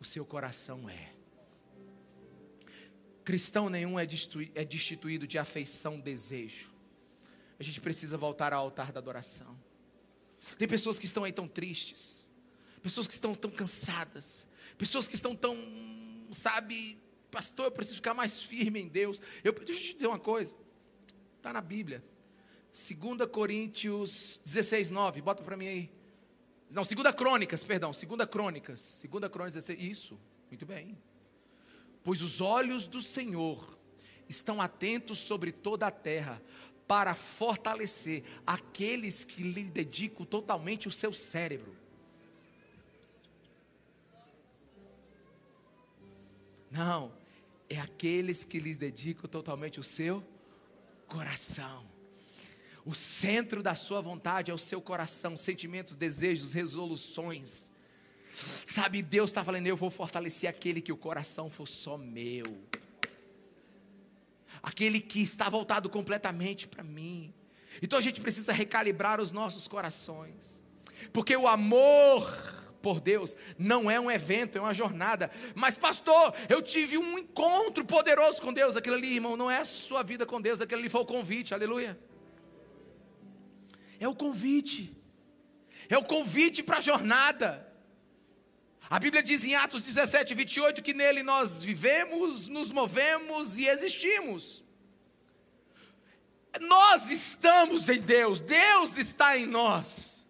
o 0.00 0.04
seu 0.04 0.24
coração 0.24 0.88
é. 0.90 1.12
Cristão 3.24 3.70
nenhum 3.70 4.00
é, 4.00 4.02
é 4.54 4.64
destituído 4.64 5.28
de 5.28 5.38
afeição, 5.38 6.00
desejo 6.00 6.71
a 7.62 7.64
gente 7.64 7.80
precisa 7.80 8.18
voltar 8.18 8.52
ao 8.52 8.64
altar 8.64 8.92
da 8.92 8.98
adoração. 8.98 9.58
Tem 10.58 10.66
pessoas 10.66 10.98
que 10.98 11.06
estão 11.06 11.24
aí 11.24 11.32
tão 11.32 11.46
tristes, 11.46 12.28
pessoas 12.82 13.06
que 13.06 13.14
estão 13.14 13.34
tão 13.34 13.50
cansadas, 13.50 14.46
pessoas 14.76 15.06
que 15.06 15.14
estão 15.14 15.36
tão, 15.36 15.56
sabe, 16.32 16.98
pastor, 17.30 17.66
eu 17.66 17.70
preciso 17.70 17.96
ficar 17.96 18.14
mais 18.14 18.42
firme 18.42 18.80
em 18.80 18.88
Deus. 18.88 19.20
Eu, 19.44 19.52
deixa 19.52 19.80
eu 19.80 19.86
te 19.86 19.94
dizer 19.94 20.06
uma 20.08 20.18
coisa, 20.18 20.52
está 21.36 21.52
na 21.52 21.60
Bíblia, 21.60 22.04
2 22.72 23.30
Coríntios 23.30 24.40
16, 24.44 24.90
9, 24.90 25.22
bota 25.22 25.42
para 25.42 25.56
mim 25.56 25.68
aí. 25.68 25.90
Não, 26.68 26.82
2 26.82 27.14
Crônicas, 27.14 27.62
perdão, 27.62 27.92
2 27.92 28.28
Crônicas, 28.28 29.04
2 29.08 29.30
Crônicas 29.30 29.64
16, 29.64 29.80
isso, 29.80 30.18
muito 30.50 30.66
bem. 30.66 30.98
Pois 32.02 32.20
os 32.20 32.40
olhos 32.40 32.88
do 32.88 33.00
Senhor 33.00 33.78
estão 34.28 34.60
atentos 34.60 35.18
sobre 35.18 35.52
toda 35.52 35.86
a 35.86 35.90
terra, 35.90 36.42
para 36.92 37.14
fortalecer 37.14 38.22
aqueles 38.46 39.24
que 39.24 39.42
lhe 39.42 39.64
dedicam 39.64 40.26
totalmente 40.26 40.88
o 40.88 40.90
seu 40.90 41.10
cérebro. 41.10 41.74
Não, 46.70 47.10
é 47.70 47.80
aqueles 47.80 48.44
que 48.44 48.60
lhes 48.60 48.76
dedicam 48.76 49.26
totalmente 49.26 49.80
o 49.80 49.82
seu 49.82 50.22
coração. 51.08 51.86
O 52.84 52.94
centro 52.94 53.62
da 53.62 53.74
sua 53.74 54.02
vontade 54.02 54.50
é 54.50 54.54
o 54.54 54.58
seu 54.58 54.82
coração, 54.82 55.34
sentimentos, 55.34 55.96
desejos, 55.96 56.52
resoluções. 56.52 57.70
Sabe, 58.34 59.00
Deus 59.00 59.30
está 59.30 59.42
falando, 59.42 59.66
eu 59.66 59.78
vou 59.78 59.88
fortalecer 59.88 60.46
aquele 60.46 60.82
que 60.82 60.92
o 60.92 60.96
coração 60.98 61.48
for 61.48 61.66
só 61.66 61.96
meu 61.96 62.44
aquele 64.62 65.00
que 65.00 65.20
está 65.20 65.48
voltado 65.48 65.88
completamente 65.90 66.68
para 66.68 66.82
mim. 66.82 67.34
Então 67.80 67.98
a 67.98 68.02
gente 68.02 68.20
precisa 68.20 68.52
recalibrar 68.52 69.20
os 69.20 69.32
nossos 69.32 69.66
corações, 69.66 70.62
porque 71.12 71.36
o 71.36 71.48
amor 71.48 72.60
por 72.82 73.00
Deus 73.00 73.36
não 73.56 73.90
é 73.90 73.98
um 73.98 74.10
evento, 74.10 74.58
é 74.58 74.60
uma 74.60 74.74
jornada. 74.74 75.30
Mas, 75.54 75.78
pastor, 75.78 76.34
eu 76.48 76.60
tive 76.60 76.98
um 76.98 77.18
encontro 77.18 77.84
poderoso 77.84 78.42
com 78.42 78.52
Deus. 78.52 78.76
Aquilo 78.76 78.96
ali, 78.96 79.14
irmão, 79.14 79.36
não 79.36 79.50
é 79.50 79.58
a 79.58 79.64
sua 79.64 80.02
vida 80.02 80.26
com 80.26 80.40
Deus, 80.40 80.60
aquilo 80.60 80.80
ali 80.80 80.90
foi 80.90 81.00
o 81.00 81.06
convite, 81.06 81.54
aleluia. 81.54 81.98
É 84.00 84.08
o 84.08 84.14
convite. 84.14 85.00
É 85.88 85.96
o 85.96 86.02
convite 86.02 86.62
para 86.62 86.78
a 86.78 86.80
jornada. 86.80 87.71
A 88.92 88.98
Bíblia 88.98 89.22
diz 89.22 89.42
em 89.42 89.54
Atos 89.54 89.80
17, 89.80 90.34
28 90.34 90.82
que 90.82 90.92
nele 90.92 91.22
nós 91.22 91.64
vivemos, 91.64 92.46
nos 92.46 92.70
movemos 92.70 93.56
e 93.56 93.66
existimos. 93.66 94.62
Nós 96.60 97.10
estamos 97.10 97.88
em 97.88 98.02
Deus, 98.02 98.38
Deus 98.38 98.98
está 98.98 99.34
em 99.38 99.46
nós. 99.46 100.26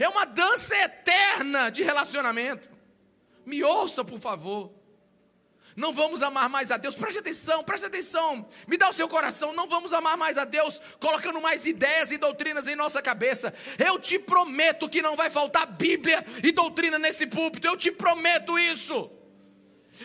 É 0.00 0.08
uma 0.08 0.26
dança 0.26 0.74
eterna 0.78 1.70
de 1.70 1.84
relacionamento. 1.84 2.68
Me 3.46 3.62
ouça, 3.62 4.04
por 4.04 4.18
favor. 4.18 4.72
Não 5.78 5.92
vamos 5.92 6.24
amar 6.24 6.48
mais 6.48 6.72
a 6.72 6.76
Deus. 6.76 6.96
Preste 6.96 7.20
atenção, 7.20 7.62
preste 7.62 7.86
atenção. 7.86 8.48
Me 8.66 8.76
dá 8.76 8.88
o 8.88 8.92
seu 8.92 9.08
coração. 9.08 9.52
Não 9.52 9.68
vamos 9.68 9.92
amar 9.92 10.16
mais 10.16 10.36
a 10.36 10.44
Deus 10.44 10.82
colocando 10.98 11.40
mais 11.40 11.66
ideias 11.66 12.10
e 12.10 12.18
doutrinas 12.18 12.66
em 12.66 12.74
nossa 12.74 13.00
cabeça. 13.00 13.54
Eu 13.78 13.96
te 13.96 14.18
prometo 14.18 14.88
que 14.88 15.00
não 15.00 15.14
vai 15.14 15.30
faltar 15.30 15.68
Bíblia 15.68 16.24
e 16.42 16.50
doutrina 16.50 16.98
nesse 16.98 17.28
púlpito. 17.28 17.68
Eu 17.68 17.76
te 17.76 17.92
prometo 17.92 18.58
isso. 18.58 19.08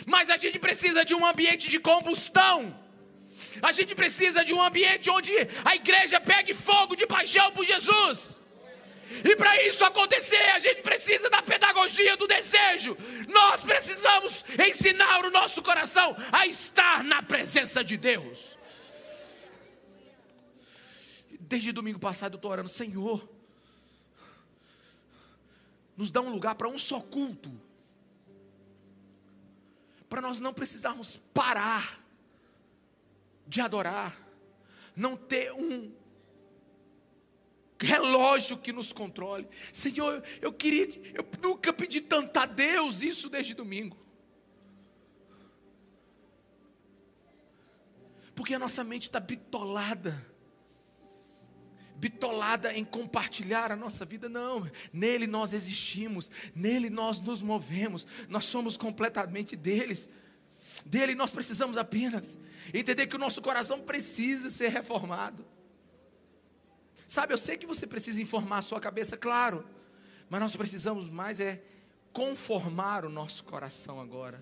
Mas 0.05 0.29
a 0.29 0.37
gente 0.37 0.59
precisa 0.59 1.03
de 1.03 1.15
um 1.15 1.25
ambiente 1.25 1.67
de 1.67 1.79
combustão. 1.79 2.79
A 3.59 3.71
gente 3.71 3.95
precisa 3.95 4.45
de 4.45 4.53
um 4.53 4.61
ambiente 4.61 5.09
onde 5.09 5.33
a 5.65 5.75
igreja 5.75 6.21
pegue 6.21 6.53
fogo 6.53 6.95
de 6.95 7.07
paixão 7.07 7.51
por 7.51 7.65
Jesus. 7.65 8.39
E 9.23 9.35
para 9.35 9.63
isso 9.63 9.83
acontecer, 9.83 10.51
a 10.51 10.59
gente 10.59 10.81
precisa 10.81 11.29
da 11.29 11.41
pedagogia 11.41 12.17
do 12.17 12.27
desejo. 12.27 12.97
Nós 13.27 13.63
precisamos 13.63 14.45
ensinar 14.67 15.25
o 15.25 15.31
nosso 15.31 15.61
coração 15.61 16.15
a 16.31 16.47
estar 16.47 17.03
na 17.03 17.21
presença 17.21 17.83
de 17.83 17.97
Deus. 17.97 18.57
Desde 21.39 21.71
domingo 21.71 21.99
passado 21.99 22.33
eu 22.33 22.37
estou 22.37 22.51
orando, 22.51 22.69
Senhor, 22.69 23.29
nos 25.95 26.11
dá 26.11 26.21
um 26.21 26.29
lugar 26.29 26.55
para 26.55 26.67
um 26.67 26.77
só 26.77 26.99
culto, 26.99 27.51
para 30.09 30.21
nós 30.21 30.39
não 30.39 30.53
precisarmos 30.53 31.17
parar 31.33 31.99
de 33.47 33.61
adorar, 33.61 34.17
não 34.95 35.15
ter 35.15 35.51
um 35.53 35.91
relógio 37.83 38.57
que 38.57 38.71
nos 38.71 38.93
controle. 38.93 39.47
Senhor, 39.71 40.23
eu 40.41 40.53
queria, 40.53 40.87
eu 41.13 41.25
nunca 41.41 41.73
pedi 41.73 42.01
tanto 42.01 42.37
a 42.37 42.45
Deus 42.45 43.01
isso 43.01 43.29
desde 43.29 43.53
domingo. 43.53 43.97
Porque 48.33 48.53
a 48.53 48.59
nossa 48.59 48.83
mente 48.83 49.03
está 49.03 49.19
bitolada. 49.19 50.25
Bitolada 51.95 52.73
em 52.73 52.83
compartilhar 52.83 53.71
a 53.71 53.75
nossa 53.75 54.03
vida, 54.03 54.27
não, 54.27 54.69
nele 54.91 55.25
nós 55.25 55.53
existimos, 55.53 56.29
nele 56.53 56.89
nós 56.89 57.21
nos 57.21 57.41
movemos, 57.41 58.05
nós 58.27 58.43
somos 58.43 58.75
completamente 58.75 59.55
deles, 59.55 60.09
dele 60.85 61.15
nós 61.15 61.31
precisamos 61.31 61.77
apenas 61.77 62.37
entender 62.73 63.07
que 63.07 63.15
o 63.15 63.19
nosso 63.19 63.41
coração 63.41 63.79
precisa 63.79 64.49
ser 64.49 64.69
reformado. 64.69 65.52
Sabe, 67.07 67.33
eu 67.33 67.37
sei 67.37 67.57
que 67.57 67.65
você 67.65 67.85
precisa 67.85 68.21
informar 68.21 68.59
a 68.59 68.61
sua 68.61 68.79
cabeça, 68.79 69.17
claro, 69.17 69.65
mas 70.29 70.41
nós 70.41 70.55
precisamos 70.55 71.09
mais 71.09 71.39
é 71.39 71.61
conformar 72.11 73.05
o 73.05 73.09
nosso 73.09 73.43
coração 73.43 73.99
agora. 73.99 74.39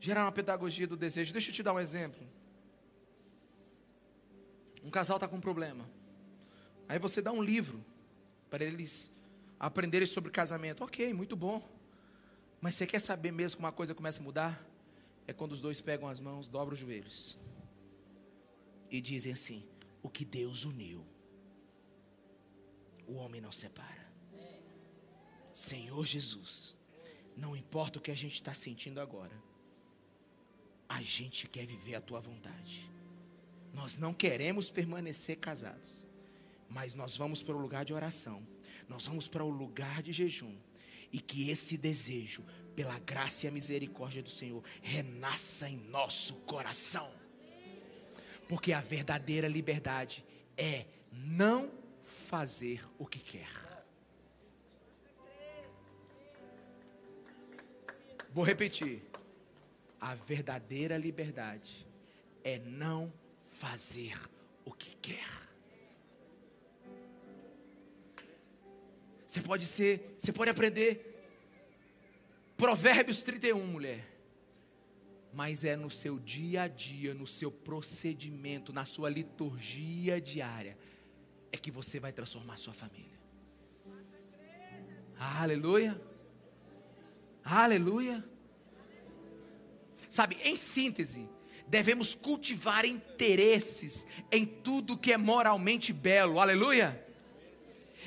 Gerar 0.00 0.24
uma 0.24 0.32
pedagogia 0.32 0.86
do 0.86 0.96
desejo. 0.96 1.32
Deixa 1.32 1.50
eu 1.50 1.54
te 1.54 1.62
dar 1.62 1.72
um 1.72 1.80
exemplo. 1.80 2.20
Um 4.84 4.90
casal 4.90 5.16
está 5.16 5.28
com 5.28 5.36
um 5.36 5.40
problema. 5.40 5.88
Aí 6.88 6.98
você 6.98 7.22
dá 7.22 7.32
um 7.32 7.42
livro 7.42 7.84
para 8.50 8.64
eles 8.64 9.12
aprenderem 9.58 10.06
sobre 10.06 10.30
casamento. 10.30 10.84
Ok, 10.84 11.14
muito 11.14 11.36
bom. 11.36 11.66
Mas 12.60 12.74
você 12.74 12.86
quer 12.86 13.00
saber 13.00 13.32
mesmo 13.32 13.56
que 13.56 13.62
uma 13.62 13.72
coisa 13.72 13.94
começa 13.94 14.20
a 14.20 14.22
mudar? 14.22 14.64
É 15.26 15.32
quando 15.32 15.52
os 15.52 15.60
dois 15.60 15.80
pegam 15.80 16.08
as 16.08 16.20
mãos, 16.20 16.48
dobram 16.48 16.74
os 16.74 16.78
joelhos 16.78 17.38
e 18.90 19.00
dizem 19.00 19.32
assim: 19.32 19.64
O 20.02 20.10
que 20.10 20.24
Deus 20.24 20.64
uniu, 20.64 21.04
o 23.12 23.16
homem 23.16 23.40
não 23.40 23.52
separa. 23.52 24.10
Senhor 25.52 26.04
Jesus, 26.06 26.78
não 27.36 27.54
importa 27.54 27.98
o 27.98 28.02
que 28.02 28.10
a 28.10 28.16
gente 28.16 28.34
está 28.34 28.54
sentindo 28.54 29.00
agora, 29.00 29.36
a 30.88 31.02
gente 31.02 31.46
quer 31.46 31.66
viver 31.66 31.94
a 31.94 32.00
tua 32.00 32.20
vontade. 32.20 32.90
Nós 33.72 33.96
não 33.96 34.14
queremos 34.14 34.70
permanecer 34.70 35.36
casados, 35.36 36.06
mas 36.68 36.94
nós 36.94 37.16
vamos 37.16 37.42
para 37.42 37.54
o 37.54 37.60
lugar 37.60 37.84
de 37.84 37.92
oração, 37.92 38.46
nós 38.88 39.06
vamos 39.06 39.28
para 39.28 39.44
o 39.44 39.50
lugar 39.50 40.02
de 40.02 40.12
jejum, 40.12 40.56
e 41.12 41.20
que 41.20 41.50
esse 41.50 41.76
desejo, 41.76 42.42
pela 42.74 42.98
graça 42.98 43.44
e 43.44 43.48
a 43.48 43.52
misericórdia 43.52 44.22
do 44.22 44.30
Senhor, 44.30 44.64
renasça 44.80 45.68
em 45.68 45.76
nosso 45.76 46.34
coração, 46.46 47.12
porque 48.48 48.72
a 48.72 48.80
verdadeira 48.80 49.48
liberdade 49.48 50.24
é 50.56 50.86
não 51.12 51.81
fazer 52.32 52.82
o 52.98 53.04
que 53.04 53.18
quer. 53.18 53.50
Vou 58.30 58.42
repetir. 58.42 59.02
A 60.00 60.14
verdadeira 60.14 60.96
liberdade 60.96 61.86
é 62.42 62.58
não 62.58 63.12
fazer 63.44 64.18
o 64.64 64.72
que 64.72 64.96
quer. 64.96 65.28
Você 69.26 69.42
pode 69.42 69.66
ser, 69.66 70.16
você 70.18 70.32
pode 70.32 70.50
aprender 70.50 71.14
Provérbios 72.56 73.22
31, 73.22 73.62
mulher. 73.66 74.08
Mas 75.34 75.64
é 75.64 75.76
no 75.76 75.90
seu 75.90 76.18
dia 76.18 76.62
a 76.62 76.68
dia, 76.68 77.12
no 77.12 77.26
seu 77.26 77.52
procedimento, 77.52 78.72
na 78.72 78.86
sua 78.86 79.10
liturgia 79.10 80.18
diária 80.18 80.78
é 81.52 81.56
que 81.56 81.70
você 81.70 82.00
vai 82.00 82.12
transformar 82.12 82.56
sua 82.56 82.72
família. 82.72 83.20
Aleluia. 85.18 86.00
Aleluia. 87.44 88.24
Sabe, 90.08 90.36
em 90.42 90.56
síntese, 90.56 91.28
devemos 91.68 92.14
cultivar 92.14 92.84
interesses 92.84 94.06
em 94.30 94.44
tudo 94.44 94.98
que 94.98 95.12
é 95.12 95.16
moralmente 95.16 95.92
belo. 95.92 96.40
Aleluia. 96.40 97.06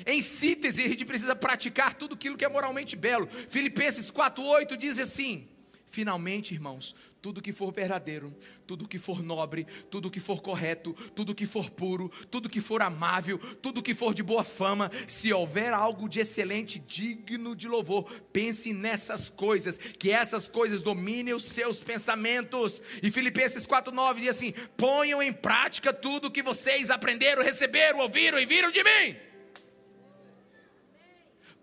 Em 0.04 0.20
síntese, 0.20 0.82
a 0.82 0.88
gente 0.88 1.04
precisa 1.04 1.34
praticar 1.34 1.94
tudo 1.94 2.14
aquilo 2.14 2.36
que 2.36 2.44
é 2.44 2.48
moralmente 2.48 2.94
belo. 2.96 3.26
Filipenses 3.48 4.10
4:8 4.10 4.76
diz 4.76 4.98
assim: 4.98 5.48
Finalmente, 5.86 6.52
irmãos, 6.52 6.94
tudo 7.26 7.42
que 7.42 7.52
for 7.52 7.72
verdadeiro, 7.72 8.32
tudo 8.68 8.86
que 8.86 8.98
for 8.98 9.20
nobre, 9.20 9.66
tudo 9.90 10.12
que 10.12 10.20
for 10.20 10.40
correto, 10.40 10.92
tudo 11.12 11.34
que 11.34 11.44
for 11.44 11.68
puro, 11.68 12.08
tudo 12.30 12.48
que 12.48 12.60
for 12.60 12.80
amável, 12.80 13.36
tudo 13.60 13.82
que 13.82 13.96
for 13.96 14.14
de 14.14 14.22
boa 14.22 14.44
fama, 14.44 14.92
se 15.08 15.32
houver 15.32 15.72
algo 15.72 16.08
de 16.08 16.20
excelente, 16.20 16.78
digno 16.78 17.56
de 17.56 17.66
louvor, 17.66 18.08
pense 18.32 18.72
nessas 18.72 19.28
coisas, 19.28 19.76
que 19.76 20.12
essas 20.12 20.46
coisas 20.46 20.84
dominem 20.84 21.34
os 21.34 21.42
seus 21.42 21.82
pensamentos. 21.82 22.80
E 23.02 23.10
Filipenses 23.10 23.66
4:9 23.66 24.20
diz 24.20 24.28
assim: 24.28 24.52
"Ponham 24.76 25.20
em 25.20 25.32
prática 25.32 25.92
tudo 25.92 26.30
que 26.30 26.44
vocês 26.44 26.90
aprenderam, 26.90 27.42
receberam, 27.42 27.98
ouviram 27.98 28.38
e 28.38 28.46
viram 28.46 28.70
de 28.70 28.84
mim." 28.84 29.16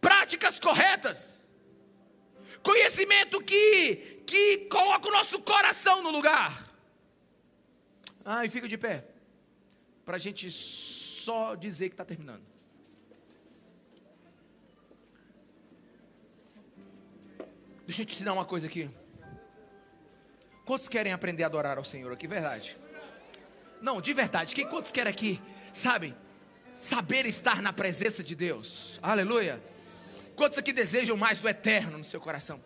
Práticas 0.02 0.60
corretas. 0.60 1.42
Conhecimento 2.64 3.42
que 3.42 4.13
que 4.26 4.66
coloca 4.66 5.08
o 5.08 5.12
nosso 5.12 5.40
coração 5.40 6.02
no 6.02 6.10
lugar. 6.10 6.70
Ah, 8.26 8.46
e 8.46 8.50
fica 8.50 8.68
de 8.68 8.78
pé. 8.78 9.06
Para 10.06 10.16
a 10.16 10.20
gente 10.20 10.52
só 10.52 11.56
dizer 11.56 11.90
que 11.90 11.94
está 11.94 12.06
terminando. 12.06 12.44
Deixa 17.86 18.02
eu 18.02 18.06
te 18.06 18.16
ensinar 18.16 18.34
uma 18.34 18.46
coisa 18.46 18.68
aqui. 18.68 18.90
Quantos 20.66 20.88
querem 20.88 21.12
aprender 21.12 21.44
a 21.44 21.48
adorar 21.48 21.78
ao 21.78 21.84
Senhor 21.84 22.12
aqui? 22.12 22.28
Verdade. 22.28 22.78
Não, 23.82 24.00
de 24.00 24.14
verdade. 24.14 24.56
Quem 24.56 24.68
quantos 24.68 24.94
querem 24.94 25.12
aqui, 25.12 25.42
sabem, 25.74 26.16
saber 26.74 27.26
estar 27.26 27.62
na 27.62 27.74
presença 27.74 28.24
de 28.24 28.36
Deus? 28.36 28.98
Aleluia. 29.02 29.62
Quantos 30.36 30.58
aqui 30.58 30.72
desejam 30.72 31.18
mais 31.18 31.40
do 31.40 31.48
eterno 31.50 31.98
no 31.98 32.04
seu 32.04 32.22
coração? 32.22 32.64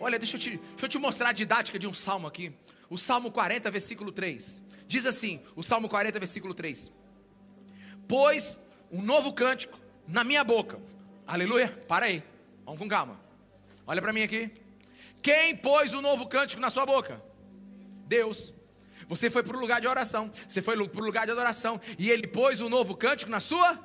Olha, 0.00 0.18
deixa 0.18 0.36
eu, 0.36 0.40
te, 0.40 0.50
deixa 0.50 0.84
eu 0.84 0.88
te 0.88 0.98
mostrar 0.98 1.30
a 1.30 1.32
didática 1.32 1.78
de 1.78 1.86
um 1.86 1.94
salmo 1.94 2.26
aqui. 2.26 2.52
O 2.88 2.96
Salmo 2.96 3.30
40, 3.30 3.70
versículo 3.70 4.12
3. 4.12 4.62
Diz 4.86 5.06
assim: 5.06 5.40
o 5.56 5.62
Salmo 5.62 5.88
40, 5.88 6.18
versículo 6.18 6.54
3. 6.54 6.90
Pois 8.06 8.60
um 8.90 9.02
novo 9.02 9.32
cântico 9.32 9.78
na 10.06 10.24
minha 10.24 10.42
boca. 10.44 10.80
Aleluia. 11.26 11.68
Para 11.86 12.06
aí. 12.06 12.22
Vamos 12.64 12.80
com 12.80 12.88
calma. 12.88 13.20
Olha 13.86 14.00
para 14.00 14.12
mim 14.12 14.22
aqui. 14.22 14.50
Quem 15.22 15.56
pôs 15.56 15.92
o 15.94 15.98
um 15.98 16.00
novo 16.02 16.26
cântico 16.26 16.60
na 16.60 16.70
sua 16.70 16.86
boca? 16.86 17.22
Deus. 18.06 18.52
Você 19.08 19.30
foi 19.30 19.42
para 19.42 19.56
o 19.56 19.60
lugar 19.60 19.80
de 19.80 19.88
oração, 19.88 20.30
você 20.46 20.60
foi 20.60 20.86
para 20.86 21.00
o 21.00 21.04
lugar 21.04 21.24
de 21.24 21.32
adoração, 21.32 21.80
e 21.98 22.10
ele 22.10 22.26
pôs 22.26 22.60
um 22.60 22.68
novo 22.68 22.94
cântico 22.94 23.30
na 23.30 23.40
sua 23.40 23.78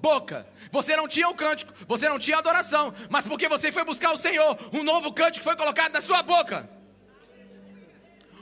boca. 0.00 0.46
Você 0.70 0.96
não 0.96 1.08
tinha 1.08 1.28
o 1.28 1.34
cântico, 1.34 1.72
você 1.86 2.08
não 2.08 2.18
tinha 2.18 2.38
adoração, 2.38 2.92
mas 3.08 3.26
porque 3.26 3.48
você 3.48 3.72
foi 3.72 3.84
buscar 3.84 4.12
o 4.12 4.18
Senhor, 4.18 4.58
um 4.72 4.82
novo 4.82 5.12
cântico 5.12 5.44
foi 5.44 5.56
colocado 5.56 5.92
na 5.92 6.00
sua 6.00 6.22
boca. 6.22 6.68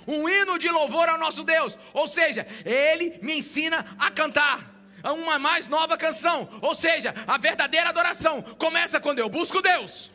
Um 0.06 0.28
hino 0.28 0.58
de 0.58 0.68
louvor 0.68 1.08
ao 1.08 1.18
nosso 1.18 1.44
Deus, 1.44 1.78
ou 1.92 2.06
seja, 2.06 2.46
ele 2.64 3.18
me 3.22 3.38
ensina 3.38 3.96
a 3.98 4.10
cantar 4.10 4.74
uma 5.02 5.38
mais 5.38 5.68
nova 5.68 5.96
canção, 5.96 6.48
ou 6.62 6.74
seja, 6.74 7.14
a 7.26 7.36
verdadeira 7.36 7.90
adoração 7.90 8.42
começa 8.42 9.00
quando 9.00 9.18
eu 9.18 9.28
busco 9.28 9.60
Deus. 9.60 10.10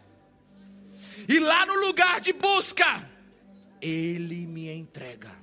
E 1.28 1.40
lá 1.40 1.66
no 1.66 1.76
lugar 1.76 2.20
de 2.20 2.34
busca, 2.34 3.08
ele 3.82 4.48
me 4.48 4.72
entrega. 4.72 5.39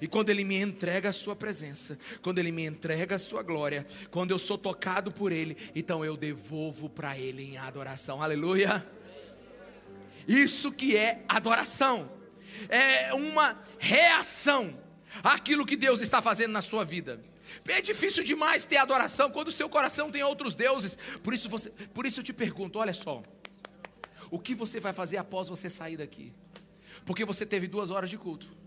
E 0.00 0.06
quando 0.06 0.30
Ele 0.30 0.44
me 0.44 0.56
entrega 0.60 1.08
a 1.08 1.12
Sua 1.12 1.34
presença, 1.34 1.98
quando 2.22 2.38
Ele 2.38 2.52
me 2.52 2.64
entrega 2.64 3.16
a 3.16 3.18
Sua 3.18 3.42
glória, 3.42 3.86
quando 4.10 4.30
eu 4.30 4.38
sou 4.38 4.56
tocado 4.56 5.10
por 5.10 5.32
Ele, 5.32 5.56
então 5.74 6.04
eu 6.04 6.16
devolvo 6.16 6.88
para 6.88 7.18
Ele 7.18 7.42
em 7.42 7.56
adoração. 7.56 8.22
Aleluia. 8.22 8.86
Isso 10.26 10.70
que 10.70 10.96
é 10.96 11.24
adoração, 11.26 12.10
é 12.68 13.14
uma 13.14 13.58
reação 13.78 14.78
àquilo 15.22 15.64
que 15.64 15.76
Deus 15.76 16.00
está 16.02 16.20
fazendo 16.20 16.52
na 16.52 16.60
sua 16.60 16.84
vida. 16.84 17.24
É 17.66 17.80
difícil 17.80 18.22
demais 18.22 18.66
ter 18.66 18.76
adoração 18.76 19.30
quando 19.30 19.48
o 19.48 19.52
seu 19.52 19.70
coração 19.70 20.10
tem 20.10 20.22
outros 20.22 20.54
deuses. 20.54 20.98
Por 21.22 21.32
isso, 21.32 21.48
você, 21.48 21.70
por 21.70 22.04
isso 22.04 22.20
eu 22.20 22.24
te 22.24 22.32
pergunto: 22.32 22.78
olha 22.78 22.92
só, 22.92 23.22
o 24.30 24.38
que 24.38 24.54
você 24.54 24.78
vai 24.78 24.92
fazer 24.92 25.16
após 25.16 25.48
você 25.48 25.70
sair 25.70 25.96
daqui? 25.96 26.32
Porque 27.06 27.24
você 27.24 27.46
teve 27.46 27.66
duas 27.66 27.90
horas 27.90 28.10
de 28.10 28.18
culto. 28.18 28.57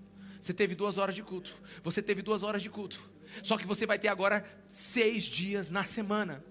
Você 0.41 0.53
teve 0.53 0.73
duas 0.73 0.97
horas 0.97 1.13
de 1.13 1.21
culto. 1.21 1.55
Você 1.83 2.01
teve 2.01 2.21
duas 2.23 2.41
horas 2.41 2.61
de 2.61 2.69
culto. 2.69 2.99
Só 3.43 3.57
que 3.57 3.65
você 3.65 3.85
vai 3.85 3.99
ter 3.99 4.07
agora 4.07 4.43
seis 4.71 5.23
dias 5.23 5.69
na 5.69 5.85
semana. 5.85 6.43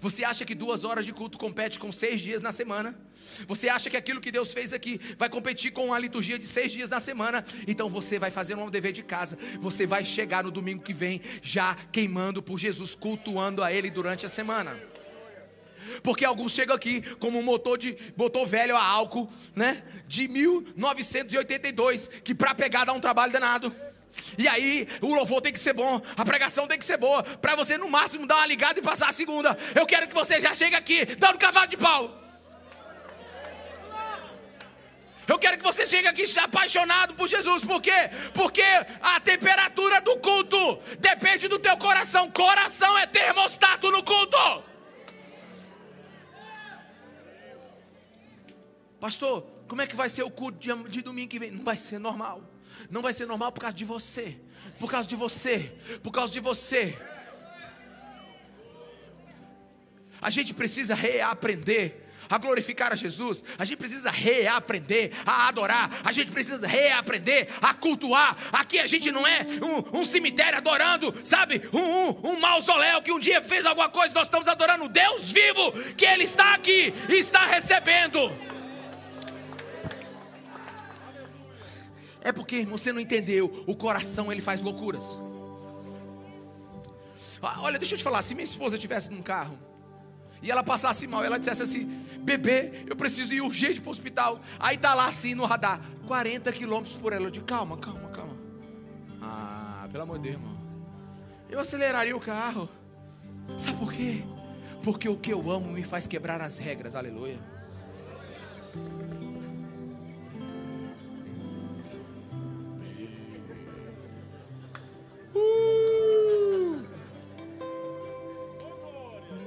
Você 0.00 0.24
acha 0.24 0.44
que 0.44 0.54
duas 0.54 0.84
horas 0.84 1.04
de 1.04 1.12
culto 1.12 1.36
compete 1.36 1.78
com 1.78 1.92
seis 1.92 2.20
dias 2.20 2.40
na 2.40 2.52
semana? 2.52 2.98
Você 3.46 3.68
acha 3.68 3.90
que 3.90 3.96
aquilo 3.96 4.20
que 4.20 4.32
Deus 4.32 4.52
fez 4.52 4.72
aqui 4.72 5.00
vai 5.18 5.28
competir 5.28 5.72
com 5.72 5.92
a 5.92 5.98
liturgia 5.98 6.38
de 6.38 6.46
seis 6.46 6.72
dias 6.72 6.88
na 6.88 7.00
semana? 7.00 7.44
Então 7.66 7.88
você 7.88 8.18
vai 8.18 8.30
fazer 8.30 8.54
um 8.54 8.70
dever 8.70 8.92
de 8.92 9.02
casa. 9.02 9.36
Você 9.60 9.86
vai 9.86 10.04
chegar 10.04 10.44
no 10.44 10.50
domingo 10.50 10.82
que 10.82 10.92
vem 10.92 11.20
já 11.42 11.74
queimando 11.92 12.42
por 12.42 12.58
Jesus, 12.58 12.94
cultuando 12.94 13.62
a 13.62 13.72
Ele 13.72 13.90
durante 13.90 14.24
a 14.24 14.28
semana. 14.28 14.93
Porque 16.02 16.24
alguns 16.24 16.52
chegam 16.52 16.74
aqui 16.74 17.02
como 17.16 17.38
um 17.38 17.42
motor 17.42 17.78
de 17.78 17.96
motor 18.16 18.46
velho 18.46 18.76
a 18.76 18.84
álcool, 18.84 19.30
né? 19.54 19.82
De 20.06 20.28
1982, 20.28 22.08
que 22.22 22.34
para 22.34 22.54
pegar 22.54 22.84
dá 22.84 22.92
um 22.92 23.00
trabalho 23.00 23.32
danado. 23.32 23.74
E 24.38 24.46
aí, 24.48 24.88
o 25.00 25.14
louvor 25.14 25.40
tem 25.40 25.52
que 25.52 25.58
ser 25.58 25.72
bom, 25.72 26.00
a 26.16 26.24
pregação 26.24 26.66
tem 26.66 26.78
que 26.78 26.84
ser 26.84 26.96
boa, 26.96 27.22
para 27.22 27.56
você 27.56 27.76
no 27.76 27.90
máximo 27.90 28.26
dar 28.26 28.36
uma 28.36 28.46
ligada 28.46 28.78
e 28.78 28.82
passar 28.82 29.08
a 29.08 29.12
segunda. 29.12 29.56
Eu 29.74 29.86
quero 29.86 30.08
que 30.08 30.14
você 30.14 30.40
já 30.40 30.54
chegue 30.54 30.76
aqui 30.76 31.04
dando 31.04 31.38
cavalo 31.38 31.68
de 31.68 31.76
pau. 31.76 32.20
Eu 35.26 35.38
quero 35.38 35.56
que 35.56 35.64
você 35.64 35.86
chegue 35.86 36.06
aqui 36.06 36.24
apaixonado 36.38 37.14
por 37.14 37.26
Jesus, 37.28 37.64
por 37.64 37.80
quê? 37.80 38.10
Porque 38.34 38.62
a 39.00 39.18
temperatura 39.20 40.00
do 40.00 40.18
culto 40.18 40.78
depende 40.98 41.48
do 41.48 41.58
teu 41.58 41.76
coração. 41.78 42.30
Coração 42.30 42.96
é 42.98 43.06
termostato 43.06 43.90
no 43.90 44.02
culto. 44.02 44.64
Pastor, 49.04 49.42
como 49.68 49.82
é 49.82 49.86
que 49.86 49.94
vai 49.94 50.08
ser 50.08 50.22
o 50.22 50.30
culto 50.30 50.58
de, 50.58 50.74
de 50.88 51.02
domingo 51.02 51.28
que 51.28 51.38
vem? 51.38 51.50
Não 51.50 51.62
vai 51.62 51.76
ser 51.76 51.98
normal. 51.98 52.42
Não 52.90 53.02
vai 53.02 53.12
ser 53.12 53.26
normal 53.26 53.52
por 53.52 53.60
causa 53.60 53.76
de 53.76 53.84
você. 53.84 54.40
Por 54.80 54.90
causa 54.90 55.06
de 55.06 55.14
você. 55.14 55.74
Por 56.02 56.10
causa 56.10 56.32
de 56.32 56.40
você. 56.40 56.98
A 60.22 60.30
gente 60.30 60.54
precisa 60.54 60.94
reaprender 60.94 62.00
a 62.30 62.38
glorificar 62.38 62.94
a 62.94 62.96
Jesus, 62.96 63.44
a 63.58 63.66
gente 63.66 63.76
precisa 63.76 64.10
reaprender 64.10 65.12
a 65.26 65.48
adorar, 65.48 66.00
a 66.02 66.10
gente 66.10 66.32
precisa 66.32 66.66
reaprender 66.66 67.50
a 67.60 67.74
cultuar. 67.74 68.38
Aqui 68.52 68.78
a 68.78 68.86
gente 68.86 69.12
não 69.12 69.26
é 69.26 69.44
um, 69.92 70.00
um 70.00 70.04
cemitério 70.06 70.56
adorando, 70.56 71.14
sabe? 71.22 71.60
Um, 71.74 71.78
um, 71.78 72.30
um, 72.30 72.40
mausoléu 72.40 73.02
que 73.02 73.12
um 73.12 73.18
dia 73.18 73.42
fez 73.42 73.66
alguma 73.66 73.90
coisa, 73.90 74.14
nós 74.14 74.28
estamos 74.28 74.48
adorando 74.48 74.88
Deus 74.88 75.30
vivo, 75.30 75.72
que 75.94 76.06
Ele 76.06 76.24
está 76.24 76.54
aqui 76.54 76.94
e 77.10 77.16
está 77.16 77.44
recebendo. 77.44 78.53
É 82.24 82.32
porque 82.32 82.64
você 82.64 82.90
não 82.92 83.00
entendeu, 83.00 83.62
o 83.66 83.76
coração 83.76 84.32
ele 84.32 84.40
faz 84.40 84.62
loucuras. 84.62 85.16
Ah, 87.42 87.60
olha, 87.60 87.78
deixa 87.78 87.94
eu 87.94 87.98
te 87.98 88.04
falar, 88.04 88.22
se 88.22 88.34
minha 88.34 88.46
esposa 88.46 88.76
estivesse 88.76 89.10
num 89.10 89.20
carro 89.20 89.58
e 90.42 90.50
ela 90.50 90.64
passasse 90.64 91.06
mal, 91.06 91.22
ela 91.22 91.38
dissesse 91.38 91.62
assim: 91.62 91.86
bebê, 92.20 92.84
eu 92.86 92.96
preciso 92.96 93.34
ir 93.34 93.42
urgente 93.42 93.80
para 93.80 93.88
o 93.88 93.92
hospital. 93.92 94.40
Aí 94.58 94.78
tá 94.78 94.94
lá 94.94 95.06
assim 95.06 95.34
no 95.34 95.44
radar, 95.44 95.80
40 96.06 96.50
quilômetros 96.52 96.96
por 96.96 97.12
hora. 97.12 97.22
Eu 97.22 97.30
digo: 97.30 97.44
calma, 97.44 97.76
calma, 97.76 98.08
calma. 98.08 98.36
Ah, 99.20 99.86
pelo 99.92 100.04
amor 100.04 100.16
de 100.18 100.30
Deus, 100.30 100.36
irmão. 100.36 100.56
Eu 101.50 101.60
aceleraria 101.60 102.16
o 102.16 102.20
carro. 102.20 102.68
Sabe 103.58 103.76
por 103.76 103.92
quê? 103.92 104.22
Porque 104.82 105.08
o 105.08 105.16
que 105.16 105.32
eu 105.32 105.50
amo 105.50 105.70
me 105.70 105.84
faz 105.84 106.06
quebrar 106.06 106.40
as 106.40 106.56
regras, 106.56 106.94
aleluia. 106.94 107.38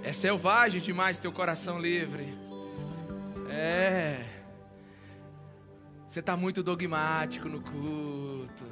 É 0.03 0.13
selvagem 0.13 0.79
demais 0.79 1.17
teu 1.17 1.31
coração 1.31 1.79
livre. 1.79 2.33
É. 3.49 4.23
Você 6.07 6.19
está 6.19 6.37
muito 6.37 6.63
dogmático 6.63 7.49
no 7.49 7.59
culto. 7.59 8.65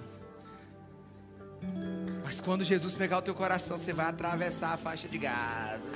Mas 2.24 2.39
quando 2.39 2.63
Jesus 2.63 2.93
pegar 2.93 3.18
o 3.18 3.22
teu 3.22 3.36
coração, 3.36 3.78
você 3.78 3.93
vai 3.93 4.07
atravessar 4.07 4.74
a 4.74 4.78
faixa 4.78 5.07
de 5.07 5.18
Gaza. 5.18 5.89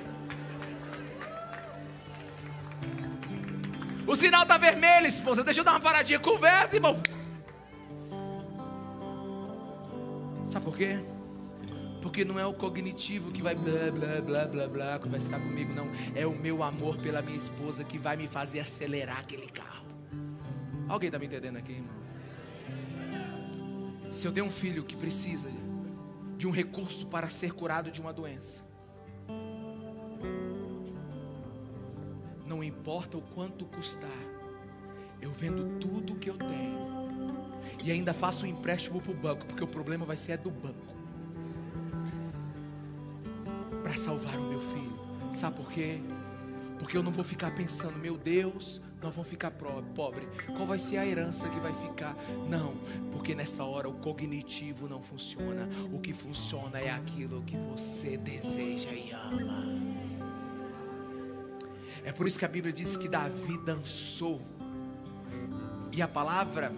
O 4.06 4.16
sinal 4.16 4.44
está 4.44 4.58
vermelho, 4.58 5.08
esposa. 5.08 5.44
Deixa 5.44 5.62
eu 5.62 5.64
dar 5.64 5.72
uma 5.72 5.80
paradinha. 5.80 6.20
Conversa, 6.20 6.76
irmão. 6.76 7.02
Quê? 10.80 10.98
Porque 12.02 12.24
não 12.24 12.40
é 12.40 12.46
o 12.46 12.54
cognitivo 12.54 13.32
que 13.32 13.42
vai 13.42 13.54
blá 13.54 13.92
blá 13.92 14.22
blá 14.22 14.48
blá 14.48 14.68
blá 14.68 15.00
conversar 15.00 15.38
comigo, 15.38 15.74
não. 15.74 15.90
É 16.16 16.26
o 16.26 16.34
meu 16.34 16.64
amor 16.64 16.98
pela 16.98 17.22
minha 17.22 17.36
esposa 17.36 17.84
que 17.84 17.98
vai 17.98 18.16
me 18.16 18.28
fazer 18.28 18.62
acelerar 18.62 19.20
aquele 19.20 19.48
carro. 19.48 19.86
Alguém 20.88 21.08
está 21.08 21.20
me 21.20 21.26
entendendo 21.26 21.58
aqui, 21.58 21.74
irmão? 21.74 22.00
Se 24.14 24.26
eu 24.26 24.32
tenho 24.32 24.46
um 24.46 24.52
filho 24.52 24.86
que 24.86 24.96
precisa 24.96 25.52
de 26.38 26.48
um 26.48 26.52
recurso 26.52 27.08
para 27.08 27.28
ser 27.28 27.52
curado 27.52 27.92
de 27.92 28.00
uma 28.00 28.14
doença, 28.14 28.64
não 32.48 32.64
importa 32.64 33.18
o 33.18 33.22
quanto 33.22 33.66
custar, 33.66 34.10
eu 35.22 35.32
vendo 35.32 35.78
tudo 35.78 36.16
que 36.16 36.30
eu 36.30 36.38
tenho 36.38 36.99
e 37.84 37.92
ainda 37.92 38.14
faço 38.14 38.46
um 38.46 38.50
empréstimo 38.50 39.02
para 39.02 39.12
o 39.12 39.16
banco, 39.16 39.46
porque 39.46 39.64
o 39.64 39.68
problema 39.68 40.06
vai 40.06 40.18
ser 40.18 40.34
é 40.34 40.38
do 40.38 40.52
banco 40.52 40.90
para 43.82 43.96
salvar 43.96 44.38
o 44.38 44.50
meu 44.50 44.62
filho. 44.62 45.00
Sabe 45.32 45.58
por 45.58 45.72
quê? 45.72 46.00
Porque 46.78 46.96
eu 46.96 47.04
não 47.04 47.12
vou 47.12 47.24
ficar 47.24 47.54
pensando, 47.56 47.98
meu 47.98 48.18
Deus, 48.18 48.80
nós 49.02 49.14
vamos 49.14 49.30
ficar 49.30 49.52
pobre. 49.52 50.28
Qual 50.56 50.66
vai 50.66 50.78
ser 50.78 50.98
a 50.98 51.06
herança 51.06 51.50
que 51.50 51.60
vai 51.60 51.74
ficar? 51.74 52.16
Não, 52.48 52.76
porque 53.12 53.34
nessa 53.34 53.64
hora 53.64 53.90
o 53.90 53.94
cognitivo 53.94 54.88
não 54.88 55.02
funciona. 55.02 55.68
O 55.92 56.00
que 56.00 56.14
funciona 56.14 56.80
é 56.80 56.92
aquilo 56.92 57.42
que 57.44 57.58
você 57.58 58.18
deseja 58.18 58.92
e 58.92 59.12
ama. 59.12 59.66
É 62.04 62.12
por 62.12 62.28
isso 62.28 62.40
que 62.40 62.46
a 62.46 62.50
Bíblia 62.50 62.72
diz 62.72 62.96
que 62.96 63.08
Davi 63.08 63.58
dançou. 63.66 64.42
E 65.92 66.02
a 66.02 66.08
palavra 66.08 66.72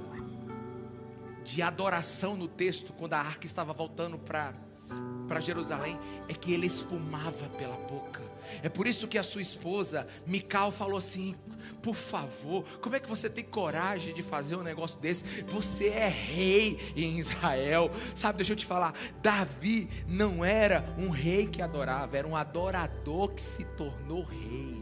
de 1.43 1.61
adoração 1.61 2.35
no 2.35 2.47
texto, 2.47 2.93
quando 2.93 3.13
a 3.13 3.19
arca 3.19 3.45
estava 3.45 3.73
voltando 3.73 4.17
para 4.17 5.39
Jerusalém 5.39 5.97
é 6.27 6.33
que 6.33 6.53
ele 6.53 6.67
espumava 6.67 7.47
pela 7.49 7.75
boca. 7.75 8.21
É 8.61 8.69
por 8.69 8.87
isso 8.87 9.07
que 9.07 9.17
a 9.17 9.23
sua 9.23 9.41
esposa, 9.41 10.07
Mical, 10.27 10.71
falou 10.71 10.97
assim: 10.97 11.35
por 11.81 11.95
favor, 11.95 12.63
como 12.81 12.95
é 12.95 12.99
que 12.99 13.09
você 13.09 13.29
tem 13.29 13.43
coragem 13.43 14.13
de 14.13 14.21
fazer 14.21 14.55
um 14.55 14.63
negócio 14.63 14.99
desse? 14.99 15.23
Você 15.43 15.87
é 15.87 16.07
rei 16.07 16.77
em 16.95 17.17
Israel. 17.17 17.89
Sabe, 18.13 18.37
deixa 18.37 18.53
eu 18.53 18.57
te 18.57 18.65
falar: 18.65 18.93
Davi 19.21 19.89
não 20.07 20.43
era 20.43 20.93
um 20.97 21.09
rei 21.09 21.47
que 21.47 21.61
adorava, 21.61 22.17
era 22.17 22.27
um 22.27 22.35
adorador 22.35 23.29
que 23.29 23.41
se 23.41 23.63
tornou 23.63 24.23
rei. 24.23 24.80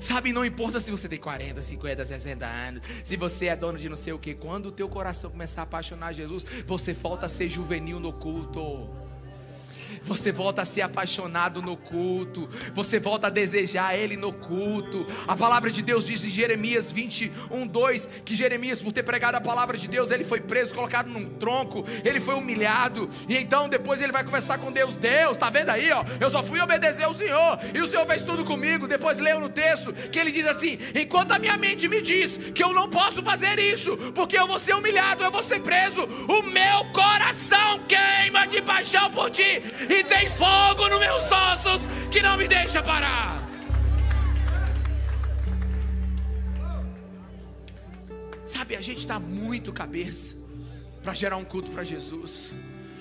Sabe, 0.00 0.32
não 0.32 0.44
importa 0.44 0.80
se 0.80 0.90
você 0.90 1.08
tem 1.08 1.18
40, 1.18 1.62
50, 1.62 2.06
60 2.06 2.46
anos, 2.46 2.82
se 3.04 3.16
você 3.16 3.46
é 3.46 3.56
dono 3.56 3.78
de 3.78 3.88
não 3.88 3.96
sei 3.96 4.12
o 4.12 4.18
que, 4.18 4.34
quando 4.34 4.66
o 4.66 4.72
teu 4.72 4.88
coração 4.88 5.30
começar 5.30 5.62
a 5.62 5.64
apaixonar 5.64 6.12
Jesus, 6.12 6.44
você 6.66 6.92
volta 6.92 7.26
a 7.26 7.28
ser 7.28 7.48
juvenil 7.48 7.98
no 8.00 8.12
culto. 8.12 8.88
Você 10.02 10.32
volta 10.32 10.62
a 10.62 10.64
ser 10.64 10.82
apaixonado 10.82 11.62
no 11.62 11.76
culto. 11.76 12.48
Você 12.74 12.98
volta 12.98 13.26
a 13.26 13.30
desejar 13.30 13.96
Ele 13.96 14.16
no 14.16 14.32
culto. 14.32 15.06
A 15.26 15.36
palavra 15.36 15.70
de 15.70 15.82
Deus 15.82 16.04
diz 16.04 16.24
em 16.24 16.30
Jeremias 16.30 16.90
21, 16.90 17.66
2: 17.66 18.10
que 18.24 18.34
Jeremias, 18.34 18.82
por 18.82 18.92
ter 18.92 19.02
pregado 19.02 19.36
a 19.36 19.40
palavra 19.40 19.76
de 19.76 19.88
Deus, 19.88 20.10
ele 20.10 20.24
foi 20.24 20.40
preso, 20.40 20.74
colocado 20.74 21.08
num 21.08 21.28
tronco, 21.30 21.84
ele 22.04 22.20
foi 22.20 22.34
humilhado. 22.34 23.08
E 23.28 23.36
então 23.36 23.68
depois 23.68 24.00
ele 24.00 24.12
vai 24.12 24.24
conversar 24.24 24.58
com 24.58 24.72
Deus. 24.72 24.96
Deus, 24.96 25.36
tá 25.36 25.50
vendo 25.50 25.70
aí, 25.70 25.90
ó? 25.92 26.04
Eu 26.20 26.30
só 26.30 26.42
fui 26.42 26.60
obedecer 26.60 27.04
ao 27.04 27.14
Senhor. 27.14 27.58
E 27.74 27.80
o 27.80 27.86
Senhor 27.86 28.06
fez 28.06 28.22
tudo 28.22 28.44
comigo. 28.44 28.86
Depois 28.86 29.18
leio 29.18 29.40
no 29.40 29.48
texto 29.48 29.92
que 29.92 30.18
ele 30.18 30.32
diz 30.32 30.46
assim: 30.46 30.78
enquanto 30.94 31.32
a 31.32 31.38
minha 31.38 31.56
mente 31.56 31.88
me 31.88 32.00
diz 32.00 32.38
que 32.54 32.62
eu 32.62 32.72
não 32.72 32.88
posso 32.88 33.22
fazer 33.22 33.58
isso, 33.58 33.96
porque 34.14 34.38
eu 34.38 34.46
vou 34.46 34.58
ser 34.58 34.74
humilhado, 34.74 35.22
eu 35.22 35.30
vou 35.30 35.42
ser 35.42 35.60
preso, 35.60 36.04
o 36.04 36.42
meu 36.42 36.84
coração 36.92 37.80
queima 37.86 38.46
de 38.46 38.62
paixão 38.62 39.10
por 39.10 39.30
ti 39.30 39.62
e 39.88 40.04
tem 40.04 40.28
fogo 40.28 40.88
nos 40.88 40.98
meus 40.98 41.24
ossos 41.30 41.86
que 42.10 42.22
não 42.22 42.36
me 42.36 42.48
deixa 42.48 42.82
parar. 42.82 43.46
Sabe, 48.44 48.76
a 48.76 48.80
gente 48.80 48.98
está 48.98 49.18
muito 49.18 49.72
cabeça 49.72 50.36
para 51.02 51.12
gerar 51.12 51.36
um 51.36 51.44
culto 51.44 51.70
para 51.70 51.84
Jesus. 51.84 52.54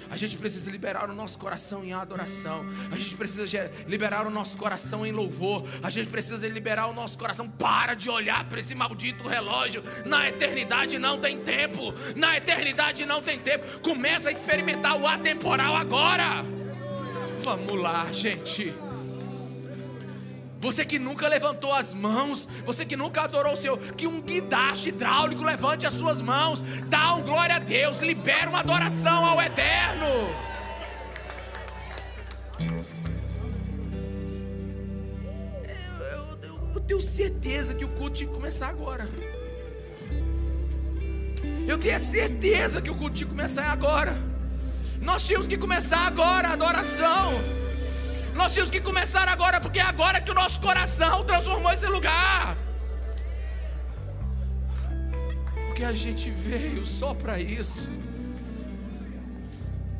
A 0.09 0.17
gente 0.17 0.37
precisa 0.37 0.69
liberar 0.69 1.09
o 1.09 1.13
nosso 1.13 1.37
coração 1.37 1.83
em 1.83 1.93
adoração. 1.93 2.65
A 2.91 2.95
gente 2.95 3.15
precisa 3.15 3.71
liberar 3.87 4.27
o 4.27 4.29
nosso 4.29 4.57
coração 4.57 5.05
em 5.05 5.11
louvor. 5.11 5.63
A 5.81 5.89
gente 5.89 6.09
precisa 6.09 6.47
liberar 6.47 6.87
o 6.87 6.93
nosso 6.93 7.17
coração. 7.17 7.49
Para 7.49 7.93
de 7.93 8.09
olhar 8.09 8.45
para 8.45 8.59
esse 8.59 8.75
maldito 8.75 9.27
relógio. 9.27 9.83
Na 10.05 10.27
eternidade 10.27 10.97
não 10.99 11.19
tem 11.19 11.39
tempo. 11.39 11.93
Na 12.15 12.37
eternidade 12.37 13.05
não 13.05 13.21
tem 13.21 13.39
tempo. 13.39 13.79
Começa 13.79 14.29
a 14.29 14.31
experimentar 14.31 14.99
o 14.99 15.07
atemporal 15.07 15.75
agora. 15.75 16.45
Vamos 17.45 17.79
lá, 17.79 18.11
gente. 18.11 18.73
Você 20.59 20.83
que 20.83 20.97
nunca 20.97 21.27
levantou 21.27 21.71
as 21.71 21.93
mãos, 21.93 22.49
você 22.65 22.83
que 22.83 22.95
nunca 22.95 23.21
adorou 23.21 23.53
o 23.53 23.55
Senhor, 23.55 23.77
que 23.77 24.07
um 24.07 24.19
guindaste 24.19 24.89
hidráulico 24.89 25.43
levante 25.43 25.85
as 25.85 25.93
suas 25.93 26.19
mãos, 26.23 26.59
dá 26.87 27.13
um 27.13 27.21
glória 27.21 27.57
a 27.57 27.59
Deus, 27.59 28.01
libera 28.01 28.49
uma 28.49 28.61
adoração 28.61 29.23
ao 29.23 29.39
Eterno. 29.39 30.07
Eu, 35.69 36.39
eu, 36.41 36.59
eu, 36.73 36.81
tenho 36.81 36.99
certeza 36.99 37.75
que 37.75 37.85
o 37.85 37.89
culto 37.89 38.15
tinha 38.15 38.27
que 38.27 38.33
começar 38.33 38.69
agora. 38.69 39.07
Eu 41.67 41.77
tenho 41.77 41.99
certeza 41.99 42.81
que 42.81 42.89
o 42.89 42.95
culto 42.95 43.17
tinha 43.17 43.27
que 43.27 43.35
começar 43.35 43.71
agora. 43.71 44.34
Nós 45.05 45.23
tínhamos 45.23 45.47
que 45.47 45.55
começar 45.55 46.07
agora 46.07 46.47
a 46.47 46.53
adoração. 46.53 47.39
Nós 48.33 48.51
tínhamos 48.51 48.71
que 48.71 48.81
começar 48.81 49.29
agora, 49.29 49.61
porque 49.61 49.79
é 49.79 49.83
agora 49.83 50.19
que 50.19 50.31
o 50.31 50.33
nosso 50.33 50.59
coração 50.59 51.23
transformou 51.23 51.71
esse 51.71 51.85
lugar. 51.85 52.57
Porque 55.67 55.83
a 55.83 55.93
gente 55.93 56.31
veio 56.31 56.83
só 56.85 57.13
para 57.13 57.39
isso. 57.39 57.87